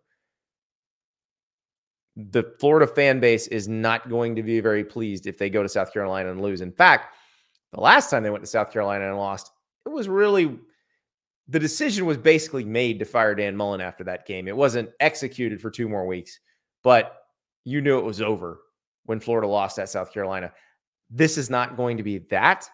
The 2.16 2.54
Florida 2.58 2.86
fan 2.86 3.20
base 3.20 3.46
is 3.48 3.68
not 3.68 4.08
going 4.08 4.36
to 4.36 4.42
be 4.42 4.60
very 4.60 4.84
pleased 4.84 5.26
if 5.26 5.38
they 5.38 5.50
go 5.50 5.62
to 5.62 5.68
South 5.68 5.92
Carolina 5.92 6.30
and 6.30 6.40
lose. 6.40 6.60
In 6.60 6.72
fact, 6.72 7.14
the 7.72 7.80
last 7.80 8.10
time 8.10 8.22
they 8.22 8.30
went 8.30 8.42
to 8.42 8.50
South 8.50 8.72
Carolina 8.72 9.08
and 9.08 9.18
lost, 9.18 9.52
it 9.84 9.90
was 9.90 10.08
really 10.08 10.58
the 11.48 11.60
decision 11.60 12.06
was 12.06 12.16
basically 12.16 12.64
made 12.64 12.98
to 12.98 13.04
fire 13.04 13.34
Dan 13.34 13.56
Mullen 13.56 13.80
after 13.80 14.04
that 14.04 14.26
game. 14.26 14.48
It 14.48 14.56
wasn't 14.56 14.90
executed 15.00 15.60
for 15.60 15.70
two 15.70 15.88
more 15.88 16.06
weeks, 16.06 16.40
but 16.82 17.22
you 17.64 17.80
knew 17.80 17.98
it 17.98 18.04
was 18.04 18.20
over 18.20 18.60
when 19.04 19.20
Florida 19.20 19.46
lost 19.46 19.78
at 19.78 19.88
South 19.88 20.12
Carolina. 20.12 20.52
This 21.10 21.38
is 21.38 21.48
not 21.48 21.76
going 21.76 21.98
to 21.98 22.02
be 22.02 22.18
that 22.30 22.68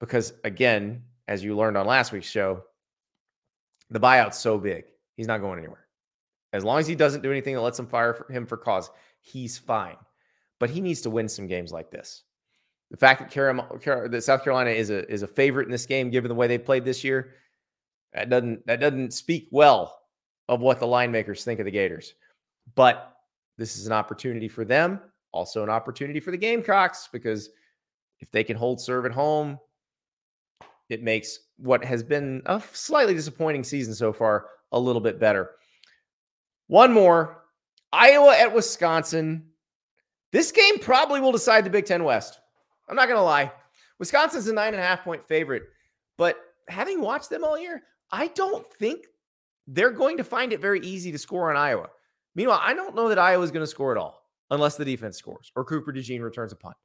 because, 0.00 0.32
again, 0.44 1.02
as 1.26 1.44
you 1.44 1.56
learned 1.56 1.76
on 1.76 1.86
last 1.86 2.12
week's 2.12 2.30
show, 2.30 2.62
the 3.90 4.00
buyout's 4.00 4.38
so 4.38 4.58
big. 4.58 4.84
He's 5.16 5.26
not 5.26 5.40
going 5.40 5.58
anywhere. 5.58 5.86
As 6.52 6.64
long 6.64 6.78
as 6.78 6.86
he 6.86 6.94
doesn't 6.94 7.22
do 7.22 7.30
anything 7.30 7.54
that 7.54 7.60
lets 7.60 7.78
him 7.78 7.86
fire 7.86 8.24
him 8.30 8.46
for 8.46 8.56
cause, 8.56 8.90
he's 9.20 9.58
fine. 9.58 9.96
But 10.58 10.70
he 10.70 10.80
needs 10.80 11.02
to 11.02 11.10
win 11.10 11.28
some 11.28 11.46
games 11.46 11.72
like 11.72 11.90
this. 11.90 12.24
The 12.90 12.96
fact 12.96 13.20
that, 13.20 13.30
Carolina, 13.30 14.08
that 14.08 14.24
South 14.24 14.42
Carolina 14.42 14.70
is 14.70 14.88
a 14.88 15.06
is 15.12 15.22
a 15.22 15.26
favorite 15.26 15.66
in 15.66 15.70
this 15.70 15.84
game, 15.84 16.08
given 16.08 16.30
the 16.30 16.34
way 16.34 16.46
they 16.46 16.56
played 16.56 16.86
this 16.86 17.04
year, 17.04 17.34
that 18.14 18.30
doesn't 18.30 18.66
that 18.66 18.80
doesn't 18.80 19.12
speak 19.12 19.48
well 19.50 20.00
of 20.48 20.60
what 20.60 20.80
the 20.80 20.86
line 20.86 21.12
makers 21.12 21.44
think 21.44 21.60
of 21.60 21.66
the 21.66 21.70
Gators. 21.70 22.14
But 22.74 23.16
this 23.56 23.76
is 23.76 23.86
an 23.86 23.92
opportunity 23.92 24.48
for 24.48 24.64
them, 24.64 25.00
also 25.32 25.62
an 25.62 25.70
opportunity 25.70 26.20
for 26.20 26.30
the 26.30 26.36
Gamecocks, 26.36 27.08
because 27.12 27.50
if 28.20 28.30
they 28.30 28.44
can 28.44 28.56
hold 28.56 28.80
serve 28.80 29.04
at 29.04 29.12
home, 29.12 29.58
it 30.88 31.02
makes 31.02 31.40
what 31.58 31.84
has 31.84 32.02
been 32.02 32.42
a 32.46 32.62
slightly 32.72 33.14
disappointing 33.14 33.64
season 33.64 33.94
so 33.94 34.12
far 34.12 34.46
a 34.72 34.78
little 34.78 35.00
bit 35.00 35.18
better. 35.18 35.50
One 36.68 36.92
more 36.92 37.44
Iowa 37.92 38.36
at 38.36 38.54
Wisconsin. 38.54 39.44
This 40.32 40.52
game 40.52 40.78
probably 40.78 41.20
will 41.20 41.32
decide 41.32 41.64
the 41.64 41.70
Big 41.70 41.86
Ten 41.86 42.04
West. 42.04 42.38
I'm 42.88 42.96
not 42.96 43.08
going 43.08 43.18
to 43.18 43.22
lie. 43.22 43.50
Wisconsin's 43.98 44.46
a 44.46 44.52
nine 44.52 44.74
and 44.74 44.82
a 44.82 44.86
half 44.86 45.02
point 45.02 45.26
favorite, 45.26 45.64
but 46.16 46.36
having 46.68 47.00
watched 47.00 47.30
them 47.30 47.44
all 47.44 47.58
year, 47.58 47.82
I 48.10 48.28
don't 48.28 48.70
think 48.74 49.06
they're 49.66 49.90
going 49.90 50.16
to 50.16 50.24
find 50.24 50.52
it 50.52 50.60
very 50.60 50.80
easy 50.80 51.12
to 51.12 51.18
score 51.18 51.50
on 51.50 51.56
Iowa. 51.56 51.88
Meanwhile, 52.34 52.60
I 52.62 52.74
don't 52.74 52.94
know 52.94 53.08
that 53.08 53.18
Iowa 53.18 53.42
is 53.42 53.50
going 53.50 53.62
to 53.62 53.70
score 53.70 53.92
at 53.92 53.98
all 53.98 54.22
unless 54.50 54.76
the 54.76 54.84
defense 54.84 55.16
scores 55.16 55.52
or 55.54 55.64
Cooper 55.64 55.92
DeJean 55.92 56.22
returns 56.22 56.52
a 56.52 56.56
punt 56.56 56.76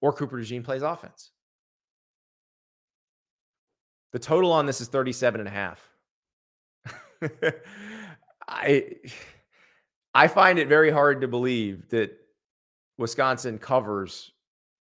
or 0.00 0.12
Cooper 0.12 0.38
DeJean 0.38 0.64
plays 0.64 0.82
offense. 0.82 1.30
The 4.12 4.18
total 4.18 4.52
on 4.52 4.66
this 4.66 4.80
is 4.80 4.88
37 4.88 5.40
and 5.40 5.48
a 5.48 5.50
half. 5.50 5.88
I 8.48 8.86
I 10.14 10.28
find 10.28 10.58
it 10.58 10.68
very 10.68 10.90
hard 10.90 11.20
to 11.22 11.28
believe 11.28 11.88
that 11.88 12.16
Wisconsin 12.98 13.58
covers 13.58 14.30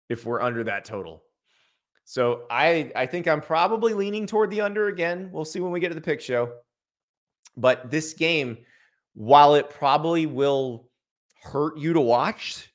if 0.10 0.26
we're 0.26 0.42
under 0.42 0.64
that 0.66 0.86
total. 0.86 1.24
So 2.06 2.44
I 2.50 2.92
I 2.96 3.06
think 3.06 3.28
I'm 3.28 3.42
probably 3.42 3.94
leaning 3.94 4.28
toward 4.28 4.50
the 4.50 4.62
under 4.62 4.88
again. 4.88 5.30
We'll 5.32 5.46
see 5.46 5.60
when 5.60 5.72
we 5.72 5.80
get 5.80 5.90
to 5.90 5.96
the 5.96 6.02
pick 6.02 6.22
show. 6.22 6.54
But 7.56 7.92
this 7.92 8.14
game, 8.14 8.58
while 9.14 9.56
it 9.56 9.70
probably 9.70 10.26
will 10.26 10.90
hurt 11.42 11.78
you 11.78 11.94
to 11.94 12.02
watch, 12.02 12.72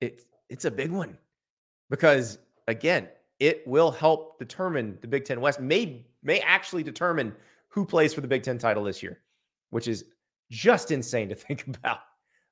it 0.00 0.22
it's 0.48 0.64
a 0.64 0.70
big 0.70 0.90
one 0.90 1.18
because 1.90 2.38
again, 2.68 3.08
it 3.40 3.66
will 3.66 3.90
help 3.90 4.38
determine 4.38 4.98
the 5.00 5.08
Big 5.08 5.24
Ten 5.24 5.40
West. 5.40 5.60
May 5.60 6.06
may 6.22 6.40
actually 6.40 6.82
determine 6.82 7.34
who 7.68 7.84
plays 7.84 8.14
for 8.14 8.20
the 8.20 8.28
Big 8.28 8.42
Ten 8.42 8.58
title 8.58 8.84
this 8.84 9.02
year, 9.02 9.20
which 9.70 9.88
is 9.88 10.04
just 10.50 10.90
insane 10.90 11.28
to 11.28 11.34
think 11.34 11.66
about. 11.66 12.00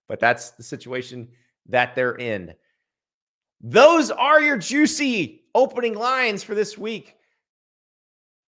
But 0.09 0.21
that's 0.21 0.51
the 0.51 0.63
situation 0.63 1.29
that 1.69 1.95
they're 1.95 2.17
in. 2.17 2.55
Those 3.63 4.11
are 4.11 4.41
your 4.41 4.57
juicy 4.57 5.45
opening 5.55 5.95
lines 5.95 6.43
for 6.43 6.55
this 6.55 6.77
week. 6.77 7.17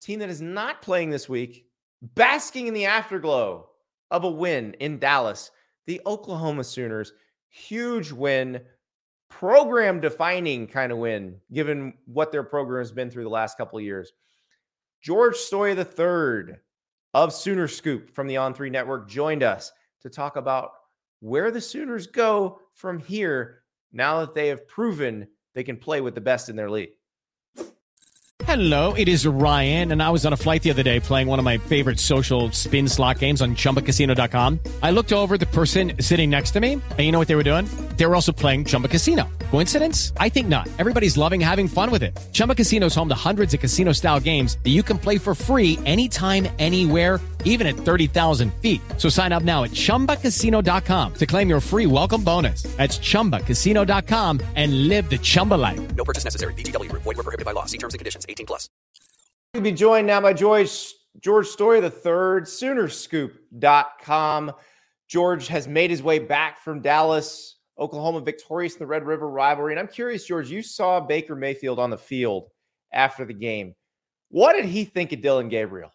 Team 0.01 0.19
that 0.19 0.29
is 0.29 0.41
not 0.41 0.81
playing 0.81 1.11
this 1.11 1.29
week, 1.29 1.67
basking 2.15 2.67
in 2.67 2.73
the 2.73 2.85
afterglow 2.85 3.69
of 4.09 4.23
a 4.23 4.29
win 4.29 4.73
in 4.79 4.97
Dallas, 4.97 5.51
the 5.85 6.01
Oklahoma 6.05 6.63
Sooners. 6.63 7.13
Huge 7.49 8.11
win, 8.11 8.61
program 9.29 9.99
defining 9.99 10.65
kind 10.65 10.91
of 10.91 10.97
win, 10.97 11.39
given 11.51 11.93
what 12.05 12.31
their 12.31 12.43
program 12.43 12.81
has 12.81 12.91
been 12.91 13.11
through 13.11 13.23
the 13.23 13.29
last 13.29 13.57
couple 13.57 13.77
of 13.77 13.85
years. 13.85 14.13
George 15.01 15.35
Stoia 15.35 15.77
III 15.77 16.55
of 17.13 17.33
Sooner 17.33 17.67
Scoop 17.67 18.09
from 18.09 18.25
the 18.25 18.35
On3 18.35 18.71
Network 18.71 19.07
joined 19.07 19.43
us 19.43 19.71
to 20.01 20.09
talk 20.09 20.37
about 20.37 20.71
where 21.19 21.51
the 21.51 21.61
Sooners 21.61 22.07
go 22.07 22.59
from 22.73 22.97
here 22.97 23.62
now 23.93 24.21
that 24.21 24.33
they 24.33 24.47
have 24.49 24.67
proven 24.67 25.27
they 25.55 25.63
can 25.63 25.77
play 25.77 26.01
with 26.01 26.15
the 26.15 26.21
best 26.21 26.49
in 26.49 26.55
their 26.55 26.69
league. 26.69 26.89
Hello, 28.45 28.93
it 28.93 29.07
is 29.07 29.25
Ryan, 29.25 29.93
and 29.93 30.03
I 30.03 30.09
was 30.09 30.25
on 30.25 30.33
a 30.33 30.37
flight 30.37 30.63
the 30.63 30.69
other 30.69 30.83
day 30.83 30.99
playing 30.99 31.27
one 31.27 31.39
of 31.39 31.45
my 31.45 31.57
favorite 31.59 31.99
social 31.99 32.51
spin 32.51 32.89
slot 32.89 33.19
games 33.19 33.41
on 33.41 33.55
chumbacasino.com. 33.55 34.59
I 34.81 34.91
looked 34.91 35.13
over 35.13 35.37
the 35.37 35.45
person 35.45 35.93
sitting 36.01 36.29
next 36.29 36.51
to 36.51 36.59
me, 36.59 36.73
and 36.73 36.99
you 36.99 37.11
know 37.11 37.19
what 37.19 37.27
they 37.27 37.35
were 37.35 37.43
doing? 37.43 37.67
They 37.97 38.05
were 38.05 38.15
also 38.15 38.31
playing 38.31 38.65
Chumba 38.65 38.89
Casino. 38.89 39.29
Coincidence? 39.53 40.13
I 40.17 40.29
think 40.29 40.47
not. 40.47 40.67
Everybody's 40.79 41.15
loving 41.15 41.39
having 41.39 41.67
fun 41.67 41.91
with 41.91 42.01
it. 42.01 42.17
Chumba 42.31 42.55
Casino 42.55 42.87
is 42.87 42.95
home 42.95 43.07
to 43.09 43.29
hundreds 43.29 43.53
of 43.53 43.59
casino 43.59 43.91
style 43.91 44.19
games 44.19 44.57
that 44.63 44.71
you 44.71 44.81
can 44.81 44.97
play 44.97 45.19
for 45.19 45.35
free 45.35 45.77
anytime, 45.85 46.47
anywhere, 46.57 47.21
even 47.45 47.67
at 47.67 47.75
30,000 47.75 48.51
feet. 48.55 48.81
So 48.97 49.09
sign 49.09 49.31
up 49.31 49.43
now 49.43 49.63
at 49.63 49.69
chumbacasino.com 49.69 51.13
to 51.13 51.25
claim 51.27 51.49
your 51.49 51.59
free 51.59 51.85
welcome 51.85 52.23
bonus. 52.23 52.63
That's 52.77 52.97
chumbacasino.com 52.97 54.39
and 54.55 54.87
live 54.87 55.11
the 55.11 55.19
Chumba 55.19 55.53
life. 55.53 55.95
No 55.95 56.03
purchase 56.03 56.23
necessary. 56.23 56.55
VGW, 56.55 56.91
void, 56.91 57.05
were 57.05 57.21
prohibited 57.21 57.45
by 57.45 57.51
law. 57.51 57.65
See 57.65 57.77
terms 57.77 57.93
and 57.93 57.99
conditions 57.99 58.25
18 58.27 58.47
plus. 58.47 58.67
We'll 59.53 59.61
be 59.61 59.71
joined 59.71 60.07
now 60.07 60.19
by 60.19 60.33
George, 60.33 60.95
George 61.19 61.45
Stoia 61.45 61.79
the 61.79 61.91
third, 61.91 62.45
Soonerscoop.com. 62.45 64.51
George 65.07 65.47
has 65.49 65.67
made 65.67 65.91
his 65.91 66.01
way 66.01 66.17
back 66.17 66.57
from 66.57 66.81
Dallas 66.81 67.53
Oklahoma 67.79 68.21
victorious 68.21 68.73
in 68.73 68.79
the 68.79 68.85
Red 68.85 69.05
River 69.05 69.29
rivalry. 69.29 69.73
And 69.73 69.79
I'm 69.79 69.87
curious, 69.87 70.25
George, 70.25 70.49
you 70.49 70.61
saw 70.61 70.99
Baker 70.99 71.35
Mayfield 71.35 71.79
on 71.79 71.89
the 71.89 71.97
field 71.97 72.49
after 72.91 73.25
the 73.25 73.33
game. 73.33 73.73
What 74.29 74.53
did 74.53 74.65
he 74.65 74.85
think 74.85 75.11
of 75.11 75.21
Dillon 75.21 75.49
Gabriel? 75.49 75.91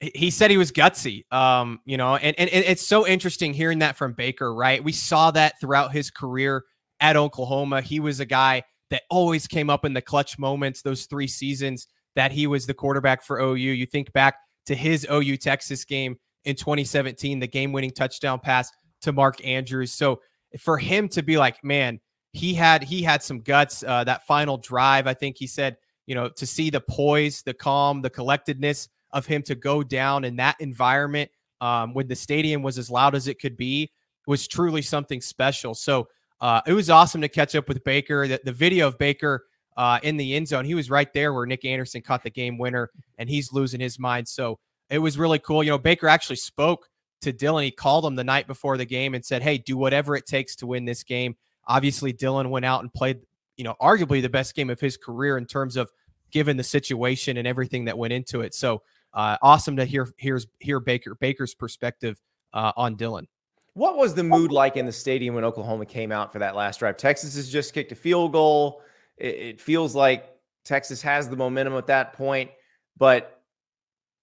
He 0.00 0.30
said 0.30 0.50
he 0.50 0.56
was 0.56 0.72
gutsy, 0.72 1.22
um, 1.32 1.80
you 1.84 1.96
know, 1.96 2.16
and, 2.16 2.38
and 2.38 2.50
it's 2.52 2.86
so 2.86 3.06
interesting 3.06 3.54
hearing 3.54 3.78
that 3.78 3.96
from 3.96 4.12
Baker, 4.12 4.52
right? 4.54 4.82
We 4.82 4.92
saw 4.92 5.30
that 5.30 5.54
throughout 5.60 5.92
his 5.92 6.10
career 6.10 6.64
at 7.00 7.16
Oklahoma. 7.16 7.80
He 7.80 8.00
was 8.00 8.20
a 8.20 8.26
guy 8.26 8.64
that 8.90 9.02
always 9.08 9.46
came 9.46 9.70
up 9.70 9.84
in 9.84 9.94
the 9.94 10.02
clutch 10.02 10.38
moments, 10.38 10.82
those 10.82 11.06
three 11.06 11.26
seasons 11.26 11.86
that 12.16 12.32
he 12.32 12.46
was 12.46 12.66
the 12.66 12.74
quarterback 12.74 13.22
for 13.22 13.40
OU. 13.40 13.54
You 13.54 13.86
think 13.86 14.12
back 14.12 14.36
to 14.66 14.74
his 14.74 15.06
OU 15.10 15.36
Texas 15.38 15.84
game 15.84 16.16
in 16.44 16.56
2017, 16.56 17.40
the 17.40 17.46
game 17.46 17.72
winning 17.72 17.90
touchdown 17.90 18.40
pass 18.40 18.70
to 19.02 19.12
Mark 19.12 19.44
Andrews. 19.44 19.92
So 19.92 20.20
for 20.58 20.78
him 20.78 21.08
to 21.10 21.22
be 21.22 21.36
like, 21.36 21.62
man, 21.64 22.00
he 22.32 22.54
had 22.54 22.82
he 22.82 23.02
had 23.02 23.22
some 23.22 23.40
guts. 23.40 23.82
Uh, 23.82 24.04
that 24.04 24.26
final 24.26 24.58
drive, 24.58 25.06
I 25.06 25.14
think 25.14 25.36
he 25.38 25.46
said, 25.46 25.76
you 26.06 26.14
know, 26.14 26.28
to 26.30 26.46
see 26.46 26.70
the 26.70 26.80
poise, 26.80 27.42
the 27.42 27.54
calm, 27.54 28.02
the 28.02 28.10
collectedness 28.10 28.88
of 29.12 29.26
him 29.26 29.42
to 29.42 29.54
go 29.54 29.82
down 29.82 30.24
in 30.24 30.36
that 30.36 30.56
environment 30.60 31.30
um, 31.60 31.94
when 31.94 32.08
the 32.08 32.16
stadium 32.16 32.62
was 32.62 32.78
as 32.78 32.90
loud 32.90 33.14
as 33.14 33.28
it 33.28 33.38
could 33.40 33.56
be 33.56 33.90
was 34.26 34.48
truly 34.48 34.82
something 34.82 35.20
special. 35.20 35.74
So 35.74 36.08
uh, 36.40 36.60
it 36.66 36.72
was 36.72 36.90
awesome 36.90 37.20
to 37.20 37.28
catch 37.28 37.54
up 37.54 37.68
with 37.68 37.82
Baker. 37.84 38.26
The, 38.26 38.40
the 38.44 38.52
video 38.52 38.88
of 38.88 38.98
Baker 38.98 39.46
uh, 39.76 40.00
in 40.02 40.16
the 40.16 40.34
end 40.34 40.48
zone, 40.48 40.64
he 40.64 40.74
was 40.74 40.90
right 40.90 41.12
there 41.12 41.32
where 41.32 41.46
Nick 41.46 41.64
Anderson 41.64 42.02
caught 42.02 42.22
the 42.22 42.30
game 42.30 42.58
winner, 42.58 42.90
and 43.18 43.28
he's 43.28 43.52
losing 43.52 43.80
his 43.80 43.98
mind. 43.98 44.28
So 44.28 44.58
it 44.90 44.98
was 44.98 45.18
really 45.18 45.38
cool. 45.38 45.62
You 45.62 45.70
know, 45.70 45.78
Baker 45.78 46.08
actually 46.08 46.36
spoke 46.36 46.88
to 47.24 47.32
Dillon. 47.32 47.64
He 47.64 47.70
called 47.70 48.04
him 48.04 48.14
the 48.14 48.24
night 48.24 48.46
before 48.46 48.76
the 48.76 48.84
game 48.84 49.14
and 49.14 49.24
said, 49.24 49.42
Hey, 49.42 49.58
do 49.58 49.76
whatever 49.76 50.16
it 50.16 50.26
takes 50.26 50.56
to 50.56 50.66
win 50.66 50.84
this 50.84 51.02
game. 51.02 51.36
Obviously, 51.66 52.12
Dillon 52.12 52.50
went 52.50 52.64
out 52.64 52.82
and 52.82 52.92
played, 52.92 53.20
you 53.56 53.64
know, 53.64 53.74
arguably 53.80 54.22
the 54.22 54.28
best 54.28 54.54
game 54.54 54.70
of 54.70 54.80
his 54.80 54.96
career 54.96 55.36
in 55.36 55.46
terms 55.46 55.76
of 55.76 55.90
given 56.30 56.56
the 56.56 56.64
situation 56.64 57.36
and 57.36 57.46
everything 57.46 57.86
that 57.86 57.96
went 57.96 58.12
into 58.12 58.40
it. 58.40 58.54
So 58.54 58.82
uh, 59.12 59.36
awesome 59.42 59.76
to 59.76 59.84
hear 59.84 60.08
here's 60.16 60.46
hear 60.60 60.80
Baker 60.80 61.14
Baker's 61.14 61.54
perspective 61.54 62.20
uh, 62.52 62.72
on 62.76 62.96
Dillon. 62.96 63.28
What 63.74 63.96
was 63.96 64.14
the 64.14 64.22
mood 64.22 64.52
like 64.52 64.76
in 64.76 64.86
the 64.86 64.92
stadium 64.92 65.34
when 65.34 65.44
Oklahoma 65.44 65.86
came 65.86 66.12
out 66.12 66.32
for 66.32 66.38
that 66.38 66.54
last 66.54 66.78
drive? 66.78 66.96
Texas 66.96 67.34
has 67.34 67.48
just 67.48 67.74
kicked 67.74 67.90
a 67.90 67.96
field 67.96 68.32
goal. 68.32 68.82
It, 69.16 69.34
it 69.34 69.60
feels 69.60 69.94
like 69.94 70.36
Texas 70.64 71.02
has 71.02 71.28
the 71.28 71.36
momentum 71.36 71.74
at 71.74 71.86
that 71.88 72.12
point, 72.12 72.50
but 72.96 73.33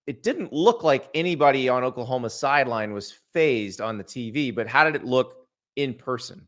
it 0.08 0.24
didn't 0.24 0.52
look 0.52 0.84
like 0.84 1.10
anybody 1.14 1.70
on 1.70 1.84
Oklahoma's 1.84 2.34
sideline 2.34 2.94
was 2.94 3.12
phased 3.12 3.82
on 3.82 3.98
the 3.98 4.04
TV, 4.04 4.54
but 4.54 4.68
how 4.68 4.84
did 4.84 4.96
it 4.96 5.04
look 5.04 5.48
in 5.76 5.94
person? 5.94 6.48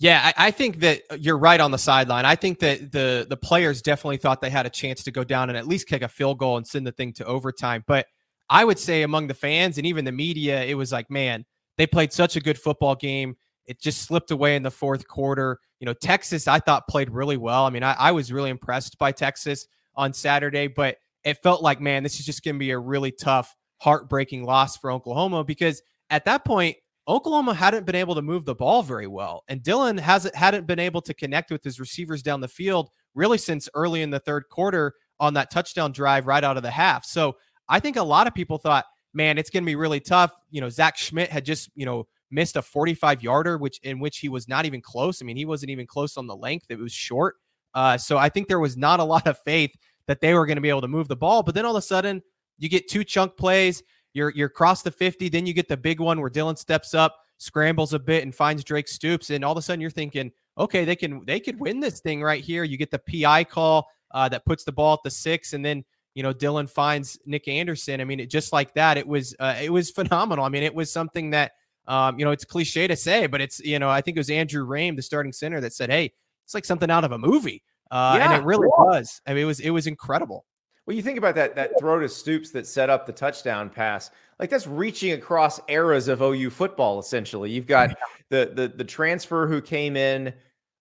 Yeah, 0.00 0.32
I, 0.36 0.46
I, 0.46 0.50
think 0.52 0.78
that 0.80 1.02
uh, 1.10 1.16
you're 1.18 1.38
right 1.38 1.58
on 1.58 1.72
the 1.72 1.78
sideline. 1.78 2.24
I 2.24 2.36
think 2.36 2.60
that 2.60 2.92
the 2.92 3.26
the 3.28 3.36
players 3.36 3.82
definitely 3.82 4.18
thought 4.18 4.40
they 4.40 4.50
had 4.50 4.64
a 4.64 4.70
chance 4.70 5.02
to 5.04 5.10
go 5.10 5.24
down 5.24 5.48
and 5.48 5.58
at 5.58 5.66
least 5.66 5.88
kick 5.88 6.02
a 6.02 6.08
field 6.08 6.38
goal 6.38 6.56
and 6.56 6.64
send 6.64 6.86
the 6.86 6.92
thing 6.92 7.12
to 7.14 7.24
overtime. 7.24 7.82
But 7.84 8.06
I 8.48 8.64
would 8.64 8.78
say 8.78 9.02
among 9.02 9.26
the 9.26 9.34
fans 9.34 9.76
and 9.76 9.86
even 9.86 10.04
the 10.04 10.12
media, 10.12 10.62
it 10.62 10.74
was 10.74 10.92
like, 10.92 11.10
man, 11.10 11.44
they 11.78 11.86
played 11.86 12.12
such 12.12 12.36
a 12.36 12.40
good 12.40 12.58
football 12.58 12.94
game. 12.94 13.36
It 13.66 13.80
just 13.80 14.02
slipped 14.02 14.30
away 14.30 14.54
in 14.54 14.62
the 14.62 14.70
fourth 14.70 15.06
quarter. 15.08 15.58
You 15.80 15.86
know, 15.86 15.94
Texas, 15.94 16.46
I 16.46 16.60
thought 16.60 16.86
played 16.86 17.10
really 17.10 17.36
well. 17.36 17.64
I 17.64 17.70
mean, 17.70 17.82
I, 17.82 17.94
I 17.94 18.12
was 18.12 18.32
really 18.32 18.50
impressed 18.50 18.98
by 18.98 19.10
Texas 19.10 19.66
on 19.96 20.12
Saturday, 20.12 20.68
but 20.68 20.96
it 21.28 21.38
felt 21.42 21.62
like, 21.62 21.80
man, 21.80 22.02
this 22.02 22.18
is 22.18 22.26
just 22.26 22.42
going 22.42 22.54
to 22.54 22.58
be 22.58 22.70
a 22.70 22.78
really 22.78 23.12
tough, 23.12 23.54
heartbreaking 23.78 24.44
loss 24.44 24.76
for 24.76 24.90
Oklahoma 24.90 25.44
because 25.44 25.82
at 26.10 26.24
that 26.24 26.44
point, 26.44 26.76
Oklahoma 27.06 27.54
hadn't 27.54 27.86
been 27.86 27.94
able 27.94 28.14
to 28.14 28.22
move 28.22 28.44
the 28.44 28.54
ball 28.54 28.82
very 28.82 29.06
well, 29.06 29.42
and 29.48 29.62
Dillon 29.62 29.96
hasn't 29.96 30.34
hadn't 30.34 30.66
been 30.66 30.78
able 30.78 31.00
to 31.02 31.14
connect 31.14 31.50
with 31.50 31.64
his 31.64 31.80
receivers 31.80 32.22
down 32.22 32.40
the 32.40 32.48
field 32.48 32.90
really 33.14 33.38
since 33.38 33.68
early 33.74 34.02
in 34.02 34.10
the 34.10 34.20
third 34.20 34.44
quarter 34.50 34.92
on 35.18 35.34
that 35.34 35.50
touchdown 35.50 35.90
drive 35.90 36.26
right 36.26 36.44
out 36.44 36.58
of 36.58 36.62
the 36.62 36.70
half. 36.70 37.04
So 37.04 37.36
I 37.68 37.80
think 37.80 37.96
a 37.96 38.02
lot 38.02 38.26
of 38.26 38.34
people 38.34 38.58
thought, 38.58 38.84
man, 39.14 39.38
it's 39.38 39.50
going 39.50 39.62
to 39.62 39.66
be 39.66 39.74
really 39.74 40.00
tough. 40.00 40.32
You 40.50 40.60
know, 40.60 40.68
Zach 40.68 40.96
Schmit 40.96 41.28
had 41.28 41.46
just 41.46 41.70
you 41.74 41.86
know 41.86 42.06
missed 42.30 42.56
a 42.56 42.62
45 42.62 43.22
yarder, 43.22 43.56
which 43.56 43.80
in 43.82 44.00
which 44.00 44.18
he 44.18 44.28
was 44.28 44.46
not 44.46 44.66
even 44.66 44.82
close. 44.82 45.22
I 45.22 45.24
mean, 45.24 45.36
he 45.36 45.46
wasn't 45.46 45.70
even 45.70 45.86
close 45.86 46.18
on 46.18 46.26
the 46.26 46.36
length; 46.36 46.66
it 46.68 46.78
was 46.78 46.92
short. 46.92 47.36
Uh, 47.74 47.96
so 47.96 48.18
I 48.18 48.28
think 48.28 48.48
there 48.48 48.60
was 48.60 48.76
not 48.76 49.00
a 49.00 49.04
lot 49.04 49.26
of 49.26 49.38
faith 49.46 49.70
that 50.08 50.20
they 50.20 50.34
were 50.34 50.46
going 50.46 50.56
to 50.56 50.62
be 50.62 50.70
able 50.70 50.80
to 50.80 50.88
move 50.88 51.06
the 51.06 51.14
ball. 51.14 51.44
But 51.44 51.54
then 51.54 51.64
all 51.64 51.76
of 51.76 51.78
a 51.78 51.82
sudden, 51.82 52.22
you 52.56 52.68
get 52.68 52.88
two 52.88 53.04
chunk 53.04 53.36
plays. 53.36 53.82
You're 54.14 54.30
you're 54.30 54.48
across 54.48 54.82
the 54.82 54.90
50. 54.90 55.28
Then 55.28 55.46
you 55.46 55.52
get 55.52 55.68
the 55.68 55.76
big 55.76 56.00
one 56.00 56.20
where 56.20 56.30
Dillon 56.30 56.56
steps 56.56 56.94
up, 56.94 57.16
scrambles 57.36 57.92
a 57.92 57.98
bit, 57.98 58.24
and 58.24 58.34
finds 58.34 58.64
Drake 58.64 58.88
Stoops. 58.88 59.30
And 59.30 59.44
all 59.44 59.52
of 59.52 59.58
a 59.58 59.62
sudden, 59.62 59.80
you're 59.80 59.90
thinking, 59.90 60.32
okay, 60.56 60.84
they 60.84 60.96
can 60.96 61.24
they 61.26 61.38
could 61.38 61.60
win 61.60 61.78
this 61.78 62.00
thing 62.00 62.22
right 62.22 62.42
here. 62.42 62.64
You 62.64 62.76
get 62.76 62.90
the 62.90 62.98
PI 62.98 63.44
call 63.44 63.88
uh, 64.10 64.28
that 64.30 64.44
puts 64.44 64.64
the 64.64 64.72
ball 64.72 64.94
at 64.94 65.00
the 65.04 65.10
six, 65.10 65.52
and 65.52 65.64
then 65.64 65.84
you 66.14 66.22
know 66.22 66.32
Dillon 66.32 66.66
finds 66.66 67.18
Nick 67.26 67.46
Anderson. 67.46 68.00
I 68.00 68.04
mean, 68.04 68.18
it, 68.18 68.30
just 68.30 68.52
like 68.52 68.74
that, 68.74 68.96
it 68.96 69.06
was 69.06 69.36
uh, 69.38 69.56
it 69.60 69.70
was 69.70 69.90
phenomenal. 69.98 70.44
I 70.44 70.48
mean, 70.48 70.62
it 70.62 70.74
was 70.74 70.90
something 70.90 71.30
that 71.30 71.52
um, 71.86 72.18
you 72.18 72.24
know 72.24 72.30
it's 72.30 72.46
cliche 72.46 72.86
to 72.86 72.96
say, 72.96 73.26
but 73.26 73.42
it's 73.42 73.60
you 73.60 73.78
know 73.78 73.90
I 73.90 74.00
think 74.00 74.16
it 74.16 74.20
was 74.20 74.30
Andrew 74.30 74.66
Raym, 74.66 74.96
the 74.96 75.02
starting 75.02 75.32
center, 75.32 75.60
that 75.60 75.74
said, 75.74 75.90
"Hey, 75.90 76.12
it's 76.44 76.54
like 76.54 76.64
something 76.64 76.90
out 76.90 77.04
of 77.04 77.12
a 77.12 77.18
movie," 77.18 77.62
uh, 77.90 78.14
Yeah, 78.18 78.32
and 78.32 78.42
it 78.42 78.46
really 78.46 78.68
cool. 78.76 78.86
was. 78.86 79.20
I 79.26 79.34
mean, 79.34 79.44
it 79.44 79.46
was 79.46 79.60
it 79.60 79.70
was 79.70 79.86
incredible. 79.86 80.44
Well, 80.86 80.96
you 80.96 81.02
think 81.02 81.18
about 81.18 81.34
that 81.34 81.54
that 81.56 81.72
throw 81.78 82.00
to 82.00 82.08
Stoops 82.08 82.50
that 82.52 82.66
set 82.66 82.88
up 82.90 83.06
the 83.06 83.12
touchdown 83.12 83.68
pass. 83.68 84.10
Like 84.38 84.50
that's 84.50 84.66
reaching 84.66 85.12
across 85.12 85.60
eras 85.68 86.08
of 86.08 86.22
OU 86.22 86.50
football. 86.50 86.98
Essentially, 86.98 87.50
you've 87.50 87.66
got 87.66 87.90
the 88.30 88.52
the 88.54 88.68
the 88.68 88.84
transfer 88.84 89.46
who 89.46 89.60
came 89.60 89.96
in 89.96 90.32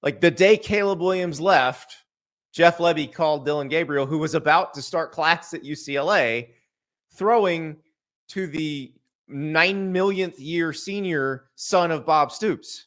like 0.04 0.22
the 0.22 0.32
day 0.32 0.58
Caleb 0.58 1.02
Williams 1.02 1.42
left. 1.42 1.98
Jeff 2.54 2.80
Lebby 2.80 3.12
called 3.12 3.46
Dillon 3.46 3.68
Gabriel, 3.68 4.06
who 4.06 4.18
was 4.18 4.34
about 4.34 4.74
to 4.74 4.82
start 4.82 5.12
class 5.12 5.54
at 5.54 5.64
UCLA, 5.64 6.50
throwing 7.14 7.78
to 8.30 8.48
the 8.48 8.94
nine 9.28 9.92
millionth 9.92 10.40
year 10.40 10.74
senior 10.74 11.50
son 11.56 11.92
of 11.92 12.06
Bob 12.06 12.32
Stoops. 12.32 12.87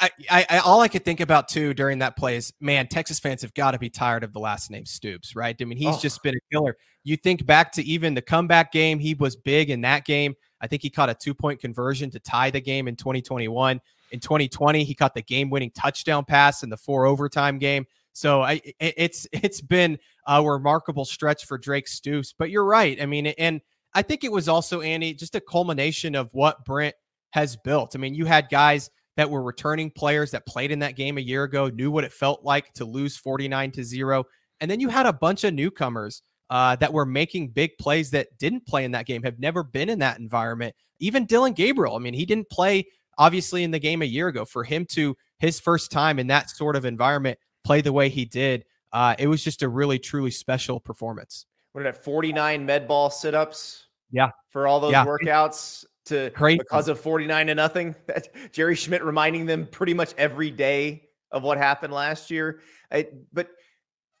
I, 0.00 0.10
I, 0.30 0.46
I, 0.50 0.58
all 0.58 0.80
I 0.80 0.88
could 0.88 1.04
think 1.04 1.20
about 1.20 1.48
too 1.48 1.74
during 1.74 1.98
that 2.00 2.16
play 2.16 2.36
is, 2.36 2.52
man, 2.60 2.86
Texas 2.88 3.18
fans 3.18 3.42
have 3.42 3.54
got 3.54 3.72
to 3.72 3.78
be 3.78 3.90
tired 3.90 4.24
of 4.24 4.32
the 4.32 4.38
last 4.40 4.70
name 4.70 4.86
Stoops, 4.86 5.34
right? 5.34 5.56
I 5.60 5.64
mean, 5.64 5.78
he's 5.78 5.96
Oh. 5.96 5.98
just 6.00 6.22
been 6.22 6.34
a 6.34 6.40
killer. 6.52 6.76
You 7.04 7.16
think 7.16 7.46
back 7.46 7.72
to 7.72 7.82
even 7.82 8.14
the 8.14 8.22
comeback 8.22 8.72
game, 8.72 8.98
he 8.98 9.14
was 9.14 9.36
big 9.36 9.70
in 9.70 9.80
that 9.82 10.04
game. 10.04 10.34
I 10.60 10.66
think 10.66 10.82
he 10.82 10.90
caught 10.90 11.08
a 11.08 11.14
two 11.14 11.34
point 11.34 11.60
conversion 11.60 12.10
to 12.10 12.20
tie 12.20 12.50
the 12.50 12.60
game 12.60 12.88
in 12.88 12.96
2021. 12.96 13.80
In 14.12 14.20
2020, 14.20 14.84
he 14.84 14.94
caught 14.94 15.14
the 15.14 15.22
game 15.22 15.48
winning 15.50 15.70
touchdown 15.70 16.24
pass 16.24 16.62
in 16.62 16.68
the 16.68 16.76
four 16.76 17.06
overtime 17.06 17.58
game. 17.58 17.86
So 18.12 18.42
I, 18.42 18.60
it- 18.78 18.94
it's 18.98 19.26
it's 19.32 19.60
been 19.60 19.98
a 20.26 20.42
remarkable 20.44 21.04
stretch 21.06 21.46
for 21.46 21.56
Drake 21.58 21.88
Stoops. 21.88 22.34
But 22.38 22.50
you're 22.50 22.64
right. 22.64 23.00
I 23.00 23.06
mean, 23.06 23.28
and 23.28 23.60
I 23.94 24.02
think 24.02 24.22
it 24.22 24.30
was 24.30 24.48
also 24.48 24.82
Andy 24.82 25.14
just 25.14 25.34
a 25.34 25.40
culmination 25.40 26.14
of 26.14 26.28
what 26.34 26.64
Brent 26.64 26.94
has 27.30 27.56
built. 27.56 27.96
I 27.96 27.98
mean, 27.98 28.14
you 28.14 28.26
had 28.26 28.48
guys 28.50 28.90
that 29.20 29.28
were 29.28 29.42
returning 29.42 29.90
players 29.90 30.30
that 30.30 30.46
played 30.46 30.70
in 30.70 30.78
that 30.78 30.96
game 30.96 31.18
a 31.18 31.20
year 31.20 31.44
ago, 31.44 31.68
knew 31.68 31.90
what 31.90 32.04
it 32.04 32.12
felt 32.12 32.42
like 32.42 32.72
to 32.72 32.86
lose 32.86 33.18
49 33.18 33.70
to 33.72 33.84
0. 33.84 34.24
And 34.62 34.70
then 34.70 34.80
you 34.80 34.88
had 34.88 35.04
a 35.04 35.12
bunch 35.12 35.44
of 35.44 35.52
newcomers 35.52 36.22
uh, 36.48 36.74
that 36.76 36.90
were 36.90 37.04
making 37.04 37.48
big 37.48 37.76
plays 37.78 38.10
that 38.12 38.28
didn't 38.38 38.64
play 38.66 38.82
in 38.82 38.92
that 38.92 39.04
game, 39.04 39.22
have 39.22 39.38
never 39.38 39.62
been 39.62 39.90
in 39.90 39.98
that 39.98 40.18
environment. 40.18 40.74
Even 41.00 41.26
Dillon 41.26 41.52
Gabriel, 41.52 41.96
I 41.96 41.98
mean, 41.98 42.14
he 42.14 42.24
didn't 42.24 42.48
play 42.48 42.86
obviously 43.18 43.62
in 43.62 43.72
the 43.72 43.78
game 43.78 44.00
a 44.00 44.06
year 44.06 44.28
ago. 44.28 44.46
For 44.46 44.64
him 44.64 44.86
to 44.92 45.14
his 45.38 45.60
first 45.60 45.92
time 45.92 46.18
in 46.18 46.26
that 46.28 46.48
sort 46.48 46.74
of 46.74 46.86
environment 46.86 47.38
play 47.62 47.82
the 47.82 47.92
way 47.92 48.08
he 48.08 48.24
did, 48.24 48.64
uh, 48.94 49.16
it 49.18 49.26
was 49.26 49.44
just 49.44 49.60
a 49.60 49.68
really, 49.68 49.98
truly 49.98 50.30
special 50.30 50.80
performance. 50.80 51.44
What 51.72 51.82
did 51.82 51.92
that 51.92 52.02
49 52.02 52.64
med 52.64 52.88
ball 52.88 53.10
sit-ups? 53.10 53.84
Yeah. 54.10 54.30
For 54.48 54.66
all 54.66 54.80
those 54.80 54.92
Yeah. 54.92 55.04
workouts 55.04 55.84
to 56.06 56.30
Crazy. 56.30 56.58
because 56.58 56.88
of 56.88 57.00
49 57.00 57.48
to 57.48 57.54
nothing. 57.54 57.94
That 58.06 58.28
Jerry 58.52 58.74
Schmidt 58.74 59.04
reminding 59.04 59.46
them 59.46 59.66
pretty 59.66 59.94
much 59.94 60.14
every 60.16 60.50
day 60.50 61.08
of 61.30 61.42
what 61.42 61.58
happened 61.58 61.92
last 61.92 62.30
year. 62.30 62.60
I, 62.90 63.08
but 63.32 63.50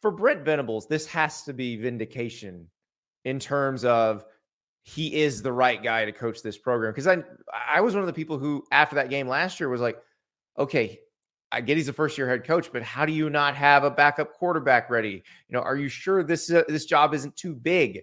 for 0.00 0.10
Brent 0.10 0.44
Venables, 0.44 0.86
this 0.86 1.06
has 1.06 1.42
to 1.42 1.52
be 1.52 1.76
vindication 1.76 2.68
in 3.24 3.38
terms 3.38 3.84
of 3.84 4.24
he 4.82 5.14
is 5.14 5.42
the 5.42 5.52
right 5.52 5.82
guy 5.82 6.04
to 6.04 6.12
coach 6.12 6.42
this 6.42 6.56
program. 6.56 6.92
Because 6.92 7.06
I 7.06 7.18
I 7.68 7.80
was 7.80 7.94
one 7.94 8.02
of 8.02 8.06
the 8.06 8.12
people 8.12 8.38
who 8.38 8.64
after 8.72 8.96
that 8.96 9.10
game 9.10 9.28
last 9.28 9.60
year 9.60 9.68
was 9.68 9.80
like, 9.80 9.98
okay, 10.58 11.00
I 11.52 11.60
get 11.60 11.76
he's 11.76 11.88
a 11.88 11.92
first 11.92 12.16
year 12.16 12.28
head 12.28 12.44
coach, 12.44 12.72
but 12.72 12.82
how 12.82 13.04
do 13.04 13.12
you 13.12 13.28
not 13.28 13.56
have 13.56 13.84
a 13.84 13.90
backup 13.90 14.32
quarterback 14.34 14.88
ready? 14.88 15.22
You 15.48 15.52
know, 15.52 15.60
are 15.60 15.76
you 15.76 15.88
sure 15.88 16.22
this 16.22 16.50
uh, 16.50 16.62
this 16.68 16.84
job 16.86 17.12
isn't 17.12 17.36
too 17.36 17.54
big? 17.54 18.00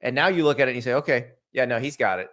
And 0.00 0.14
now 0.14 0.28
you 0.28 0.44
look 0.44 0.60
at 0.60 0.68
it 0.68 0.72
and 0.72 0.76
you 0.76 0.82
say, 0.82 0.94
okay, 0.94 1.28
yeah, 1.52 1.64
no, 1.64 1.78
he's 1.78 1.96
got 1.96 2.20
it. 2.20 2.28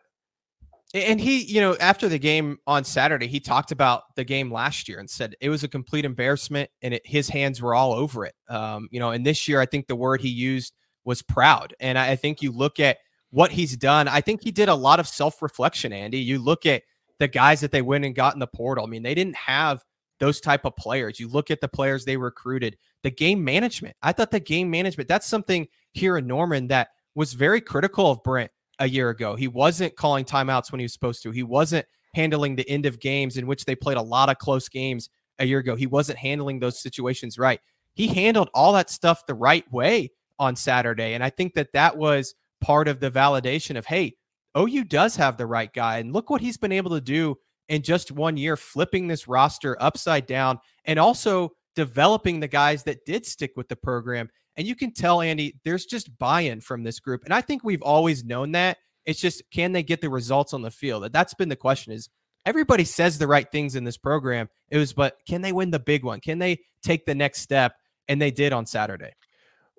And 0.93 1.19
he, 1.19 1.43
you 1.43 1.59
know, 1.59 1.75
after 1.81 2.07
the 2.07 2.17
game 2.17 2.59
on 2.65 2.85
Saturday, 2.85 3.27
he 3.27 3.41
talked 3.41 3.71
about 3.71 4.03
the 4.15 4.23
game 4.23 4.51
last 4.51 4.87
year 4.87 4.99
and 4.99 5.09
said 5.09 5.35
it 5.41 5.49
was 5.49 5.63
a 5.63 5.67
complete 5.67 6.05
embarrassment 6.05 6.69
and 6.81 6.93
it, 6.93 7.01
his 7.05 7.27
hands 7.27 7.61
were 7.61 7.75
all 7.75 7.93
over 7.93 8.25
it. 8.25 8.33
Um, 8.47 8.87
you 8.89 8.99
know, 8.99 9.11
and 9.11 9.25
this 9.25 9.47
year, 9.47 9.59
I 9.59 9.65
think 9.65 9.87
the 9.87 9.97
word 9.97 10.21
he 10.21 10.29
used 10.29 10.73
was 11.03 11.21
proud. 11.21 11.75
And 11.81 11.97
I, 11.97 12.11
I 12.11 12.15
think 12.15 12.41
you 12.41 12.51
look 12.51 12.79
at 12.79 12.97
what 13.31 13.51
he's 13.51 13.75
done. 13.75 14.07
I 14.07 14.21
think 14.21 14.41
he 14.41 14.51
did 14.51 14.69
a 14.69 14.75
lot 14.75 14.99
of 14.99 15.07
self 15.07 15.41
reflection, 15.41 15.91
Andy. 15.91 16.19
You 16.19 16.39
look 16.39 16.65
at 16.65 16.83
the 17.19 17.27
guys 17.27 17.59
that 17.61 17.71
they 17.71 17.81
went 17.81 18.05
and 18.05 18.15
got 18.15 18.33
in 18.33 18.39
the 18.39 18.47
portal. 18.47 18.85
I 18.85 18.87
mean, 18.87 19.03
they 19.03 19.15
didn't 19.15 19.35
have 19.35 19.83
those 20.19 20.39
type 20.39 20.65
of 20.65 20.75
players. 20.75 21.19
You 21.19 21.27
look 21.27 21.51
at 21.51 21.61
the 21.61 21.67
players 21.67 22.05
they 22.05 22.17
recruited, 22.17 22.77
the 23.03 23.11
game 23.11 23.43
management. 23.43 23.95
I 24.01 24.13
thought 24.13 24.31
the 24.31 24.39
game 24.39 24.69
management, 24.69 25.07
that's 25.07 25.27
something 25.27 25.67
here 25.91 26.17
in 26.17 26.27
Norman 26.27 26.67
that 26.67 26.89
was 27.15 27.33
very 27.33 27.61
critical 27.61 28.09
of 28.09 28.23
Brent 28.23 28.51
a 28.79 28.87
year 28.87 29.09
ago. 29.09 29.35
He 29.35 29.47
wasn't 29.47 29.95
calling 29.95 30.25
timeouts 30.25 30.71
when 30.71 30.79
he 30.79 30.85
was 30.85 30.93
supposed 30.93 31.23
to. 31.23 31.31
He 31.31 31.43
wasn't 31.43 31.85
handling 32.13 32.55
the 32.55 32.69
end 32.69 32.85
of 32.85 32.99
games 32.99 33.37
in 33.37 33.47
which 33.47 33.65
they 33.65 33.75
played 33.75 33.97
a 33.97 34.01
lot 34.01 34.29
of 34.29 34.37
close 34.37 34.69
games 34.69 35.09
a 35.39 35.45
year 35.45 35.59
ago. 35.59 35.75
He 35.75 35.87
wasn't 35.87 36.19
handling 36.19 36.59
those 36.59 36.81
situations 36.81 37.37
right. 37.37 37.59
He 37.93 38.07
handled 38.07 38.49
all 38.53 38.73
that 38.73 38.89
stuff 38.89 39.25
the 39.25 39.33
right 39.33 39.69
way 39.71 40.11
on 40.39 40.55
Saturday. 40.55 41.13
And 41.13 41.23
I 41.23 41.29
think 41.29 41.53
that 41.55 41.73
that 41.73 41.97
was 41.97 42.35
part 42.61 42.87
of 42.87 42.99
the 42.99 43.11
validation 43.11 43.77
of, 43.77 43.85
hey, 43.85 44.15
OU 44.57 44.85
does 44.85 45.15
have 45.15 45.37
the 45.37 45.45
right 45.45 45.71
guy. 45.73 45.99
And 45.99 46.13
look 46.13 46.29
what 46.29 46.41
he's 46.41 46.57
been 46.57 46.71
able 46.71 46.91
to 46.91 47.01
do 47.01 47.37
in 47.69 47.81
just 47.81 48.11
one 48.11 48.37
year, 48.37 48.55
flipping 48.55 49.07
this 49.07 49.27
roster 49.27 49.77
upside 49.81 50.25
down 50.25 50.59
and 50.85 50.97
also 50.99 51.51
developing 51.77 52.39
the 52.39 52.47
guys 52.47 52.81
that 52.83 53.05
did 53.05 53.23
stick 53.23 53.51
with 53.55 53.69
the 53.69 53.75
program. 53.75 54.27
And 54.55 54.65
you 54.65 54.75
can 54.75 54.91
tell, 54.91 55.21
Andy, 55.21 55.59
there's 55.63 55.85
just 55.85 56.17
buy 56.17 56.41
in 56.41 56.59
from 56.59 56.81
this 56.81 56.99
group. 56.99 57.23
And 57.23 57.31
I 57.31 57.41
think 57.41 57.63
we've 57.63 57.83
always 57.83 58.25
known 58.25 58.53
that. 58.53 58.79
It's 59.05 59.21
just, 59.21 59.43
can 59.51 59.73
they 59.73 59.83
get 59.83 60.01
the 60.01 60.09
results 60.09 60.55
on 60.55 60.63
the 60.63 60.71
field? 60.71 61.07
That's 61.13 61.35
been 61.35 61.49
the 61.49 61.55
question 61.55 61.93
is 61.93 62.09
everybody 62.47 62.83
says 62.83 63.19
the 63.19 63.27
right 63.27 63.49
things 63.51 63.75
in 63.75 63.83
this 63.83 63.95
program. 63.95 64.49
It 64.71 64.79
was, 64.79 64.91
but 64.91 65.17
can 65.27 65.43
they 65.43 65.51
win 65.51 65.69
the 65.69 65.77
big 65.77 66.03
one? 66.03 66.19
Can 66.19 66.39
they 66.39 66.61
take 66.81 67.05
the 67.05 67.13
next 67.13 67.41
step? 67.41 67.75
And 68.07 68.19
they 68.19 68.31
did 68.31 68.53
on 68.53 68.65
Saturday. 68.65 69.11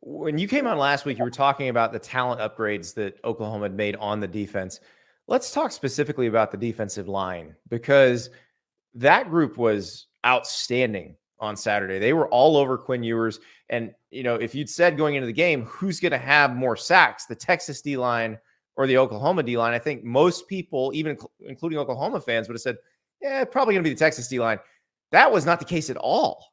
When 0.00 0.38
you 0.38 0.46
came 0.46 0.68
on 0.68 0.78
last 0.78 1.04
week, 1.04 1.18
you 1.18 1.24
were 1.24 1.30
talking 1.32 1.68
about 1.68 1.92
the 1.92 1.98
talent 1.98 2.40
upgrades 2.40 2.94
that 2.94 3.18
Oklahoma 3.24 3.64
had 3.64 3.74
made 3.74 3.96
on 3.96 4.20
the 4.20 4.28
defense. 4.28 4.78
Let's 5.26 5.50
talk 5.50 5.72
specifically 5.72 6.28
about 6.28 6.52
the 6.52 6.58
defensive 6.58 7.08
line 7.08 7.56
because 7.68 8.30
that 8.94 9.28
group 9.28 9.56
was 9.56 10.06
outstanding 10.24 11.16
on 11.40 11.56
Saturday. 11.56 11.98
They 11.98 12.12
were 12.12 12.28
all 12.28 12.56
over 12.56 12.76
Quinn 12.76 13.02
Ewers. 13.02 13.40
And, 13.68 13.92
you 14.10 14.22
know, 14.22 14.34
if 14.34 14.54
you'd 14.54 14.70
said 14.70 14.96
going 14.96 15.14
into 15.14 15.26
the 15.26 15.32
game, 15.32 15.64
who's 15.64 16.00
going 16.00 16.12
to 16.12 16.18
have 16.18 16.54
more 16.54 16.76
sacks, 16.76 17.26
the 17.26 17.34
Texas 17.34 17.80
D 17.80 17.96
line 17.96 18.38
or 18.76 18.86
the 18.86 18.98
Oklahoma 18.98 19.42
D 19.42 19.56
line, 19.56 19.74
I 19.74 19.78
think 19.78 20.04
most 20.04 20.48
people, 20.48 20.90
even 20.94 21.16
inc- 21.16 21.28
including 21.40 21.78
Oklahoma 21.78 22.20
fans, 22.20 22.48
would 22.48 22.54
have 22.54 22.62
said, 22.62 22.76
yeah, 23.20 23.44
probably 23.44 23.74
going 23.74 23.84
to 23.84 23.90
be 23.90 23.94
the 23.94 23.98
Texas 23.98 24.28
D 24.28 24.38
line. 24.38 24.58
That 25.10 25.30
was 25.32 25.46
not 25.46 25.58
the 25.58 25.64
case 25.64 25.90
at 25.90 25.96
all. 25.96 26.52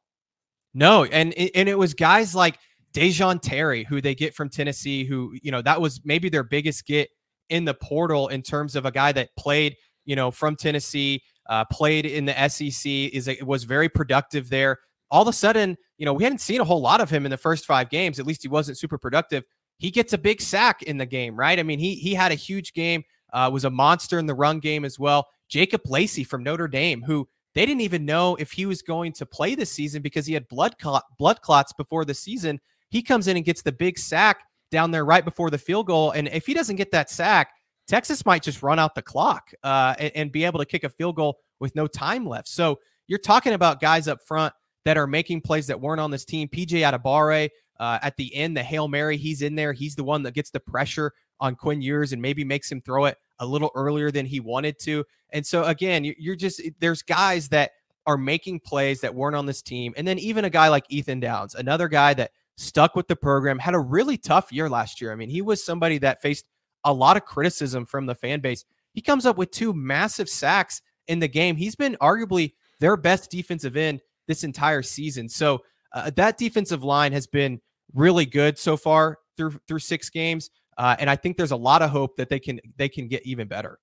No, 0.74 1.04
and 1.04 1.32
and 1.34 1.68
it 1.68 1.78
was 1.78 1.94
guys 1.94 2.34
like 2.34 2.58
Da'Jon 2.92 3.40
Terry, 3.40 3.84
who 3.84 4.00
they 4.00 4.14
get 4.14 4.34
from 4.34 4.50
Tennessee, 4.50 5.04
who 5.04 5.34
you 5.42 5.50
know 5.50 5.62
that 5.62 5.80
was 5.80 6.02
maybe 6.04 6.28
their 6.28 6.42
biggest 6.42 6.86
get 6.86 7.08
in 7.48 7.64
the 7.64 7.74
portal 7.74 8.28
in 8.28 8.42
terms 8.42 8.76
of 8.76 8.84
a 8.84 8.90
guy 8.90 9.12
that 9.12 9.30
played, 9.36 9.76
you 10.04 10.16
know, 10.16 10.30
from 10.30 10.56
Tennessee, 10.56 11.22
uh, 11.48 11.64
played 11.66 12.06
in 12.06 12.24
the 12.24 12.48
SEC, 12.48 12.90
is 12.90 13.28
a, 13.28 13.42
was 13.42 13.64
very 13.64 13.88
productive 13.88 14.48
there. 14.48 14.78
All 15.10 15.22
of 15.22 15.28
a 15.28 15.32
sudden, 15.32 15.76
you 15.98 16.04
know, 16.04 16.12
we 16.12 16.24
hadn't 16.24 16.40
seen 16.40 16.60
a 16.60 16.64
whole 16.64 16.80
lot 16.80 17.00
of 17.00 17.10
him 17.10 17.24
in 17.24 17.30
the 17.30 17.36
first 17.36 17.66
five 17.66 17.90
games. 17.90 18.18
At 18.18 18.26
least 18.26 18.42
he 18.42 18.48
wasn't 18.48 18.78
super 18.78 18.98
productive. 18.98 19.44
He 19.78 19.90
gets 19.90 20.12
a 20.12 20.18
big 20.18 20.40
sack 20.40 20.82
in 20.82 20.98
the 20.98 21.06
game, 21.06 21.36
right? 21.36 21.58
I 21.58 21.62
mean, 21.62 21.78
he 21.78 21.94
he 21.94 22.14
had 22.14 22.32
a 22.32 22.36
huge 22.36 22.72
game. 22.72 23.04
Uh, 23.32 23.50
was 23.52 23.64
a 23.64 23.70
monster 23.70 24.18
in 24.18 24.26
the 24.26 24.34
run 24.34 24.60
game 24.60 24.84
as 24.84 24.98
well. 24.98 25.26
Jacob 25.48 25.82
Lacey 25.86 26.24
from 26.24 26.42
Notre 26.42 26.68
Dame, 26.68 27.02
who 27.02 27.28
they 27.54 27.66
didn't 27.66 27.82
even 27.82 28.04
know 28.04 28.36
if 28.36 28.52
he 28.52 28.66
was 28.66 28.82
going 28.82 29.12
to 29.14 29.26
play 29.26 29.54
this 29.54 29.72
season 29.72 30.00
because 30.00 30.26
he 30.26 30.34
had 30.34 30.46
blood 30.48 30.78
clot, 30.78 31.04
blood 31.18 31.40
clots 31.40 31.72
before 31.72 32.04
the 32.04 32.14
season. 32.14 32.60
He 32.90 33.02
comes 33.02 33.28
in 33.28 33.36
and 33.36 33.44
gets 33.44 33.62
the 33.62 33.72
big 33.72 33.98
sack 33.98 34.38
down 34.70 34.90
there 34.90 35.04
right 35.04 35.24
before 35.24 35.50
the 35.50 35.58
field 35.58 35.86
goal, 35.86 36.12
and 36.12 36.28
if 36.28 36.46
he 36.46 36.54
doesn't 36.54 36.76
get 36.76 36.90
that 36.92 37.10
sack, 37.10 37.50
Texas 37.86 38.26
might 38.26 38.42
just 38.42 38.62
run 38.62 38.78
out 38.78 38.94
the 38.94 39.02
clock 39.02 39.52
uh, 39.62 39.94
and, 39.98 40.12
and 40.14 40.32
be 40.32 40.44
able 40.44 40.58
to 40.58 40.66
kick 40.66 40.84
a 40.84 40.88
field 40.88 41.16
goal 41.16 41.38
with 41.60 41.74
no 41.74 41.86
time 41.86 42.26
left. 42.26 42.48
So 42.48 42.80
you're 43.06 43.18
talking 43.18 43.52
about 43.52 43.80
guys 43.80 44.08
up 44.08 44.20
front 44.26 44.52
that 44.84 44.96
are 44.96 45.06
making 45.06 45.40
plays 45.40 45.66
that 45.68 45.80
weren't 45.80 46.00
on 46.00 46.10
this 46.10 46.24
team. 46.24 46.48
PJ 46.48 46.68
Adebawore 46.68 47.50
uh, 47.78 47.98
at 48.02 48.16
the 48.16 48.34
end, 48.34 48.56
the 48.56 48.62
hail 48.62 48.88
mary, 48.88 49.16
he's 49.16 49.42
in 49.42 49.54
there. 49.54 49.72
He's 49.72 49.94
the 49.94 50.04
one 50.04 50.22
that 50.24 50.34
gets 50.34 50.50
the 50.50 50.60
pressure 50.60 51.12
on 51.40 51.54
Quinn 51.54 51.82
Ewers 51.82 52.12
and 52.12 52.22
maybe 52.22 52.44
makes 52.44 52.70
him 52.70 52.80
throw 52.80 53.04
it 53.04 53.18
a 53.38 53.46
little 53.46 53.70
earlier 53.74 54.10
than 54.10 54.26
he 54.26 54.40
wanted 54.40 54.78
to. 54.80 55.04
And 55.30 55.46
so 55.46 55.64
again, 55.64 56.04
you're 56.18 56.36
just 56.36 56.62
there's 56.80 57.02
guys 57.02 57.48
that 57.50 57.72
are 58.06 58.16
making 58.16 58.60
plays 58.60 59.00
that 59.00 59.14
weren't 59.14 59.36
on 59.36 59.46
this 59.46 59.62
team. 59.62 59.92
And 59.96 60.06
then 60.06 60.18
even 60.18 60.44
a 60.44 60.50
guy 60.50 60.68
like 60.68 60.84
Ethan 60.88 61.20
Downs, 61.20 61.54
another 61.54 61.88
guy 61.88 62.14
that 62.14 62.30
stuck 62.56 62.94
with 62.94 63.08
the 63.08 63.16
program, 63.16 63.58
had 63.58 63.74
a 63.74 63.78
really 63.78 64.16
tough 64.16 64.52
year 64.52 64.70
last 64.70 65.00
year. 65.00 65.12
I 65.12 65.16
mean, 65.16 65.28
he 65.28 65.42
was 65.42 65.62
somebody 65.62 65.98
that 65.98 66.22
faced 66.22 66.46
a 66.86 66.92
lot 66.92 67.16
of 67.16 67.24
criticism 67.24 67.84
from 67.84 68.06
the 68.06 68.14
fan 68.14 68.40
base. 68.40 68.64
He 68.94 69.02
comes 69.02 69.26
up 69.26 69.36
with 69.36 69.50
two 69.50 69.74
massive 69.74 70.28
sacks 70.28 70.80
in 71.08 71.18
the 71.18 71.28
game. 71.28 71.56
He's 71.56 71.76
been 71.76 71.96
arguably 72.00 72.54
their 72.80 72.96
best 72.96 73.30
defensive 73.30 73.76
end 73.76 74.00
this 74.26 74.44
entire 74.44 74.82
season. 74.82 75.28
So 75.28 75.62
uh, 75.92 76.10
that 76.16 76.38
defensive 76.38 76.82
line 76.82 77.12
has 77.12 77.26
been 77.26 77.60
really 77.94 78.26
good 78.26 78.58
so 78.58 78.76
far 78.76 79.18
through 79.36 79.58
through 79.68 79.78
six 79.80 80.10
games, 80.10 80.50
uh, 80.78 80.96
and 80.98 81.08
I 81.10 81.16
think 81.16 81.36
there's 81.36 81.52
a 81.52 81.56
lot 81.56 81.82
of 81.82 81.90
hope 81.90 82.16
that 82.16 82.28
they 82.28 82.40
can 82.40 82.60
they 82.76 82.88
can 82.88 83.08
get 83.08 83.24
even 83.26 83.48
better. 83.48 83.78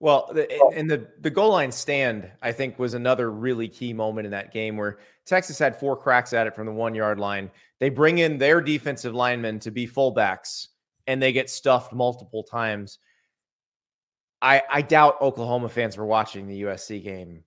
Well, 0.00 0.34
and 0.74 0.90
the 0.90 1.08
the 1.20 1.30
goal 1.30 1.50
line 1.50 1.70
stand, 1.70 2.30
I 2.40 2.52
think, 2.52 2.78
was 2.78 2.94
another 2.94 3.30
really 3.30 3.68
key 3.68 3.92
moment 3.92 4.24
in 4.24 4.30
that 4.30 4.52
game 4.52 4.76
where 4.76 4.98
Texas 5.26 5.58
had 5.58 5.78
four 5.78 5.96
cracks 5.96 6.32
at 6.32 6.46
it 6.46 6.54
from 6.54 6.66
the 6.66 6.72
one 6.72 6.94
yard 6.94 7.18
line. 7.18 7.50
They 7.78 7.90
bring 7.90 8.18
in 8.18 8.38
their 8.38 8.60
defensive 8.62 9.14
linemen 9.14 9.60
to 9.60 9.70
be 9.70 9.86
fullbacks, 9.86 10.68
and 11.10 11.20
they 11.20 11.32
get 11.32 11.50
stuffed 11.50 11.92
multiple 11.92 12.44
times. 12.44 13.00
I 14.40 14.62
I 14.70 14.80
doubt 14.80 15.20
Oklahoma 15.20 15.68
fans 15.68 15.96
were 15.96 16.06
watching 16.06 16.46
the 16.46 16.62
USC 16.62 17.02
game 17.02 17.42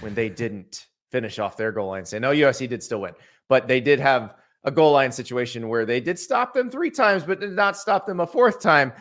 when 0.00 0.14
they 0.14 0.28
didn't 0.42 0.86
finish 1.10 1.38
off 1.38 1.56
their 1.56 1.72
goal 1.72 1.88
line 1.88 2.04
Say 2.04 2.18
No, 2.18 2.30
USC 2.30 2.68
did 2.68 2.82
still 2.82 3.00
win, 3.00 3.14
but 3.48 3.66
they 3.66 3.80
did 3.80 4.00
have 4.00 4.34
a 4.64 4.70
goal 4.70 4.92
line 4.92 5.10
situation 5.12 5.68
where 5.68 5.86
they 5.86 5.98
did 5.98 6.18
stop 6.18 6.52
them 6.52 6.70
three 6.70 6.90
times, 6.90 7.24
but 7.24 7.40
did 7.40 7.52
not 7.52 7.78
stop 7.78 8.06
them 8.06 8.20
a 8.20 8.26
fourth 8.26 8.60
time. 8.60 8.92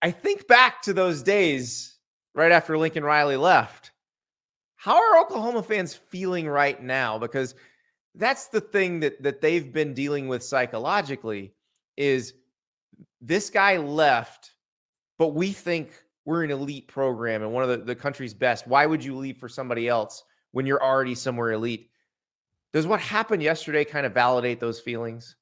I 0.00 0.10
think 0.10 0.48
back 0.48 0.80
to 0.82 0.94
those 0.94 1.22
days 1.22 1.98
right 2.34 2.52
after 2.52 2.78
Lincoln 2.78 3.04
Riley 3.04 3.36
left. 3.36 3.92
How 4.76 4.96
are 4.96 5.20
Oklahoma 5.20 5.62
fans 5.62 5.92
feeling 5.92 6.48
right 6.48 6.82
now? 6.82 7.18
Because 7.18 7.54
that's 8.14 8.48
the 8.48 8.62
thing 8.62 9.00
that 9.00 9.22
that 9.22 9.42
they've 9.42 9.70
been 9.70 9.92
dealing 9.92 10.26
with 10.26 10.42
psychologically 10.42 11.52
is 11.98 12.32
this 13.20 13.50
guy 13.50 13.76
left, 13.76 14.52
but 15.18 15.34
we 15.34 15.52
think 15.52 15.90
we're 16.24 16.44
an 16.44 16.50
elite 16.50 16.86
program 16.88 17.42
and 17.42 17.52
one 17.52 17.64
of 17.64 17.68
the, 17.68 17.78
the 17.78 17.94
country's 17.94 18.32
best. 18.32 18.66
Why 18.66 18.86
would 18.86 19.04
you 19.04 19.16
leave 19.16 19.38
for 19.38 19.48
somebody 19.48 19.88
else 19.88 20.22
when 20.52 20.64
you're 20.64 20.82
already 20.82 21.14
somewhere 21.14 21.52
elite? 21.52 21.90
Does 22.72 22.86
what 22.86 23.00
happened 23.00 23.42
yesterday 23.42 23.84
kind 23.84 24.06
of 24.06 24.14
validate 24.14 24.60
those 24.60 24.78
feelings? 24.78 25.36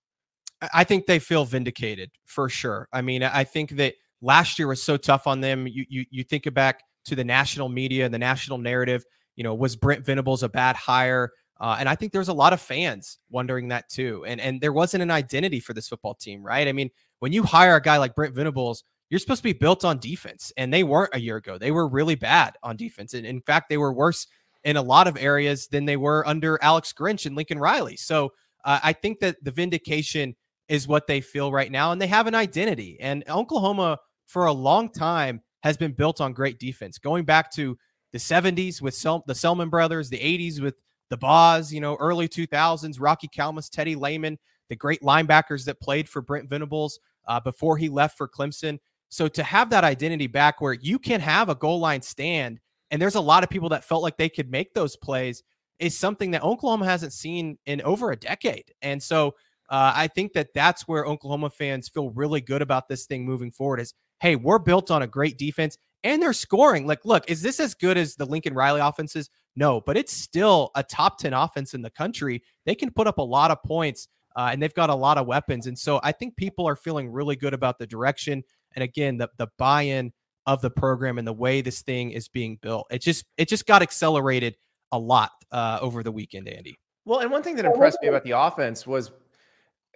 I 0.73 0.85
think 0.85 1.07
they 1.07 1.19
feel 1.19 1.45
vindicated 1.45 2.11
for 2.25 2.49
sure. 2.49 2.89
I 2.93 3.03
mean, 3.03 3.23
I 3.23 3.45
think 3.45 3.71
that 3.73 3.95
last 4.23 4.59
year 4.59 4.69
was 4.69 4.83
so 4.83 4.97
tough 4.97 5.27
on 5.27 5.41
them. 5.41 5.67
You 5.67 5.85
you 5.89 6.07
you 6.11 6.25
think 6.25 6.53
back 6.55 6.83
to 7.05 7.15
the 7.15 7.25
national 7.25 7.69
media 7.69 8.07
and 8.07 8.15
the 8.15 8.19
national 8.19 8.59
narrative. 8.59 9.05
You 9.35 9.45
know, 9.45 9.55
was 9.55 9.77
Brent 9.77 10.07
Venables 10.07 10.43
a 10.43 10.49
bad 10.49 10.77
hire? 10.77 11.33
Uh, 11.59 11.77
and 11.79 11.89
I 11.89 11.95
think 11.95 12.13
there's 12.13 12.29
a 12.29 12.35
lot 12.35 12.53
of 12.53 12.61
fans 12.61 13.19
wondering 13.31 13.69
that 13.69 13.89
too. 13.89 14.25
And 14.27 14.41
and 14.41 14.61
there 14.61 14.73
wasn't 14.73 15.03
an 15.03 15.11
identity 15.11 15.61
for 15.61 15.73
this 15.73 15.89
football 15.89 16.15
team, 16.15 16.43
right? 16.43 16.69
I 16.69 16.73
mean, 16.73 16.91
when 17.21 17.33
you 17.33 17.43
hire 17.43 17.77
a 17.77 17.83
guy 17.83 17.97
like 17.97 18.15
Brent 18.15 18.35
Venables, 18.35 18.85
you're 19.09 19.21
supposed 19.21 19.41
to 19.41 19.49
be 19.49 19.53
built 19.53 19.85
on 19.85 19.99
defense, 19.99 20.53
and 20.57 20.73
they 20.73 20.83
weren't 20.83 21.15
a 21.15 21.21
year 21.21 21.37
ago. 21.37 21.59
They 21.59 21.71
were 21.71 21.89
really 21.89 22.17
bad 22.17 22.57
on 22.63 22.77
defense, 22.77 23.15
and 23.15 23.25
in 23.25 23.41
fact, 23.41 23.69
they 23.69 23.79
were 23.79 23.93
worse 23.93 24.27
in 24.65 24.77
a 24.77 24.83
lot 24.83 25.07
of 25.07 25.17
areas 25.17 25.69
than 25.69 25.85
they 25.85 25.97
were 25.97 26.27
under 26.27 26.59
Alex 26.61 26.93
Grinch 26.93 27.25
and 27.25 27.37
Lincoln 27.37 27.59
Riley. 27.59 27.97
So 27.97 28.33
uh, 28.65 28.81
I 28.83 28.93
think 28.93 29.21
that 29.21 29.37
the 29.43 29.53
vindication 29.53 30.35
is 30.69 30.89
what 30.89 31.07
they 31.07 31.21
feel 31.21 31.53
right 31.53 31.71
now, 31.71 31.93
and 31.93 32.03
they 32.03 32.09
have 32.09 32.27
an 32.27 32.35
identity. 32.35 32.99
And 33.01 33.23
Oklahoma 33.29 33.99
for 34.27 34.47
a 34.47 34.53
long 34.53 34.91
time 34.91 35.41
has 35.63 35.77
been 35.77 35.93
built 35.93 36.21
on 36.21 36.33
great 36.33 36.59
defense, 36.59 36.99
going 36.99 37.25
back 37.25 37.53
to 37.53 37.79
the 38.13 38.19
70s 38.19 38.83
with 38.83 38.95
Sel- 38.95 39.25
the 39.27 39.35
Selmon 39.35 39.71
brothers, 39.71 40.11
the 40.11 40.19
80s 40.19 40.61
with 40.61 40.75
the 41.11 41.17
Boz, 41.17 41.73
you 41.73 41.81
know, 41.81 41.97
early 41.97 42.29
2000s, 42.29 42.97
Rocky 43.01 43.29
Calmus, 43.29 43.71
Teddy 43.71 43.95
Lehman, 43.95 44.39
the 44.69 44.77
great 44.77 45.03
linebackers 45.03 45.65
that 45.65 45.81
played 45.81 46.09
for 46.09 46.23
Brent 46.23 46.49
Venables 46.49 46.99
uh, 47.29 47.41
before 47.41 47.77
he 47.77 47.89
left 47.89 48.17
for 48.17 48.29
Clemson. 48.29 48.79
So 49.09 49.29
to 49.29 49.43
have 49.43 49.71
that 49.71 49.85
identity 49.85 50.27
back 50.27 50.61
where 50.61 50.73
you 50.73 50.99
can 50.99 51.21
have 51.21 51.49
a 51.49 51.55
goal 51.55 51.79
line 51.79 52.03
stand, 52.03 52.61
and 52.91 53.01
there's 53.01 53.15
a 53.15 53.21
lot 53.21 53.45
of 53.45 53.51
people 53.51 53.69
that 53.71 53.85
felt 53.85 54.03
like 54.03 54.17
they 54.17 54.29
could 54.29 54.51
make 54.51 54.75
those 54.75 54.97
plays, 54.97 55.43
is 55.79 55.99
something 55.99 56.31
that 56.33 56.43
Oklahoma 56.43 56.87
hasn't 56.87 57.13
seen 57.13 57.59
in 57.67 57.81
over 57.83 58.11
a 58.11 58.17
decade. 58.17 58.73
And 58.83 59.03
so 59.03 59.35
uh, 59.69 59.93
I 59.95 60.09
think 60.09 60.33
that 60.33 60.55
that's 60.55 60.89
where 60.89 61.05
Oklahoma 61.05 61.51
fans 61.51 61.89
feel 61.89 62.11
really 62.11 62.41
good 62.41 62.63
about 62.63 62.89
this 62.89 63.07
thing 63.07 63.25
moving 63.25 63.51
forward. 63.51 63.81
Is 63.81 63.95
hey, 64.21 64.37
we're 64.37 64.59
built 64.59 64.91
on 64.91 65.03
a 65.03 65.07
great 65.07 65.37
defense 65.37 65.77
and 66.05 66.23
they're 66.23 66.33
scoring. 66.33 66.87
Like, 66.87 67.05
look, 67.05 67.29
is 67.31 67.43
this 67.43 67.61
as 67.61 67.75
good 67.75 67.97
as 67.97 68.15
the 68.15 68.27
Lincoln 68.27 68.55
Riley 68.55 68.81
offenses? 68.81 69.31
No, 69.57 69.81
but 69.81 69.97
it's 69.97 70.13
still 70.13 70.71
a 70.75 70.83
top 70.83 71.19
10 71.19 71.33
offense 71.33 71.75
in 71.75 71.83
the 71.83 71.91
country. 71.91 72.43
They 72.65 72.75
can 72.75 72.91
put 72.91 73.07
up 73.07 73.19
a 73.19 73.23
lot 73.23 73.51
of 73.51 73.63
points 73.63 74.09
uh, 74.37 74.51
and 74.53 74.63
they've 74.63 74.75
got 74.75 74.91
a 74.91 74.95
lot 74.95 75.19
of 75.19 75.27
weapons. 75.27 75.67
And 75.67 75.79
so 75.79 75.99
I 76.03 76.13
think 76.13 76.37
people 76.37 76.69
are 76.69 76.77
feeling 76.77 77.11
really 77.11 77.37
good 77.37 77.55
about 77.55 77.79
the 77.79 77.87
direction. 77.87 78.45
And 78.75 78.83
again, 78.83 79.17
the, 79.17 79.31
the 79.39 79.49
buy 79.59 79.83
in 79.83 80.13
of 80.47 80.61
the 80.61 80.71
program 80.71 81.19
and 81.19 81.27
the 81.27 81.33
way 81.33 81.63
this 81.63 81.83
thing 81.83 82.11
is 82.11 82.29
being 82.29 82.59
built. 82.61 82.87
It 82.91 83.03
just, 83.03 83.25
it 83.39 83.49
just 83.49 83.67
got 83.67 83.83
accelerated 83.83 84.57
a 84.93 84.99
lot 84.99 85.31
uh, 85.51 85.79
over 85.81 86.03
the 86.03 86.13
weekend, 86.13 86.49
Andy. 86.49 86.77
Well, 87.07 87.21
and 87.21 87.31
one 87.31 87.43
thing 87.43 87.57
that 87.57 87.65
impressed 87.65 87.99
me 88.03 88.09
about 88.09 88.25
the 88.25 88.33
offense 88.33 88.87
was 88.87 89.11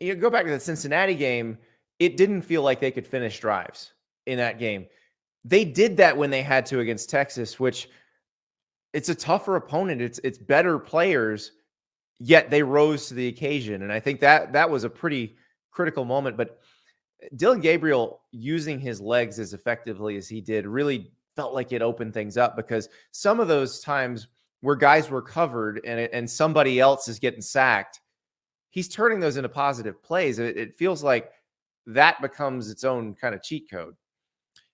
you 0.00 0.14
know, 0.14 0.20
go 0.20 0.30
back 0.30 0.46
to 0.46 0.50
the 0.50 0.58
Cincinnati 0.60 1.14
game, 1.14 1.58
it 1.98 2.16
didn't 2.16 2.42
feel 2.42 2.62
like 2.62 2.80
they 2.80 2.90
could 2.90 3.06
finish 3.06 3.38
drives 3.38 3.92
in 4.26 4.38
that 4.38 4.58
game. 4.58 4.86
They 5.44 5.64
did 5.64 5.96
that 5.98 6.16
when 6.16 6.30
they 6.30 6.42
had 6.42 6.66
to 6.66 6.80
against 6.80 7.10
Texas, 7.10 7.58
which 7.58 7.88
it's 8.92 9.08
a 9.08 9.14
tougher 9.14 9.56
opponent. 9.56 10.02
It's 10.02 10.18
it's 10.24 10.38
better 10.38 10.78
players, 10.78 11.52
yet 12.18 12.50
they 12.50 12.62
rose 12.62 13.08
to 13.08 13.14
the 13.14 13.28
occasion. 13.28 13.82
And 13.82 13.92
I 13.92 14.00
think 14.00 14.20
that 14.20 14.52
that 14.52 14.68
was 14.68 14.84
a 14.84 14.90
pretty 14.90 15.36
critical 15.70 16.04
moment. 16.04 16.36
But 16.36 16.58
eh, 17.22 17.28
Dillon 17.36 17.60
Gabriel 17.60 18.20
using 18.32 18.78
his 18.78 19.00
legs 19.00 19.38
as 19.38 19.54
effectively 19.54 20.16
as 20.16 20.28
he 20.28 20.40
did 20.40 20.66
really 20.66 21.10
felt 21.36 21.54
like 21.54 21.72
it 21.72 21.82
opened 21.82 22.12
things 22.12 22.36
up 22.36 22.56
because 22.56 22.88
some 23.12 23.40
of 23.40 23.48
those 23.48 23.80
times 23.80 24.28
where 24.60 24.76
guys 24.76 25.08
were 25.08 25.22
covered 25.22 25.80
and 25.86 26.00
and 26.12 26.28
somebody 26.28 26.80
else 26.80 27.08
is 27.08 27.18
getting 27.18 27.40
sacked, 27.40 28.00
he's 28.70 28.88
turning 28.88 29.20
those 29.20 29.36
into 29.36 29.48
positive 29.48 30.02
plays. 30.02 30.38
It, 30.38 30.56
it 30.56 30.76
feels 30.76 31.02
like 31.02 31.30
that 31.86 32.20
becomes 32.20 32.70
its 32.70 32.84
own 32.84 33.14
kind 33.14 33.34
of 33.34 33.42
cheat 33.42 33.70
code. 33.70 33.94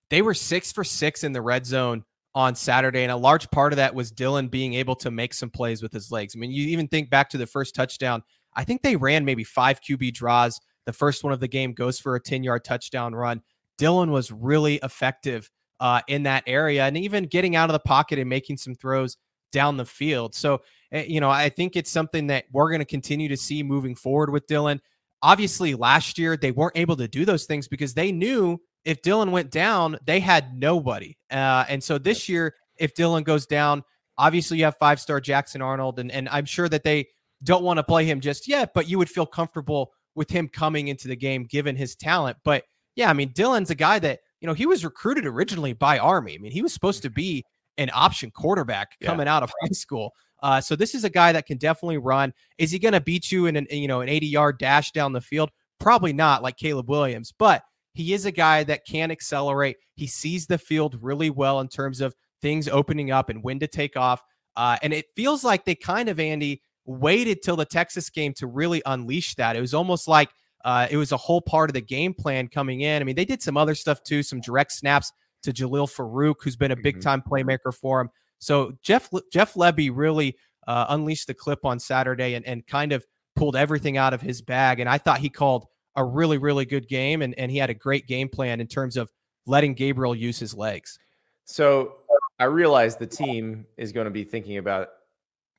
They 0.09 0.21
were 0.21 0.33
six 0.33 0.71
for 0.71 0.83
six 0.83 1.23
in 1.23 1.33
the 1.33 1.41
red 1.41 1.65
zone 1.65 2.03
on 2.33 2.55
Saturday. 2.55 3.03
And 3.03 3.11
a 3.11 3.17
large 3.17 3.49
part 3.49 3.73
of 3.73 3.77
that 3.77 3.95
was 3.95 4.11
Dillon 4.11 4.47
being 4.47 4.75
able 4.75 4.95
to 4.97 5.11
make 5.11 5.33
some 5.33 5.49
plays 5.49 5.81
with 5.81 5.91
his 5.91 6.11
legs. 6.11 6.35
I 6.35 6.39
mean, 6.39 6.51
you 6.51 6.67
even 6.67 6.87
think 6.87 7.09
back 7.09 7.29
to 7.29 7.37
the 7.37 7.47
first 7.47 7.73
touchdown. 7.73 8.21
I 8.55 8.63
think 8.63 8.81
they 8.81 8.95
ran 8.95 9.25
maybe 9.25 9.43
five 9.43 9.81
QB 9.81 10.13
draws. 10.13 10.59
The 10.85 10.93
first 10.93 11.23
one 11.23 11.33
of 11.33 11.39
the 11.39 11.47
game 11.47 11.73
goes 11.73 11.99
for 11.99 12.15
a 12.15 12.21
10 12.21 12.43
yard 12.43 12.63
touchdown 12.63 13.15
run. 13.15 13.41
Dillon 13.77 14.11
was 14.11 14.31
really 14.31 14.75
effective 14.83 15.49
uh, 15.79 16.01
in 16.07 16.23
that 16.23 16.43
area 16.47 16.85
and 16.85 16.97
even 16.97 17.25
getting 17.25 17.55
out 17.55 17.69
of 17.69 17.73
the 17.73 17.79
pocket 17.79 18.19
and 18.19 18.29
making 18.29 18.57
some 18.57 18.75
throws 18.75 19.17
down 19.51 19.77
the 19.77 19.85
field. 19.85 20.35
So, 20.35 20.61
eh, 20.91 21.05
you 21.07 21.19
know, 21.19 21.29
I 21.29 21.49
think 21.49 21.75
it's 21.75 21.91
something 21.91 22.27
that 22.27 22.45
we're 22.51 22.69
going 22.69 22.79
to 22.79 22.85
continue 22.85 23.29
to 23.29 23.37
see 23.37 23.63
moving 23.63 23.95
forward 23.95 24.31
with 24.31 24.47
Dillon. 24.47 24.81
Obviously, 25.21 25.75
last 25.75 26.17
year 26.17 26.37
they 26.37 26.51
weren't 26.51 26.77
able 26.77 26.95
to 26.97 27.07
do 27.07 27.25
those 27.25 27.45
things 27.45 27.67
because 27.67 27.93
they 27.93 28.11
knew 28.11 28.59
if 28.87 29.01
Dillon 29.01 29.31
went 29.31 29.51
down, 29.51 29.97
they 30.05 30.21
had 30.21 30.57
nobody. 30.57 31.17
Uh, 31.29 31.65
and 31.67 31.83
so 31.83 31.97
this 31.97 32.29
year, 32.29 32.55
if 32.77 32.93
Dillon 32.93 33.23
goes 33.23 33.45
down, 33.45 33.83
obviously 34.17 34.59
you 34.59 34.63
have 34.63 34.77
five 34.77 35.01
star 35.01 35.19
Jackson 35.19 35.61
Arnold, 35.61 35.99
and, 35.99 36.09
and 36.09 36.29
I'm 36.29 36.45
sure 36.45 36.69
that 36.69 36.85
they 36.85 37.07
don't 37.43 37.65
want 37.65 37.79
to 37.79 37.83
play 37.83 38.05
him 38.05 38.21
just 38.21 38.47
yet, 38.47 38.73
but 38.73 38.87
you 38.87 38.97
would 38.97 39.09
feel 39.09 39.25
comfortable 39.25 39.91
with 40.15 40.29
him 40.29 40.47
coming 40.47 40.87
into 40.87 41.09
the 41.09 41.17
game 41.17 41.43
given 41.43 41.75
his 41.75 41.97
talent. 41.97 42.37
But 42.45 42.63
yeah, 42.95 43.09
I 43.09 43.13
mean, 43.13 43.33
Dillon's 43.35 43.69
a 43.69 43.75
guy 43.75 43.99
that, 43.99 44.21
you 44.39 44.47
know, 44.47 44.53
he 44.53 44.65
was 44.65 44.85
recruited 44.85 45.25
originally 45.25 45.73
by 45.73 45.99
Army. 45.99 46.35
I 46.35 46.37
mean, 46.37 46.53
he 46.53 46.61
was 46.61 46.73
supposed 46.73 47.01
to 47.03 47.09
be 47.09 47.43
an 47.77 47.91
option 47.93 48.31
quarterback 48.31 48.97
coming 49.03 49.27
yeah. 49.27 49.35
out 49.35 49.43
of 49.43 49.51
high 49.61 49.73
school. 49.73 50.13
Uh, 50.41 50.61
so 50.61 50.77
this 50.77 50.95
is 50.95 51.03
a 51.03 51.09
guy 51.09 51.33
that 51.33 51.45
can 51.45 51.57
definitely 51.57 51.97
run. 51.97 52.33
Is 52.57 52.71
he 52.71 52.79
going 52.79 52.93
to 52.93 53.01
beat 53.01 53.33
you 53.33 53.47
in 53.47 53.57
an 53.57 53.67
you 53.69 53.89
know 53.89 53.99
an 53.99 54.07
80 54.07 54.27
yard 54.27 54.59
dash 54.59 54.91
down 54.91 55.11
the 55.11 55.19
field? 55.19 55.51
Probably 55.77 56.13
not, 56.13 56.41
like 56.41 56.55
Caleb 56.55 56.89
Williams, 56.89 57.33
but 57.37 57.63
he 57.97 58.13
is 58.13 58.25
a 58.25 58.31
guy 58.31 58.63
that 58.63 58.85
can 58.85 59.09
accelerate. 59.09 59.77
He 59.95 60.05
sees 60.05 60.45
the 60.45 60.59
field 60.59 60.97
really 61.01 61.31
well 61.31 61.59
in 61.59 61.67
terms 61.67 61.99
of 61.99 62.13
things 62.43 62.67
opening 62.67 63.09
up 63.09 63.29
and 63.29 63.43
when 63.43 63.57
to 63.59 63.67
take 63.67 63.97
off. 63.97 64.23
Uh, 64.55 64.77
and 64.83 64.93
it 64.93 65.07
feels 65.15 65.43
like 65.43 65.65
they 65.65 65.73
kind 65.73 66.07
of, 66.07 66.19
Andy, 66.19 66.61
waited 66.85 67.41
till 67.41 67.55
the 67.55 67.65
Texas 67.65 68.11
game 68.11 68.33
to 68.35 68.45
really 68.45 68.83
unleash 68.85 69.33
that. 69.35 69.55
It 69.55 69.61
was 69.61 69.73
almost 69.73 70.07
like 70.07 70.29
uh, 70.63 70.87
it 70.91 70.97
was 70.97 71.11
a 71.11 71.17
whole 71.17 71.41
part 71.41 71.71
of 71.71 71.73
the 71.73 71.81
game 71.81 72.13
plan 72.13 72.47
coming 72.47 72.81
in. 72.81 73.01
I 73.01 73.03
mean, 73.03 73.15
they 73.15 73.25
did 73.25 73.41
some 73.41 73.57
other 73.57 73.73
stuff 73.73 74.03
too, 74.03 74.21
some 74.21 74.41
direct 74.41 74.73
snaps 74.73 75.11
to 75.41 75.51
Jalil 75.51 75.91
Farooq, 75.91 76.35
who's 76.43 76.55
been 76.55 76.71
a 76.71 76.75
big 76.75 77.01
time 77.01 77.21
mm-hmm. 77.21 77.49
playmaker 77.49 77.73
for 77.73 77.99
him. 77.99 78.09
So 78.37 78.73
Jeff 78.83 79.09
Jeff 79.33 79.55
Lebby 79.55 79.89
really 79.91 80.37
uh, 80.67 80.85
unleashed 80.89 81.25
the 81.25 81.33
clip 81.33 81.65
on 81.65 81.79
Saturday 81.79 82.35
and, 82.35 82.45
and 82.45 82.65
kind 82.67 82.91
of 82.91 83.03
pulled 83.35 83.55
everything 83.55 83.97
out 83.97 84.13
of 84.13 84.21
his 84.21 84.43
bag. 84.43 84.79
And 84.79 84.87
I 84.87 84.99
thought 84.99 85.19
he 85.19 85.29
called 85.29 85.65
a 85.97 86.03
really, 86.03 86.37
really 86.37 86.65
good 86.65 86.87
game. 86.87 87.21
And, 87.21 87.37
and 87.37 87.51
he 87.51 87.57
had 87.57 87.69
a 87.69 87.73
great 87.73 88.07
game 88.07 88.29
plan 88.29 88.61
in 88.61 88.67
terms 88.67 88.95
of 88.95 89.11
letting 89.45 89.73
Gabriel 89.73 90.15
use 90.15 90.39
his 90.39 90.53
legs. 90.53 90.97
So 91.43 91.97
I 92.39 92.45
realize 92.45 92.95
the 92.95 93.07
team 93.07 93.65
is 93.75 93.91
going 93.91 94.05
to 94.05 94.11
be 94.11 94.23
thinking 94.23 94.57
about 94.57 94.89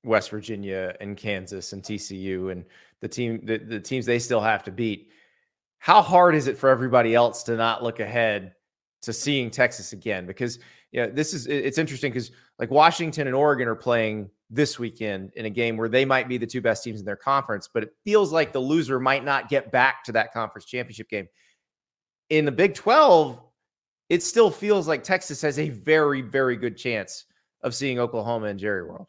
West 0.05 0.30
Virginia 0.30 0.95
and 1.01 1.16
Kansas 1.16 1.72
and 1.72 1.82
TCU 1.82 2.53
and 2.53 2.64
the 3.01 3.09
team 3.09 3.41
the, 3.45 3.59
the 3.59 3.80
teams 3.80 4.07
they 4.07 4.18
still 4.18 4.41
have 4.41 4.62
to 4.64 4.70
beat. 4.70 5.11
How 5.78 6.03
hard 6.03 6.34
is 6.34 6.47
it 6.47 6.57
for 6.57 6.68
everybody 6.68 7.14
else 7.14 7.43
to 7.45 7.57
not 7.57 7.82
look 7.82 8.01
ahead 8.01 8.55
to 9.03 9.12
seeing 9.12 9.51
Texas 9.51 9.93
again? 9.93 10.26
Because 10.26 10.59
yeah, 10.93 11.07
this 11.07 11.34
is 11.34 11.47
it's 11.47 11.78
interesting 11.78 12.12
because 12.12 12.30
like 12.59 12.70
Washington 12.70 13.26
and 13.26 13.34
Oregon 13.34 13.68
are 13.68 13.74
playing 13.74 14.30
this 14.51 14.79
weekend 14.79 15.33
in 15.37 15.47
a 15.47 15.51
game 15.51 15.77
where 15.77 15.89
they 15.89 16.05
might 16.05 16.29
be 16.29 16.39
the 16.39 16.47
two 16.47 16.61
best 16.61 16.83
teams 16.83 17.01
in 17.01 17.07
their 17.07 17.17
conference, 17.17 17.69
but 17.73 17.83
it 17.83 17.95
feels 18.05 18.33
like 18.33 18.53
the 18.53 18.59
loser 18.59 18.99
might 18.99 19.25
not 19.25 19.49
get 19.49 19.71
back 19.71 20.05
to 20.05 20.13
that 20.13 20.33
conference 20.33 20.65
championship 20.65 21.09
game. 21.09 21.29
In 22.31 22.45
the 22.45 22.53
Big 22.53 22.75
12, 22.75 23.41
it 24.09 24.23
still 24.23 24.51
feels 24.51 24.89
like 24.89 25.03
Texas 25.03 25.43
has 25.43 25.59
a 25.59 25.69
very, 25.69 26.23
very 26.23 26.57
good 26.57 26.77
chance 26.77 27.27
of 27.63 27.75
seeing 27.75 27.99
Oklahoma 27.99 28.47
and 28.47 28.59
Jerry 28.59 28.85
World. 28.85 29.07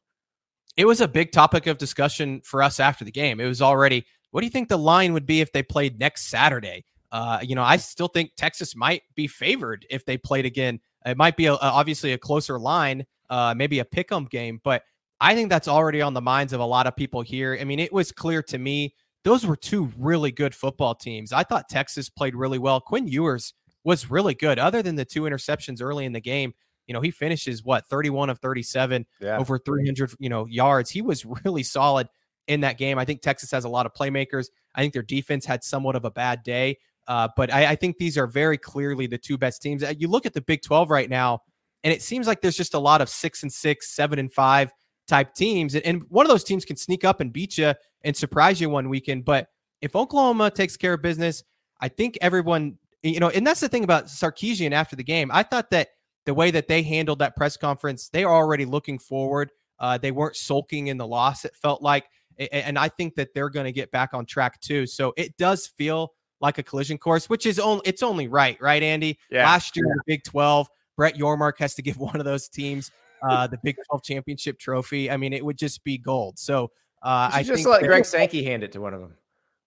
It 0.75 0.85
was 0.85 1.01
a 1.01 1.07
big 1.07 1.31
topic 1.31 1.67
of 1.67 1.77
discussion 1.77 2.41
for 2.43 2.61
us 2.61 2.79
after 2.79 3.05
the 3.05 3.11
game. 3.11 3.39
It 3.39 3.47
was 3.47 3.61
already, 3.61 4.05
what 4.31 4.41
do 4.41 4.45
you 4.45 4.51
think 4.51 4.69
the 4.69 4.77
line 4.77 5.13
would 5.13 5.25
be 5.25 5.41
if 5.41 5.51
they 5.51 5.63
played 5.63 5.99
next 5.99 6.27
Saturday? 6.27 6.85
Uh, 7.11 7.39
you 7.41 7.55
know, 7.55 7.63
I 7.63 7.77
still 7.77 8.07
think 8.07 8.31
Texas 8.37 8.75
might 8.75 9.01
be 9.15 9.27
favored 9.27 9.85
if 9.89 10.05
they 10.05 10.17
played 10.17 10.45
again. 10.45 10.79
It 11.05 11.17
might 11.17 11.37
be 11.37 11.47
a, 11.47 11.53
obviously 11.53 12.13
a 12.13 12.17
closer 12.17 12.59
line, 12.59 13.05
uh, 13.29 13.53
maybe 13.55 13.79
a 13.79 13.85
pick 13.85 14.11
'em 14.11 14.25
game, 14.25 14.59
but 14.63 14.83
I 15.21 15.35
think 15.35 15.49
that's 15.49 15.67
already 15.67 16.01
on 16.01 16.13
the 16.13 16.21
minds 16.21 16.53
of 16.53 16.59
a 16.59 16.65
lot 16.65 16.87
of 16.87 16.95
people 16.95 17.21
here. 17.21 17.57
I 17.59 17.63
mean, 17.63 17.79
it 17.79 17.91
was 17.91 18.11
clear 18.11 18.41
to 18.43 18.57
me 18.57 18.93
those 19.23 19.45
were 19.45 19.57
two 19.57 19.91
really 19.97 20.31
good 20.31 20.55
football 20.55 20.95
teams. 20.95 21.33
I 21.33 21.43
thought 21.43 21.67
Texas 21.69 22.09
played 22.09 22.35
really 22.35 22.57
well. 22.57 22.79
Quinn 22.79 23.07
Ewers 23.07 23.53
was 23.83 24.09
really 24.09 24.33
good, 24.33 24.59
other 24.59 24.81
than 24.81 24.95
the 24.95 25.05
two 25.05 25.23
interceptions 25.23 25.81
early 25.81 26.05
in 26.05 26.13
the 26.13 26.21
game. 26.21 26.53
You 26.87 26.93
know, 26.93 27.01
he 27.01 27.11
finishes 27.11 27.63
what 27.63 27.85
31 27.87 28.29
of 28.29 28.39
37, 28.39 29.05
Yeah. 29.21 29.37
over 29.37 29.59
300, 29.59 30.13
you 30.19 30.29
know, 30.29 30.45
yards. 30.47 30.89
He 30.89 31.01
was 31.01 31.25
really 31.45 31.63
solid 31.63 32.07
in 32.47 32.61
that 32.61 32.77
game. 32.77 32.97
I 32.97 33.05
think 33.05 33.21
Texas 33.21 33.51
has 33.51 33.63
a 33.65 33.69
lot 33.69 33.85
of 33.85 33.93
playmakers. 33.93 34.47
I 34.73 34.81
think 34.81 34.93
their 34.93 35.03
defense 35.03 35.45
had 35.45 35.63
somewhat 35.63 35.95
of 35.95 36.05
a 36.05 36.11
bad 36.11 36.41
day. 36.43 36.77
Uh, 37.07 37.27
but 37.35 37.53
I, 37.53 37.71
I 37.71 37.75
think 37.75 37.97
these 37.97 38.17
are 38.17 38.25
very 38.27 38.57
clearly 38.57 39.05
the 39.07 39.17
two 39.17 39.37
best 39.37 39.61
teams. 39.61 39.83
Uh, 39.83 39.93
You 39.97 40.07
look 40.07 40.25
at 40.25 40.33
the 40.33 40.41
Big 40.41 40.61
12 40.61 40.89
right 40.89 41.09
now, 41.09 41.41
and 41.83 41.93
it 41.93 42.01
seems 42.01 42.25
like 42.27 42.41
there's 42.41 42.57
just 42.57 42.73
a 42.73 42.79
lot 42.79 43.01
of 43.01 43.09
six 43.09 43.43
and 43.43 43.51
six, 43.51 43.93
seven 43.95 44.17
and 44.19 44.31
five 44.31 44.71
type 45.09 45.33
teams. 45.33 45.75
And, 45.75 46.03
one 46.09 46.25
of 46.25 46.29
those 46.29 46.43
teams 46.43 46.63
can 46.63 46.77
sneak 46.77 47.03
up 47.03 47.19
and 47.19 47.33
beat 47.33 47.57
you 47.57 47.73
and 48.03 48.15
surprise 48.15 48.61
you 48.61 48.69
one 48.69 48.87
weekend. 48.87 49.25
But 49.25 49.49
if 49.81 49.95
Oklahoma 49.95 50.51
takes 50.51 50.77
care 50.77 50.93
of 50.93 51.01
business, 51.01 51.43
I 51.81 51.89
think 51.89 52.17
everyone, 52.21 52.77
you 53.03 53.19
know, 53.19 53.29
and 53.29 53.45
that's 53.45 53.59
the 53.59 53.69
thing 53.69 53.83
about 53.83 54.05
Sarkisian 54.05 54.71
after 54.71 54.95
the 54.95 55.03
game. 55.03 55.29
I 55.33 55.43
thought 55.43 55.71
that 55.71 55.89
the 56.25 56.33
way 56.33 56.51
that 56.51 56.67
they 56.67 56.83
handled 56.83 57.19
that 57.19 57.35
press 57.35 57.57
conference, 57.57 58.09
they 58.09 58.23
are 58.23 58.33
already 58.33 58.65
looking 58.65 58.99
forward. 58.99 59.51
Uh, 59.79 59.97
they 59.97 60.11
weren't 60.11 60.35
sulking 60.35 60.87
in 60.87 60.97
the 60.97 61.07
loss, 61.07 61.45
it 61.45 61.55
felt 61.55 61.81
like. 61.81 62.05
And 62.51 62.79
I 62.79 62.87
think 62.87 63.15
that 63.15 63.33
they're 63.33 63.49
going 63.49 63.65
to 63.65 63.71
get 63.71 63.91
back 63.91 64.13
on 64.13 64.25
track 64.25 64.61
too. 64.61 64.85
So 64.85 65.13
it 65.17 65.35
does 65.37 65.67
feel 65.67 66.13
like 66.39 66.57
a 66.57 66.63
collision 66.63 66.97
course, 66.97 67.29
which 67.29 67.45
is 67.45 67.59
only 67.59 67.81
it's 67.85 68.01
only 68.01 68.29
right, 68.29 68.57
right, 68.61 68.81
Andy? 68.81 69.19
Yeah. 69.29 69.43
Last 69.43 69.75
year 69.75 69.85
in 69.85 69.91
the 69.91 70.03
Big 70.05 70.23
12, 70.23 70.69
Brett 70.95 71.15
Yormark 71.15 71.57
has 71.59 71.75
to 71.75 71.81
give 71.81 71.97
one 71.99 72.15
of 72.15 72.25
those 72.25 72.47
teams 72.47 72.91
uh, 73.27 73.47
the 73.47 73.59
Big 73.63 73.77
12 73.87 74.03
championship 74.03 74.59
trophy. 74.59 75.09
I 75.09 75.17
mean, 75.17 75.33
it 75.33 75.43
would 75.43 75.57
just 75.57 75.83
be 75.83 75.97
gold. 75.97 76.37
So 76.39 76.71
uh, 77.01 77.29
I 77.33 77.43
just 77.43 77.65
let 77.65 77.83
Greg 77.83 78.05
Sankey 78.05 78.43
hand 78.43 78.63
it 78.63 78.71
to 78.73 78.81
one 78.81 78.93
of 78.93 79.01
them. 79.01 79.15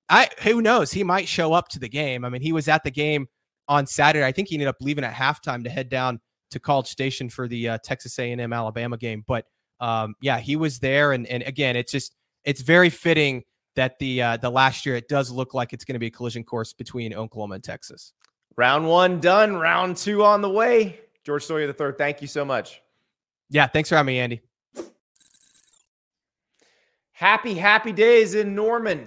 I 0.08 0.28
who 0.42 0.60
knows? 0.60 0.92
He 0.92 1.04
might 1.04 1.26
show 1.26 1.52
up 1.52 1.68
to 1.68 1.78
the 1.78 1.88
game. 1.88 2.24
I 2.24 2.28
mean, 2.28 2.42
he 2.42 2.52
was 2.52 2.68
at 2.68 2.84
the 2.84 2.90
game 2.90 3.28
on 3.68 3.86
Saturday. 3.86 4.24
I 4.24 4.32
think 4.32 4.48
he 4.48 4.56
ended 4.56 4.68
up 4.68 4.76
leaving 4.80 5.04
at 5.04 5.14
halftime 5.14 5.64
to 5.64 5.70
head 5.70 5.88
down 5.88 6.20
to 6.50 6.60
College 6.60 6.88
Station 6.88 7.30
for 7.30 7.48
the 7.48 7.70
uh, 7.70 7.78
Texas 7.82 8.18
A&M 8.18 8.52
Alabama 8.52 8.98
game. 8.98 9.24
But 9.26 9.46
um, 9.80 10.14
yeah, 10.20 10.38
he 10.38 10.56
was 10.56 10.78
there, 10.78 11.12
and 11.12 11.26
and 11.26 11.42
again, 11.44 11.76
it's 11.76 11.90
just 11.90 12.14
it's 12.44 12.60
very 12.60 12.90
fitting 12.90 13.44
that 13.74 13.98
the 13.98 14.22
uh, 14.22 14.36
the 14.36 14.50
last 14.50 14.84
year 14.84 14.96
it 14.96 15.08
does 15.08 15.30
look 15.30 15.54
like 15.54 15.72
it's 15.72 15.84
going 15.84 15.94
to 15.94 15.98
be 15.98 16.06
a 16.06 16.10
collision 16.10 16.44
course 16.44 16.72
between 16.72 17.14
Oklahoma 17.14 17.56
and 17.56 17.64
Texas. 17.64 18.12
Round 18.56 18.86
one 18.86 19.18
done. 19.20 19.54
Round 19.56 19.96
two 19.96 20.24
on 20.24 20.42
the 20.42 20.50
way. 20.50 21.00
George 21.24 21.46
Stoia 21.46 21.66
the 21.66 21.72
third. 21.72 21.96
Thank 21.96 22.20
you 22.20 22.28
so 22.28 22.44
much. 22.44 22.82
Yeah, 23.52 23.66
thanks 23.66 23.90
for 23.90 23.96
having 23.96 24.14
me, 24.14 24.18
Andy. 24.18 24.40
Happy, 27.12 27.52
happy 27.52 27.92
days 27.92 28.34
in 28.34 28.54
Norman. 28.54 29.06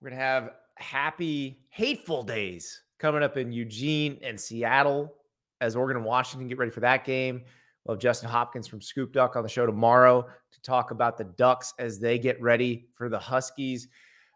We're 0.00 0.10
going 0.10 0.18
to 0.18 0.24
have 0.24 0.50
happy, 0.74 1.60
hateful 1.68 2.24
days 2.24 2.82
coming 2.98 3.22
up 3.22 3.36
in 3.36 3.52
Eugene 3.52 4.18
and 4.22 4.38
Seattle 4.38 5.14
as 5.60 5.76
Oregon 5.76 5.98
and 5.98 6.04
Washington 6.04 6.48
get 6.48 6.58
ready 6.58 6.72
for 6.72 6.80
that 6.80 7.04
game. 7.04 7.42
We'll 7.84 7.94
have 7.94 8.02
Justin 8.02 8.28
Hopkins 8.28 8.66
from 8.66 8.80
Scoop 8.80 9.12
Duck 9.12 9.36
on 9.36 9.44
the 9.44 9.48
show 9.48 9.66
tomorrow 9.66 10.22
to 10.22 10.62
talk 10.62 10.90
about 10.90 11.16
the 11.16 11.24
Ducks 11.24 11.74
as 11.78 12.00
they 12.00 12.18
get 12.18 12.42
ready 12.42 12.88
for 12.92 13.08
the 13.08 13.20
Huskies. 13.20 13.86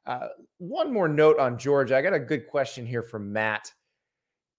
Uh, 0.06 0.28
one 0.58 0.92
more 0.92 1.08
note 1.08 1.40
on 1.40 1.58
Georgia. 1.58 1.96
I 1.96 2.02
got 2.02 2.14
a 2.14 2.20
good 2.20 2.46
question 2.46 2.86
here 2.86 3.02
from 3.02 3.32
Matt. 3.32 3.72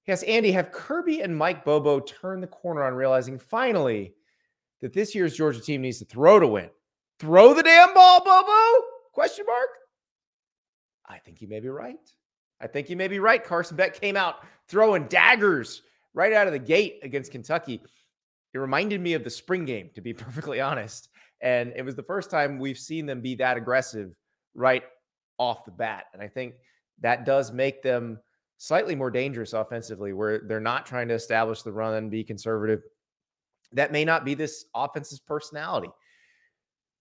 Yes, 0.06 0.22
Andy, 0.24 0.52
have 0.52 0.74
Kirby 0.74 1.22
and 1.22 1.36
Mike 1.36 1.64
Bobo 1.64 2.02
turned 2.02 2.44
the 2.44 2.48
corner 2.48 2.84
on 2.84 2.94
realizing 2.94 3.40
finally 3.40 4.16
that 4.84 4.94
this 4.94 5.16
year's 5.16 5.34
Georgia 5.34 5.62
team 5.62 5.82
needs 5.82 6.00
to 6.00 6.06
throw 6.06 6.40
to 6.42 6.48
win? 6.48 6.70
Throw 7.18 7.54
the 7.54 7.64
damn 7.64 7.94
ball, 7.94 8.22
Bobo? 8.22 8.86
Question 9.14 9.46
mark. 9.48 9.70
I 11.08 11.20
think 11.20 11.42
you 11.42 11.48
may 11.48 11.62
be 11.62 11.70
right. 11.70 11.96
I 12.60 12.68
think 12.68 12.90
you 12.90 12.98
may 12.98 13.08
be 13.08 13.20
right. 13.20 13.42
Carson 13.42 13.78
Beck 13.78 14.00
came 14.00 14.18
out 14.18 14.36
throwing 14.68 15.08
daggers 15.08 15.84
right 16.14 16.34
out 16.34 16.48
of 16.48 16.54
the 16.54 16.60
gate 16.60 17.00
against 17.02 17.32
Kentucky. 17.32 17.82
It 18.54 18.58
reminded 18.58 19.00
me 19.00 19.14
of 19.14 19.24
the 19.24 19.30
spring 19.30 19.64
game, 19.64 19.90
to 19.96 20.02
be 20.02 20.14
perfectly 20.14 20.60
honest. 20.60 21.08
And 21.42 21.72
it 21.78 21.84
was 21.84 21.96
the 21.96 22.04
first 22.04 22.30
time 22.30 22.60
we've 22.60 22.78
seen 22.78 23.06
them 23.06 23.22
be 23.22 23.36
that 23.36 23.56
aggressive 23.56 24.14
right 24.54 24.84
off 25.38 25.64
the 25.64 25.72
bat. 25.72 26.08
And 26.14 26.22
I 26.22 26.28
think 26.28 26.56
that 27.00 27.26
does 27.26 27.54
make 27.54 27.82
them 27.84 28.20
slightly 28.58 28.96
more 28.96 29.12
dangerous 29.12 29.54
offensively, 29.54 30.12
where 30.12 30.40
they're 30.40 30.60
not 30.60 30.86
trying 30.86 31.08
to 31.08 31.14
establish 31.14 31.62
the 31.62 31.72
run 31.72 31.94
and 31.94 32.12
be 32.12 32.24
conservative. 32.26 32.82
That 33.74 33.92
may 33.92 34.06
not 34.06 34.24
be 34.26 34.34
this 34.34 34.66
offense's 34.76 35.20
personality. 35.20 35.90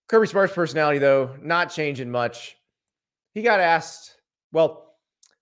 Kirby 0.08 0.28
Smart's 0.28 0.54
personality, 0.54 1.00
though, 1.00 1.36
not 1.42 1.72
changing 1.72 2.12
much. 2.12 2.58
He 3.34 3.42
got 3.42 3.60
asked, 3.60 4.16
well, 4.52 4.96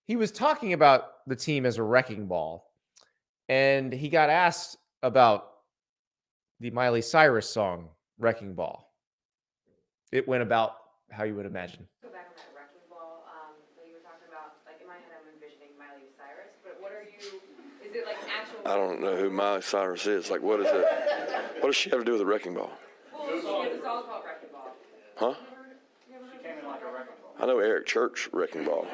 he 0.05 0.15
was 0.15 0.31
talking 0.31 0.73
about 0.73 1.25
the 1.27 1.35
team 1.35 1.65
as 1.65 1.77
a 1.77 1.83
wrecking 1.83 2.27
ball, 2.27 2.71
and 3.47 3.91
he 3.91 4.09
got 4.09 4.29
asked 4.29 4.77
about 5.01 5.49
the 6.59 6.69
Miley 6.71 7.01
Cyrus 7.01 7.49
song, 7.49 7.89
Wrecking 8.19 8.53
Ball. 8.53 8.85
It 10.11 10.27
went 10.27 10.43
about 10.43 10.75
how 11.09 11.23
you 11.23 11.35
would 11.35 11.45
imagine. 11.45 11.87
go 12.03 12.09
back 12.09 12.27
on 12.29 12.35
that 12.37 12.51
wrecking 12.53 12.85
ball 12.89 13.25
um, 13.29 13.55
that 13.77 13.87
you 13.87 13.93
were 13.93 14.05
talking 14.05 14.27
about. 14.27 14.59
Like 14.65 14.81
in 14.81 14.87
my 14.87 14.99
head, 15.01 15.17
I'm 15.17 15.29
envisioning 15.33 15.73
Miley 15.79 16.09
Cyrus, 16.17 16.53
but 16.61 16.77
what 16.81 16.91
are 16.91 17.05
you? 17.05 17.41
Is 17.81 17.95
it 17.95 18.05
like 18.05 18.21
an 18.21 18.29
actual? 18.29 18.58
I 18.69 18.75
don't 18.75 19.01
know 19.01 19.15
who 19.15 19.31
Miley 19.31 19.63
Cyrus 19.63 20.05
is. 20.05 20.29
Like, 20.29 20.43
what 20.43 20.59
is 20.59 20.67
it? 20.69 20.85
What 21.59 21.69
does 21.69 21.75
she 21.75 21.89
have 21.89 21.99
to 21.99 22.05
do 22.05 22.11
with 22.11 22.21
a 22.21 22.25
wrecking 22.25 22.53
ball? 22.53 22.71
Huh? 25.15 25.33
I 27.39 27.45
know 27.47 27.57
Eric 27.57 27.87
Church 27.87 28.29
wrecking 28.31 28.65
ball. 28.65 28.85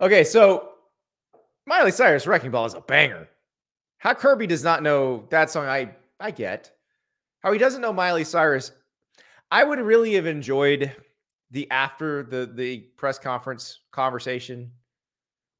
Okay, 0.00 0.22
so 0.22 0.68
Miley 1.66 1.90
Cyrus 1.90 2.26
Wrecking 2.26 2.52
Ball 2.52 2.66
is 2.66 2.74
a 2.74 2.80
banger. 2.80 3.28
How 3.98 4.14
Kirby 4.14 4.46
does 4.46 4.62
not 4.62 4.82
know 4.82 5.26
that 5.30 5.50
song, 5.50 5.66
I 5.66 5.96
I 6.20 6.30
get. 6.30 6.70
How 7.42 7.52
he 7.52 7.58
doesn't 7.58 7.82
know 7.82 7.92
Miley 7.92 8.24
Cyrus, 8.24 8.70
I 9.50 9.64
would 9.64 9.80
really 9.80 10.14
have 10.14 10.26
enjoyed 10.26 10.92
the 11.50 11.68
after 11.70 12.22
the 12.22 12.50
the 12.54 12.78
press 12.96 13.18
conference 13.18 13.80
conversation 13.90 14.70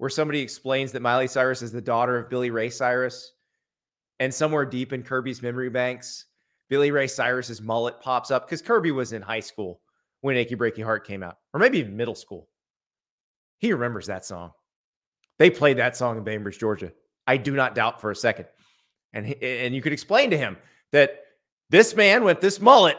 where 0.01 0.09
somebody 0.09 0.41
explains 0.41 0.93
that 0.93 1.03
Miley 1.03 1.27
Cyrus 1.27 1.61
is 1.61 1.73
the 1.73 1.81
daughter 1.83 2.17
of 2.17 2.31
Billy 2.31 2.51
Ray 2.51 2.71
Cyrus, 2.71 3.35
and 4.19 4.33
somewhere 4.33 4.65
deep 4.65 4.95
in 4.95 5.03
Kirby's 5.03 5.43
memory 5.43 5.69
banks, 5.69 6.25
Billy 6.71 6.91
Ray 6.91 7.07
Cyrus's 7.07 7.61
mullet 7.61 8.01
pops 8.01 8.31
up 8.31 8.47
because 8.47 8.63
Kirby 8.63 8.93
was 8.93 9.13
in 9.13 9.21
high 9.21 9.41
school 9.41 9.83
when 10.23 10.39
Achy 10.39 10.57
Breaky 10.57 10.83
Heart 10.83 11.07
came 11.07 11.23
out, 11.23 11.37
or 11.53 11.61
maybe 11.61 11.81
even 11.81 11.99
middle 11.99 12.15
school. 12.15 12.49
He 13.59 13.75
remembers 13.75 14.07
that 14.07 14.25
song. 14.25 14.53
They 15.39 15.51
played 15.51 15.77
that 15.77 15.99
song 15.99 16.17
in 16.17 16.25
Bainbridge, 16.25 16.59
Georgia. 16.59 16.95
I 17.27 17.37
do 17.37 17.55
not 17.55 17.75
doubt 17.75 18.01
for 18.01 18.11
a 18.11 18.17
second. 18.17 18.47
And 19.13 19.27
and 19.43 19.75
you 19.75 19.83
could 19.83 19.93
explain 19.93 20.31
to 20.31 20.39
him 20.39 20.57
that 20.93 21.25
this 21.69 21.95
man 21.95 22.25
with 22.25 22.41
this 22.41 22.59
mullet, 22.59 22.97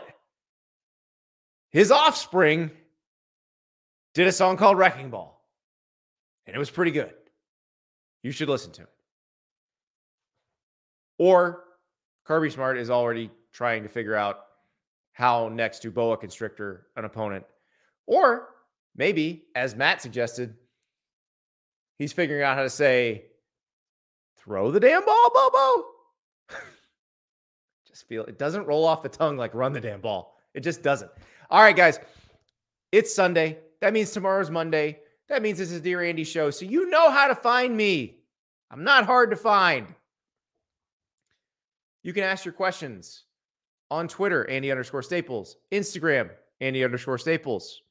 his 1.71 1.89
offspring, 1.89 2.69
did 4.13 4.27
a 4.27 4.31
song 4.31 4.55
called 4.55 4.77
Wrecking 4.77 5.09
Ball. 5.09 5.40
And 6.47 6.55
it 6.55 6.59
was 6.59 6.69
pretty 6.69 6.91
good. 6.91 7.13
You 8.23 8.31
should 8.31 8.49
listen 8.49 8.71
to 8.73 8.83
it. 8.83 8.89
Or 11.17 11.63
Kirby 12.25 12.49
Smart 12.49 12.77
is 12.77 12.89
already 12.89 13.29
trying 13.51 13.83
to 13.83 13.89
figure 13.89 14.15
out 14.15 14.39
how 15.13 15.49
next 15.49 15.79
to 15.79 15.91
boa 15.91 16.17
constrictor 16.17 16.87
an 16.95 17.05
opponent. 17.05 17.45
Or 18.07 18.49
maybe, 18.95 19.45
as 19.55 19.75
Matt 19.75 20.01
suggested, 20.01 20.55
He's 22.01 22.11
figuring 22.11 22.41
out 22.41 22.57
how 22.57 22.63
to 22.63 22.69
say, 22.71 23.25
throw 24.35 24.71
the 24.71 24.79
damn 24.79 25.05
ball, 25.05 25.29
Bobo. 25.31 25.85
just 27.87 28.07
feel 28.07 28.23
it 28.23 28.39
doesn't 28.39 28.65
roll 28.65 28.85
off 28.85 29.03
the 29.03 29.09
tongue 29.09 29.37
like 29.37 29.53
run 29.53 29.71
the 29.71 29.79
damn 29.79 30.01
ball. 30.01 30.35
It 30.55 30.61
just 30.61 30.81
doesn't. 30.81 31.11
All 31.51 31.61
right, 31.61 31.75
guys. 31.75 31.99
It's 32.91 33.13
Sunday. 33.13 33.59
That 33.81 33.93
means 33.93 34.09
tomorrow's 34.09 34.49
Monday. 34.49 34.97
That 35.31 35.41
means 35.41 35.57
this 35.57 35.71
is 35.71 35.79
Dear 35.79 36.03
Andy 36.03 36.25
show. 36.25 36.49
So 36.49 36.65
you 36.65 36.89
know 36.89 37.09
how 37.09 37.29
to 37.29 37.35
find 37.35 37.75
me. 37.75 38.17
I'm 38.69 38.83
not 38.83 39.05
hard 39.05 39.31
to 39.31 39.37
find. 39.37 39.87
You 42.03 42.11
can 42.11 42.25
ask 42.25 42.43
your 42.43 42.53
questions 42.53 43.23
on 43.89 44.09
Twitter, 44.09 44.49
Andy 44.49 44.71
underscore 44.71 45.01
Staples, 45.01 45.55
Instagram, 45.71 46.31
Andy 46.59 46.83
underscore 46.83 47.17
Staples. 47.17 47.81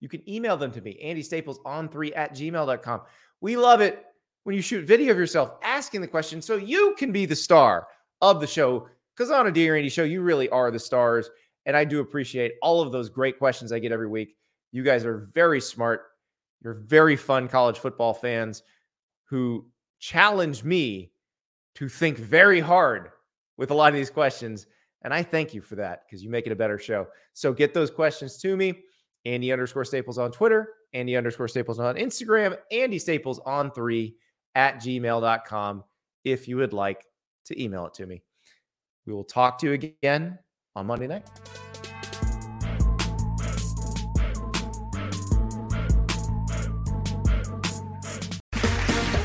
You 0.00 0.10
can 0.10 0.28
email 0.28 0.58
them 0.58 0.72
to 0.72 0.82
me, 0.82 0.98
Andy 1.02 1.22
Staples 1.22 1.58
on 1.64 1.88
three 1.88 2.12
at 2.12 2.34
gmail.com. 2.34 3.00
We 3.40 3.56
love 3.56 3.80
it 3.80 4.04
when 4.42 4.54
you 4.54 4.60
shoot 4.60 4.86
video 4.86 5.12
of 5.12 5.18
yourself 5.18 5.52
asking 5.62 6.02
the 6.02 6.06
question 6.06 6.42
so 6.42 6.56
you 6.56 6.94
can 6.98 7.12
be 7.12 7.24
the 7.24 7.34
star 7.34 7.86
of 8.20 8.42
the 8.42 8.46
show. 8.46 8.90
Because 9.16 9.30
on 9.30 9.46
a 9.46 9.50
Dear 9.50 9.76
Andy 9.76 9.88
show, 9.88 10.04
you 10.04 10.20
really 10.20 10.50
are 10.50 10.70
the 10.70 10.78
stars. 10.78 11.30
And 11.64 11.78
I 11.78 11.86
do 11.86 12.00
appreciate 12.00 12.56
all 12.60 12.82
of 12.82 12.92
those 12.92 13.08
great 13.08 13.38
questions 13.38 13.72
I 13.72 13.78
get 13.78 13.90
every 13.90 14.08
week. 14.08 14.36
You 14.70 14.82
guys 14.82 15.06
are 15.06 15.30
very 15.32 15.62
smart. 15.62 16.08
You're 16.64 16.74
very 16.74 17.14
fun 17.14 17.46
college 17.46 17.78
football 17.78 18.14
fans 18.14 18.62
who 19.28 19.66
challenge 20.00 20.64
me 20.64 21.12
to 21.74 21.88
think 21.88 22.18
very 22.18 22.60
hard 22.60 23.10
with 23.56 23.70
a 23.70 23.74
lot 23.74 23.88
of 23.88 23.94
these 23.94 24.10
questions. 24.10 24.66
And 25.02 25.12
I 25.12 25.22
thank 25.22 25.52
you 25.52 25.60
for 25.60 25.76
that 25.76 26.02
because 26.06 26.24
you 26.24 26.30
make 26.30 26.46
it 26.46 26.52
a 26.52 26.56
better 26.56 26.78
show. 26.78 27.06
So 27.34 27.52
get 27.52 27.74
those 27.74 27.90
questions 27.90 28.38
to 28.38 28.56
me. 28.56 28.80
Andy 29.26 29.52
underscore 29.52 29.84
Staples 29.84 30.18
on 30.18 30.32
Twitter, 30.32 30.68
Andy 30.92 31.16
underscore 31.16 31.48
Staples 31.48 31.78
on 31.78 31.96
Instagram, 31.96 32.56
Andy 32.70 32.98
Staples 32.98 33.40
on 33.40 33.70
three 33.70 34.16
at 34.54 34.76
gmail.com 34.76 35.84
if 36.24 36.48
you 36.48 36.56
would 36.56 36.72
like 36.72 37.06
to 37.46 37.62
email 37.62 37.86
it 37.86 37.94
to 37.94 38.06
me. 38.06 38.22
We 39.06 39.12
will 39.12 39.24
talk 39.24 39.58
to 39.58 39.66
you 39.66 39.72
again 39.72 40.38
on 40.76 40.86
Monday 40.86 41.06
night. 41.06 41.28